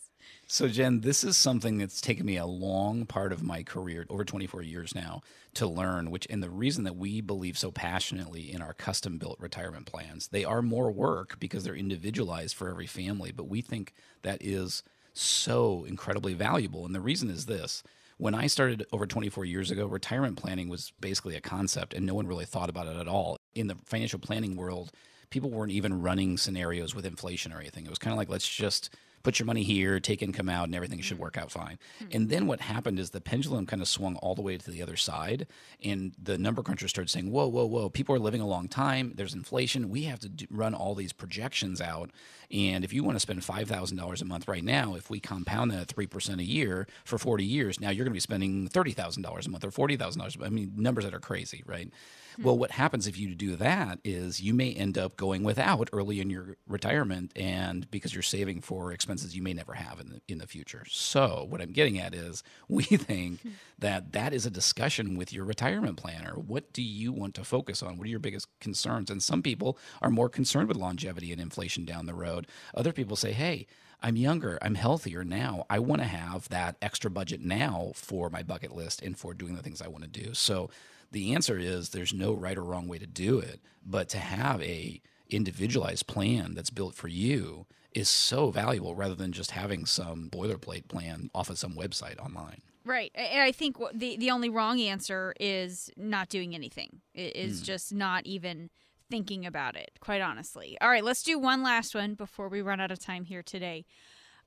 So, 0.47 0.67
Jen, 0.67 1.01
this 1.01 1.23
is 1.23 1.35
something 1.35 1.77
that's 1.77 1.99
taken 1.99 2.25
me 2.25 2.37
a 2.37 2.45
long 2.45 3.05
part 3.05 3.33
of 3.33 3.43
my 3.43 3.63
career, 3.63 4.05
over 4.09 4.23
24 4.23 4.61
years 4.61 4.95
now, 4.95 5.21
to 5.55 5.67
learn. 5.67 6.09
Which, 6.09 6.27
and 6.29 6.41
the 6.41 6.49
reason 6.49 6.83
that 6.83 6.95
we 6.95 7.19
believe 7.19 7.57
so 7.57 7.71
passionately 7.71 8.53
in 8.53 8.61
our 8.61 8.73
custom 8.73 9.17
built 9.17 9.39
retirement 9.39 9.87
plans, 9.87 10.29
they 10.29 10.45
are 10.45 10.61
more 10.61 10.91
work 10.91 11.37
because 11.39 11.63
they're 11.63 11.75
individualized 11.75 12.55
for 12.55 12.69
every 12.69 12.87
family. 12.87 13.31
But 13.31 13.49
we 13.49 13.61
think 13.61 13.93
that 14.21 14.37
is 14.41 14.83
so 15.13 15.83
incredibly 15.85 16.33
valuable. 16.33 16.85
And 16.85 16.93
the 16.93 17.01
reason 17.01 17.29
is 17.29 17.47
this 17.47 17.81
when 18.17 18.33
I 18.33 18.47
started 18.47 18.85
over 18.91 19.05
24 19.05 19.45
years 19.45 19.71
ago, 19.71 19.87
retirement 19.87 20.37
planning 20.37 20.69
was 20.69 20.93
basically 20.99 21.35
a 21.35 21.41
concept 21.41 21.93
and 21.93 22.05
no 22.05 22.13
one 22.13 22.27
really 22.27 22.45
thought 22.45 22.69
about 22.69 22.87
it 22.87 22.97
at 22.97 23.07
all. 23.07 23.37
In 23.53 23.67
the 23.67 23.75
financial 23.85 24.19
planning 24.19 24.55
world, 24.55 24.91
people 25.29 25.49
weren't 25.49 25.71
even 25.71 26.01
running 26.01 26.37
scenarios 26.37 26.95
with 26.95 27.05
inflation 27.05 27.51
or 27.51 27.59
anything. 27.59 27.85
It 27.85 27.89
was 27.89 27.99
kind 27.99 28.13
of 28.13 28.17
like, 28.17 28.29
let's 28.29 28.47
just 28.47 28.89
put 29.25 29.39
your 29.39 29.45
money 29.47 29.63
here, 29.63 29.99
take 29.99 30.21
income 30.21 30.47
out, 30.47 30.65
and 30.65 30.75
everything 30.75 31.01
should 31.01 31.15
mm-hmm. 31.15 31.23
work 31.23 31.37
out 31.37 31.51
fine. 31.51 31.79
Mm-hmm. 31.99 32.15
And 32.15 32.29
then 32.29 32.47
what 32.47 32.61
happened 32.61 32.99
is 32.99 33.09
the 33.09 33.19
pendulum 33.19 33.65
kind 33.65 33.81
of 33.81 33.87
swung 33.87 34.15
all 34.17 34.35
the 34.35 34.43
way 34.43 34.55
to 34.55 34.71
the 34.71 34.81
other 34.83 34.95
side, 34.95 35.47
and 35.83 36.13
the 36.21 36.37
number 36.37 36.61
crunchers 36.61 36.89
started 36.89 37.09
saying, 37.09 37.31
"Whoa, 37.31 37.47
whoa, 37.47 37.65
whoa! 37.65 37.89
People 37.89 38.15
are 38.15 38.19
living 38.19 38.39
a 38.39 38.47
long 38.47 38.69
time. 38.69 39.13
There's 39.15 39.33
inflation. 39.33 39.89
We 39.89 40.03
have 40.03 40.19
to 40.19 40.29
do, 40.29 40.45
run 40.51 40.75
all 40.75 40.93
these 40.93 41.11
projections 41.11 41.81
out. 41.81 42.11
And 42.51 42.83
if 42.83 42.93
you 42.93 43.03
want 43.03 43.15
to 43.15 43.19
spend 43.19 43.43
five 43.43 43.67
thousand 43.67 43.97
dollars 43.97 44.21
a 44.21 44.25
month 44.25 44.47
right 44.47 44.63
now, 44.63 44.95
if 44.95 45.09
we 45.09 45.19
compound 45.19 45.71
that 45.71 45.81
at 45.81 45.87
three 45.87 46.07
percent 46.07 46.41
a 46.41 46.43
year 46.43 46.87
for 47.03 47.17
forty 47.17 47.45
years, 47.45 47.79
now 47.79 47.89
you're 47.89 48.05
going 48.05 48.13
to 48.13 48.15
be 48.15 48.19
spending 48.19 48.67
thirty 48.67 48.91
thousand 48.91 49.23
dollars 49.23 49.47
a 49.47 49.49
month 49.49 49.63
or 49.63 49.71
forty 49.71 49.95
thousand 49.95 50.19
dollars. 50.19 50.37
I 50.43 50.49
mean, 50.49 50.73
numbers 50.75 51.05
that 51.05 51.13
are 51.13 51.19
crazy, 51.19 51.63
right?" 51.65 51.89
Hmm. 52.35 52.43
Well, 52.43 52.57
what 52.57 52.71
happens 52.71 53.07
if 53.07 53.17
you 53.17 53.33
do 53.35 53.55
that 53.55 53.99
is 54.03 54.41
you 54.41 54.53
may 54.53 54.71
end 54.73 54.97
up 54.97 55.15
going 55.15 55.43
without 55.43 55.89
early 55.93 56.19
in 56.19 56.29
your 56.29 56.57
retirement, 56.67 57.31
and 57.35 57.89
because 57.91 58.13
you're 58.13 58.23
saving 58.23 58.61
for 58.61 58.91
expenses 58.91 59.35
you 59.35 59.41
may 59.41 59.53
never 59.53 59.73
have 59.73 59.99
in 59.99 60.09
the, 60.09 60.21
in 60.27 60.37
the 60.39 60.47
future. 60.47 60.83
So, 60.89 61.45
what 61.49 61.61
I'm 61.61 61.71
getting 61.71 61.99
at 61.99 62.13
is 62.13 62.43
we 62.67 62.83
think 62.83 63.41
hmm. 63.41 63.49
that 63.79 64.11
that 64.13 64.33
is 64.33 64.45
a 64.45 64.51
discussion 64.51 65.17
with 65.17 65.33
your 65.33 65.45
retirement 65.45 65.97
planner. 65.97 66.33
What 66.33 66.73
do 66.73 66.81
you 66.81 67.11
want 67.11 67.35
to 67.35 67.43
focus 67.43 67.81
on? 67.81 67.97
What 67.97 68.07
are 68.07 68.09
your 68.09 68.19
biggest 68.19 68.47
concerns? 68.59 69.09
And 69.09 69.21
some 69.21 69.41
people 69.41 69.77
are 70.01 70.09
more 70.09 70.29
concerned 70.29 70.67
with 70.67 70.77
longevity 70.77 71.31
and 71.31 71.41
inflation 71.41 71.85
down 71.85 72.05
the 72.05 72.13
road. 72.13 72.34
Other 72.73 72.91
people 72.91 73.15
say, 73.15 73.31
hey, 73.31 73.67
I'm 74.01 74.15
younger, 74.15 74.59
I'm 74.61 74.75
healthier 74.75 75.23
now. 75.23 75.65
I 75.69 75.79
want 75.79 76.01
to 76.01 76.07
have 76.07 76.49
that 76.49 76.75
extra 76.81 77.09
budget 77.09 77.41
now 77.41 77.91
for 77.95 78.29
my 78.29 78.43
bucket 78.43 78.75
list 78.75 79.01
and 79.01 79.17
for 79.17 79.33
doing 79.33 79.55
the 79.55 79.63
things 79.63 79.81
I 79.81 79.87
want 79.87 80.03
to 80.03 80.09
do. 80.09 80.33
So 80.33 80.69
the 81.11 81.33
answer 81.33 81.57
is 81.57 81.89
there's 81.89 82.13
no 82.13 82.33
right 82.33 82.57
or 82.57 82.63
wrong 82.63 82.87
way 82.87 82.97
to 82.99 83.07
do 83.07 83.39
it, 83.39 83.61
but 83.85 84.09
to 84.09 84.17
have 84.17 84.61
a 84.61 85.01
individualized 85.29 86.07
plan 86.07 86.53
that's 86.53 86.69
built 86.69 86.95
for 86.95 87.07
you 87.07 87.65
is 87.93 88.09
so 88.09 88.51
valuable 88.51 88.93
rather 88.93 89.15
than 89.15 89.31
just 89.31 89.51
having 89.51 89.85
some 89.85 90.29
boilerplate 90.29 90.87
plan 90.87 91.29
off 91.33 91.49
of 91.49 91.57
some 91.57 91.73
website 91.73 92.19
online. 92.19 92.61
Right. 92.83 93.11
And 93.15 93.41
I 93.41 93.51
think 93.51 93.77
the 93.93 94.17
the 94.17 94.29
only 94.29 94.49
wrong 94.49 94.79
answer 94.79 95.33
is 95.39 95.89
not 95.97 96.29
doing 96.29 96.53
anything. 96.53 97.01
It 97.15 97.35
is 97.35 97.61
mm. 97.61 97.65
just 97.65 97.93
not 97.93 98.27
even 98.27 98.69
thinking 99.15 99.45
about 99.45 99.77
it, 99.77 99.91
quite 100.01 100.19
honestly. 100.19 100.77
All 100.81 100.89
right, 100.89 101.03
let's 101.03 101.23
do 101.23 101.39
one 101.39 101.63
last 101.63 101.95
one 101.95 102.15
before 102.15 102.49
we 102.49 102.61
run 102.61 102.81
out 102.81 102.91
of 102.91 102.99
time 102.99 103.23
here 103.23 103.41
today. 103.41 103.85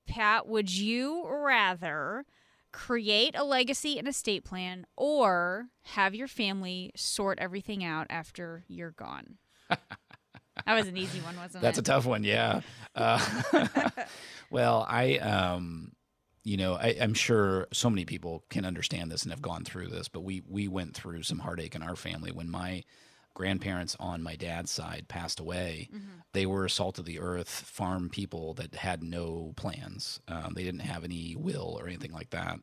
Pat, 0.06 0.46
would 0.46 0.70
you 0.70 1.26
rather 1.26 2.26
create 2.70 3.34
a 3.34 3.44
legacy 3.44 3.98
and 3.98 4.06
estate 4.06 4.44
plan 4.44 4.84
or 4.94 5.68
have 5.94 6.14
your 6.14 6.28
family 6.28 6.92
sort 6.94 7.38
everything 7.38 7.82
out 7.82 8.08
after 8.10 8.62
you're 8.68 8.90
gone? 8.90 9.38
that 9.70 9.78
was 10.66 10.86
an 10.86 10.98
easy 10.98 11.20
one, 11.20 11.34
wasn't 11.38 11.62
That's 11.62 11.78
it? 11.78 11.78
That's 11.78 11.78
a 11.78 11.82
tough 11.82 12.04
one, 12.04 12.22
yeah. 12.22 12.60
Uh, 12.94 13.24
well, 14.50 14.84
I 14.86 15.16
um 15.16 15.92
you 16.44 16.58
know, 16.58 16.74
I, 16.74 16.88
am 16.88 17.14
sure 17.14 17.68
so 17.72 17.88
many 17.88 18.04
people 18.04 18.44
can 18.48 18.64
understand 18.66 19.10
this 19.10 19.22
and 19.22 19.32
have 19.32 19.42
gone 19.42 19.64
through 19.64 19.88
this, 19.88 20.08
but 20.08 20.20
we 20.20 20.42
we 20.46 20.68
went 20.68 20.94
through 20.94 21.22
some 21.22 21.38
heartache 21.38 21.74
in 21.74 21.82
our 21.82 21.96
family 21.96 22.32
when 22.32 22.50
my 22.50 22.84
grandparents 23.38 23.96
on 24.00 24.20
my 24.20 24.34
dad's 24.34 24.72
side 24.72 25.06
passed 25.06 25.38
away. 25.38 25.88
Mm-hmm. 25.94 26.18
They 26.32 26.44
were 26.44 26.68
salt 26.68 26.98
of 26.98 27.04
the 27.04 27.20
earth 27.20 27.48
farm 27.48 28.08
people 28.10 28.52
that 28.54 28.74
had 28.74 29.00
no 29.00 29.52
plans. 29.54 30.18
Um, 30.26 30.54
they 30.56 30.64
didn't 30.64 30.80
have 30.80 31.04
any 31.04 31.36
will 31.36 31.78
or 31.80 31.86
anything 31.86 32.12
like 32.12 32.30
that. 32.30 32.58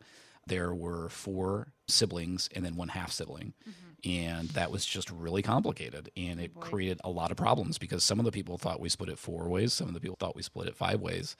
There 0.46 0.76
were 0.76 1.08
four 1.08 1.72
siblings 1.88 2.50
and 2.54 2.66
then 2.66 2.76
one 2.76 2.90
half 2.90 3.14
sibling. 3.14 3.54
Mm-hmm. 3.62 4.10
And 4.10 4.50
that 4.50 4.70
was 4.70 4.86
just 4.86 5.10
really 5.10 5.42
complicated. 5.42 6.12
And 6.18 6.42
it 6.42 6.54
created 6.60 7.00
a 7.06 7.10
lot 7.10 7.32
of 7.32 7.38
problems 7.38 7.78
because 7.78 8.04
some 8.04 8.20
of 8.20 8.26
the 8.26 8.32
people 8.34 8.58
thought 8.58 8.82
we 8.82 8.90
split 8.90 9.10
it 9.10 9.18
four 9.18 9.48
ways, 9.48 9.72
some 9.72 9.88
of 9.88 9.94
the 9.94 10.02
people 10.02 10.18
thought 10.20 10.36
we 10.36 10.44
split 10.44 10.68
it 10.68 10.76
five 10.76 11.00
ways 11.00 11.38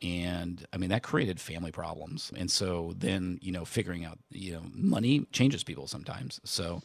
and 0.00 0.64
i 0.72 0.76
mean 0.76 0.90
that 0.90 1.02
created 1.02 1.40
family 1.40 1.72
problems 1.72 2.30
and 2.36 2.50
so 2.50 2.92
then 2.96 3.38
you 3.42 3.50
know 3.50 3.64
figuring 3.64 4.04
out 4.04 4.18
you 4.30 4.52
know 4.52 4.62
money 4.72 5.26
changes 5.32 5.64
people 5.64 5.86
sometimes 5.86 6.40
so 6.44 6.80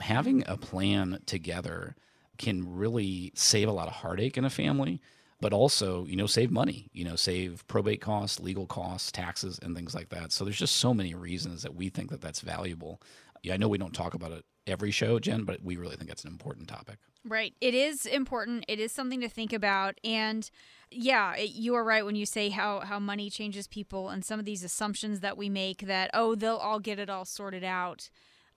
having 0.00 0.44
a 0.46 0.56
plan 0.56 1.20
together 1.26 1.96
can 2.38 2.74
really 2.76 3.32
save 3.34 3.68
a 3.68 3.72
lot 3.72 3.88
of 3.88 3.94
heartache 3.94 4.36
in 4.36 4.44
a 4.44 4.50
family 4.50 5.00
but 5.40 5.52
also 5.52 6.06
you 6.06 6.16
know 6.16 6.26
save 6.26 6.50
money 6.50 6.88
you 6.92 7.04
know 7.04 7.16
save 7.16 7.66
probate 7.66 8.00
costs 8.00 8.40
legal 8.40 8.66
costs 8.66 9.12
taxes 9.12 9.58
and 9.62 9.76
things 9.76 9.94
like 9.94 10.08
that. 10.08 10.32
So 10.32 10.44
there's 10.44 10.58
just 10.58 10.76
so 10.76 10.94
many 10.94 11.14
reasons 11.14 11.62
that 11.62 11.74
we 11.74 11.88
think 11.88 12.10
that 12.10 12.20
that's 12.20 12.40
valuable. 12.40 13.00
Yeah, 13.42 13.54
i 13.54 13.56
know 13.56 13.68
we 13.68 13.78
don't 13.78 13.94
talk 13.94 14.14
about 14.14 14.32
it 14.32 14.44
every 14.66 14.90
show 14.90 15.18
jen 15.20 15.44
but 15.44 15.62
we 15.62 15.76
really 15.76 15.96
think 15.96 16.08
that's 16.08 16.24
an 16.24 16.30
important 16.30 16.68
topic. 16.68 16.98
Right. 17.28 17.54
It 17.60 17.74
is 17.74 18.06
important. 18.06 18.64
It 18.68 18.78
is 18.78 18.92
something 18.92 19.20
to 19.20 19.28
think 19.28 19.52
about. 19.52 19.98
And 20.04 20.48
yeah 20.90 21.36
you 21.36 21.74
are 21.74 21.82
right 21.82 22.04
when 22.04 22.14
you 22.14 22.24
say 22.24 22.48
how 22.48 22.80
how 22.80 22.98
money 22.98 23.28
changes 23.28 23.66
people 23.66 24.08
and 24.08 24.24
some 24.24 24.38
of 24.38 24.44
these 24.44 24.62
assumptions 24.62 25.18
that 25.18 25.36
we 25.36 25.48
make 25.48 25.80
that 25.80 26.08
oh 26.14 26.36
they'll 26.36 26.56
all 26.56 26.78
get 26.78 27.00
it 27.00 27.10
all 27.10 27.24
sorted 27.24 27.64
out 27.64 28.08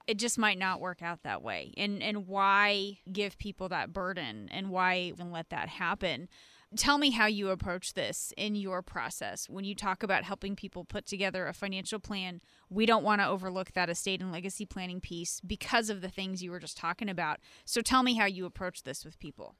it 0.10 0.18
just 0.18 0.40
might 0.40 0.58
not 0.58 0.82
work 0.82 1.04
out 1.04 1.22
that 1.22 1.44
way. 1.44 1.72
And 1.78 2.02
and 2.02 2.28
why 2.28 2.98
give 3.12 3.38
people 3.38 3.70
that 3.70 3.94
burden 3.94 4.50
and 4.52 4.72
why 4.72 4.98
even 4.98 5.32
let 5.32 5.52
that 5.52 5.70
happen? 5.70 6.28
Tell 6.76 6.98
me 6.98 7.12
how 7.12 7.28
you 7.28 7.50
approach 7.50 7.94
this 7.94 8.34
in 8.36 8.56
your 8.56 8.82
process. 8.82 9.48
When 9.48 9.66
you 9.66 9.76
talk 9.76 10.02
about 10.02 10.24
helping 10.24 10.56
people 10.56 10.84
put 10.84 11.06
together 11.06 11.46
a 11.48 11.54
financial 11.54 12.00
plan, 12.00 12.42
we 12.70 12.88
don't 12.88 13.04
want 13.04 13.22
to 13.22 13.28
overlook 13.28 13.74
that 13.74 13.90
estate 13.90 14.22
and 14.22 14.32
legacy 14.32 14.66
planning 14.66 15.00
piece 15.00 15.42
because 15.42 15.90
of 15.92 16.02
the 16.02 16.10
things 16.10 16.44
you 16.44 16.52
were 16.52 16.60
just 16.60 16.78
talking 16.78 17.10
about. 17.10 17.40
So 17.66 17.82
tell 17.82 18.02
me 18.02 18.16
how 18.16 18.26
you 18.26 18.46
approach 18.46 18.84
this 18.84 19.06
with 19.06 19.20
people. 19.20 19.56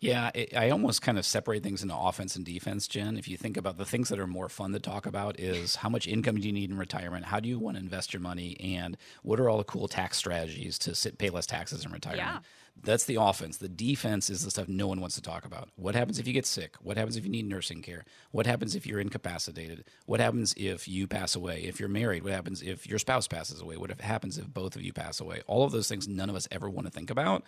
Yeah, 0.00 0.30
it, 0.32 0.56
I 0.56 0.70
almost 0.70 1.02
kind 1.02 1.18
of 1.18 1.26
separate 1.26 1.64
things 1.64 1.82
into 1.82 1.96
offense 1.96 2.36
and 2.36 2.44
defense, 2.44 2.86
Jen. 2.86 3.16
If 3.16 3.26
you 3.26 3.36
think 3.36 3.56
about 3.56 3.78
the 3.78 3.84
things 3.84 4.08
that 4.10 4.20
are 4.20 4.28
more 4.28 4.48
fun 4.48 4.72
to 4.72 4.78
talk 4.78 5.06
about 5.06 5.40
is 5.40 5.76
how 5.76 5.88
much 5.88 6.06
income 6.06 6.36
do 6.36 6.46
you 6.46 6.52
need 6.52 6.70
in 6.70 6.78
retirement? 6.78 7.24
How 7.24 7.40
do 7.40 7.48
you 7.48 7.58
want 7.58 7.76
to 7.76 7.82
invest 7.82 8.12
your 8.12 8.20
money? 8.20 8.56
And 8.60 8.96
what 9.22 9.40
are 9.40 9.48
all 9.48 9.58
the 9.58 9.64
cool 9.64 9.88
tax 9.88 10.16
strategies 10.16 10.78
to 10.80 10.94
sit, 10.94 11.18
pay 11.18 11.30
less 11.30 11.46
taxes 11.46 11.84
in 11.84 11.90
retirement? 11.90 12.22
Yeah. 12.22 12.38
That's 12.84 13.06
the 13.06 13.16
offense. 13.16 13.56
The 13.56 13.68
defense 13.68 14.30
is 14.30 14.44
the 14.44 14.50
stuff 14.50 14.68
no 14.68 14.86
one 14.86 15.00
wants 15.00 15.16
to 15.16 15.22
talk 15.22 15.44
about. 15.44 15.68
What 15.74 15.96
happens 15.96 16.20
if 16.20 16.28
you 16.28 16.32
get 16.32 16.46
sick? 16.46 16.76
What 16.80 16.96
happens 16.96 17.16
if 17.16 17.24
you 17.24 17.30
need 17.30 17.48
nursing 17.48 17.82
care? 17.82 18.04
What 18.30 18.46
happens 18.46 18.76
if 18.76 18.86
you're 18.86 19.00
incapacitated? 19.00 19.84
What 20.06 20.20
happens 20.20 20.54
if 20.56 20.86
you 20.86 21.08
pass 21.08 21.34
away? 21.34 21.62
If 21.64 21.80
you're 21.80 21.88
married, 21.88 22.22
what 22.22 22.32
happens 22.32 22.62
if 22.62 22.86
your 22.86 23.00
spouse 23.00 23.26
passes 23.26 23.60
away? 23.60 23.76
What 23.76 24.00
happens 24.00 24.38
if 24.38 24.46
both 24.46 24.76
of 24.76 24.82
you 24.82 24.92
pass 24.92 25.18
away? 25.18 25.42
All 25.46 25.64
of 25.64 25.72
those 25.72 25.88
things 25.88 26.06
none 26.06 26.30
of 26.30 26.36
us 26.36 26.46
ever 26.52 26.70
want 26.70 26.86
to 26.86 26.92
think 26.92 27.10
about. 27.10 27.42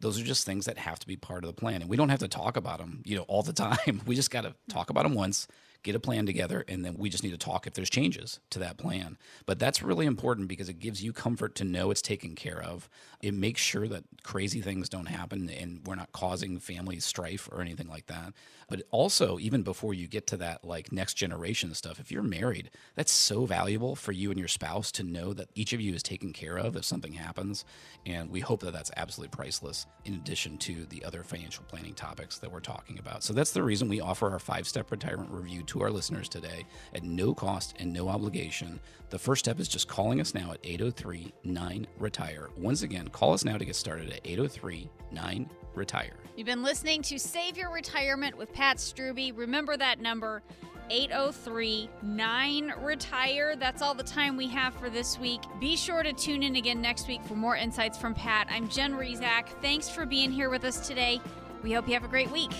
Those 0.00 0.20
are 0.20 0.24
just 0.24 0.44
things 0.44 0.66
that 0.66 0.78
have 0.78 0.98
to 0.98 1.06
be 1.06 1.16
part 1.16 1.44
of 1.44 1.48
the 1.48 1.58
plan. 1.58 1.80
And 1.80 1.90
we 1.90 1.96
don't 1.96 2.10
have 2.10 2.18
to 2.20 2.28
talk 2.28 2.56
about 2.56 2.78
them, 2.78 3.02
you 3.04 3.16
know, 3.16 3.24
all 3.28 3.42
the 3.42 3.52
time. 3.64 4.02
We 4.06 4.14
just 4.14 4.30
got 4.30 4.42
to 4.42 4.54
talk 4.68 4.90
about 4.90 5.04
them 5.04 5.14
once 5.14 5.48
get 5.86 5.94
a 5.94 6.00
plan 6.00 6.26
together, 6.26 6.64
and 6.66 6.84
then 6.84 6.96
we 6.98 7.08
just 7.08 7.22
need 7.22 7.30
to 7.30 7.38
talk 7.38 7.66
if 7.66 7.74
there's 7.74 7.88
changes 7.88 8.40
to 8.50 8.58
that 8.58 8.76
plan. 8.76 9.16
But 9.46 9.60
that's 9.60 9.82
really 9.82 10.04
important 10.04 10.48
because 10.48 10.68
it 10.68 10.80
gives 10.80 11.02
you 11.02 11.12
comfort 11.12 11.54
to 11.56 11.64
know 11.64 11.90
it's 11.90 12.02
taken 12.02 12.34
care 12.34 12.60
of. 12.60 12.90
It 13.22 13.32
makes 13.32 13.60
sure 13.60 13.86
that 13.88 14.04
crazy 14.24 14.60
things 14.60 14.88
don't 14.88 15.06
happen 15.06 15.48
and 15.48 15.80
we're 15.86 15.94
not 15.94 16.12
causing 16.12 16.58
family 16.58 16.98
strife 17.00 17.48
or 17.50 17.60
anything 17.60 17.88
like 17.88 18.06
that. 18.06 18.34
But 18.68 18.82
also, 18.90 19.38
even 19.38 19.62
before 19.62 19.94
you 19.94 20.08
get 20.08 20.26
to 20.28 20.36
that 20.38 20.64
like 20.64 20.90
next 20.90 21.14
generation 21.14 21.72
stuff, 21.74 22.00
if 22.00 22.10
you're 22.10 22.22
married, 22.22 22.70
that's 22.96 23.12
so 23.12 23.46
valuable 23.46 23.94
for 23.94 24.10
you 24.10 24.30
and 24.30 24.38
your 24.38 24.48
spouse 24.48 24.90
to 24.92 25.04
know 25.04 25.32
that 25.32 25.50
each 25.54 25.72
of 25.72 25.80
you 25.80 25.94
is 25.94 26.02
taken 26.02 26.32
care 26.32 26.56
of 26.58 26.74
if 26.74 26.84
something 26.84 27.12
happens. 27.12 27.64
And 28.04 28.28
we 28.28 28.40
hope 28.40 28.60
that 28.62 28.72
that's 28.72 28.90
absolutely 28.96 29.36
priceless 29.36 29.86
in 30.04 30.14
addition 30.14 30.58
to 30.58 30.84
the 30.86 31.04
other 31.04 31.22
financial 31.22 31.64
planning 31.68 31.94
topics 31.94 32.38
that 32.38 32.50
we're 32.50 32.60
talking 32.60 32.98
about. 32.98 33.22
So 33.22 33.32
that's 33.32 33.52
the 33.52 33.62
reason 33.62 33.88
we 33.88 34.00
offer 34.00 34.30
our 34.30 34.40
five 34.40 34.66
step 34.66 34.90
retirement 34.90 35.30
review 35.30 35.62
to 35.76 35.84
our 35.84 35.90
listeners 35.90 36.28
today 36.28 36.64
at 36.94 37.02
no 37.02 37.34
cost 37.34 37.74
and 37.78 37.92
no 37.92 38.08
obligation. 38.08 38.80
The 39.10 39.18
first 39.18 39.44
step 39.44 39.60
is 39.60 39.68
just 39.68 39.88
calling 39.88 40.20
us 40.20 40.34
now 40.34 40.52
at 40.52 40.58
803 40.64 41.32
9 41.44 41.86
Retire. 41.98 42.50
Once 42.56 42.82
again, 42.82 43.08
call 43.08 43.32
us 43.32 43.44
now 43.44 43.56
to 43.58 43.64
get 43.64 43.76
started 43.76 44.10
at 44.10 44.20
803 44.24 44.90
9 45.12 45.50
Retire. 45.74 46.16
You've 46.36 46.46
been 46.46 46.62
listening 46.62 47.02
to 47.02 47.18
Save 47.18 47.56
Your 47.56 47.70
Retirement 47.70 48.36
with 48.36 48.52
Pat 48.52 48.78
Struby. 48.78 49.36
Remember 49.36 49.76
that 49.76 50.00
number. 50.00 50.42
803 50.90 51.90
9 52.02 52.74
Retire. 52.80 53.56
That's 53.56 53.82
all 53.82 53.94
the 53.94 54.04
time 54.04 54.36
we 54.36 54.48
have 54.48 54.74
for 54.74 54.88
this 54.88 55.18
week. 55.18 55.42
Be 55.60 55.76
sure 55.76 56.02
to 56.02 56.12
tune 56.12 56.42
in 56.42 56.56
again 56.56 56.80
next 56.80 57.08
week 57.08 57.22
for 57.24 57.34
more 57.34 57.56
insights 57.56 57.98
from 57.98 58.14
Pat. 58.14 58.48
I'm 58.50 58.68
Jen 58.68 58.94
Rizak. 58.94 59.48
Thanks 59.60 59.88
for 59.88 60.06
being 60.06 60.30
here 60.30 60.48
with 60.48 60.64
us 60.64 60.86
today. 60.86 61.20
We 61.62 61.72
hope 61.72 61.88
you 61.88 61.94
have 61.94 62.04
a 62.04 62.08
great 62.08 62.30
week. 62.30 62.52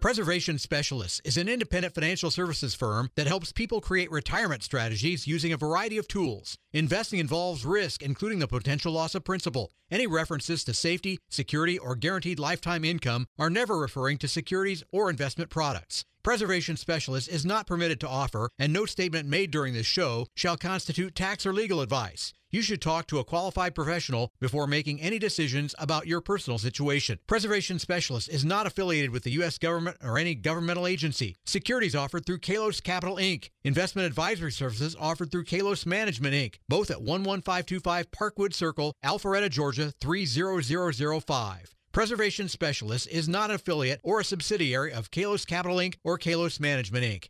Preservation 0.00 0.58
Specialists 0.58 1.20
is 1.24 1.36
an 1.36 1.48
independent 1.48 1.92
financial 1.92 2.30
services 2.30 2.72
firm 2.72 3.10
that 3.16 3.26
helps 3.26 3.50
people 3.50 3.80
create 3.80 4.12
retirement 4.12 4.62
strategies 4.62 5.26
using 5.26 5.52
a 5.52 5.56
variety 5.56 5.98
of 5.98 6.06
tools. 6.06 6.56
Investing 6.72 7.18
involves 7.18 7.64
risk, 7.64 8.00
including 8.00 8.38
the 8.38 8.46
potential 8.46 8.92
loss 8.92 9.16
of 9.16 9.24
principal. 9.24 9.72
Any 9.90 10.06
references 10.06 10.62
to 10.64 10.74
safety, 10.74 11.18
security, 11.28 11.80
or 11.80 11.96
guaranteed 11.96 12.38
lifetime 12.38 12.84
income 12.84 13.26
are 13.40 13.50
never 13.50 13.76
referring 13.76 14.18
to 14.18 14.28
securities 14.28 14.84
or 14.92 15.10
investment 15.10 15.50
products. 15.50 16.04
Preservation 16.22 16.76
Specialist 16.76 17.28
is 17.28 17.44
not 17.44 17.66
permitted 17.66 17.98
to 18.00 18.08
offer, 18.08 18.50
and 18.56 18.72
no 18.72 18.86
statement 18.86 19.28
made 19.28 19.50
during 19.50 19.74
this 19.74 19.86
show 19.86 20.26
shall 20.36 20.56
constitute 20.56 21.16
tax 21.16 21.44
or 21.44 21.52
legal 21.52 21.80
advice. 21.80 22.32
You 22.50 22.62
should 22.62 22.80
talk 22.80 23.06
to 23.08 23.18
a 23.18 23.24
qualified 23.24 23.74
professional 23.74 24.32
before 24.40 24.66
making 24.66 25.02
any 25.02 25.18
decisions 25.18 25.74
about 25.78 26.06
your 26.06 26.22
personal 26.22 26.56
situation. 26.56 27.18
Preservation 27.26 27.78
Specialist 27.78 28.30
is 28.30 28.42
not 28.42 28.66
affiliated 28.66 29.10
with 29.10 29.24
the 29.24 29.32
U.S. 29.32 29.58
government 29.58 29.98
or 30.02 30.16
any 30.16 30.34
governmental 30.34 30.86
agency. 30.86 31.36
Securities 31.44 31.94
offered 31.94 32.24
through 32.24 32.38
Kalos 32.38 32.82
Capital 32.82 33.16
Inc. 33.16 33.50
Investment 33.64 34.06
advisory 34.06 34.50
services 34.50 34.96
offered 34.98 35.30
through 35.30 35.44
Kalos 35.44 35.84
Management 35.84 36.34
Inc. 36.34 36.54
Both 36.70 36.90
at 36.90 37.02
11525 37.02 38.10
Parkwood 38.12 38.54
Circle, 38.54 38.94
Alpharetta, 39.04 39.50
Georgia 39.50 39.92
30005. 40.00 41.74
Preservation 41.92 42.48
Specialist 42.48 43.08
is 43.08 43.28
not 43.28 43.50
an 43.50 43.56
affiliate 43.56 44.00
or 44.02 44.20
a 44.20 44.24
subsidiary 44.24 44.90
of 44.90 45.10
Kalos 45.10 45.46
Capital 45.46 45.76
Inc. 45.76 45.96
or 46.02 46.18
Kalos 46.18 46.58
Management 46.58 47.04
Inc. 47.04 47.28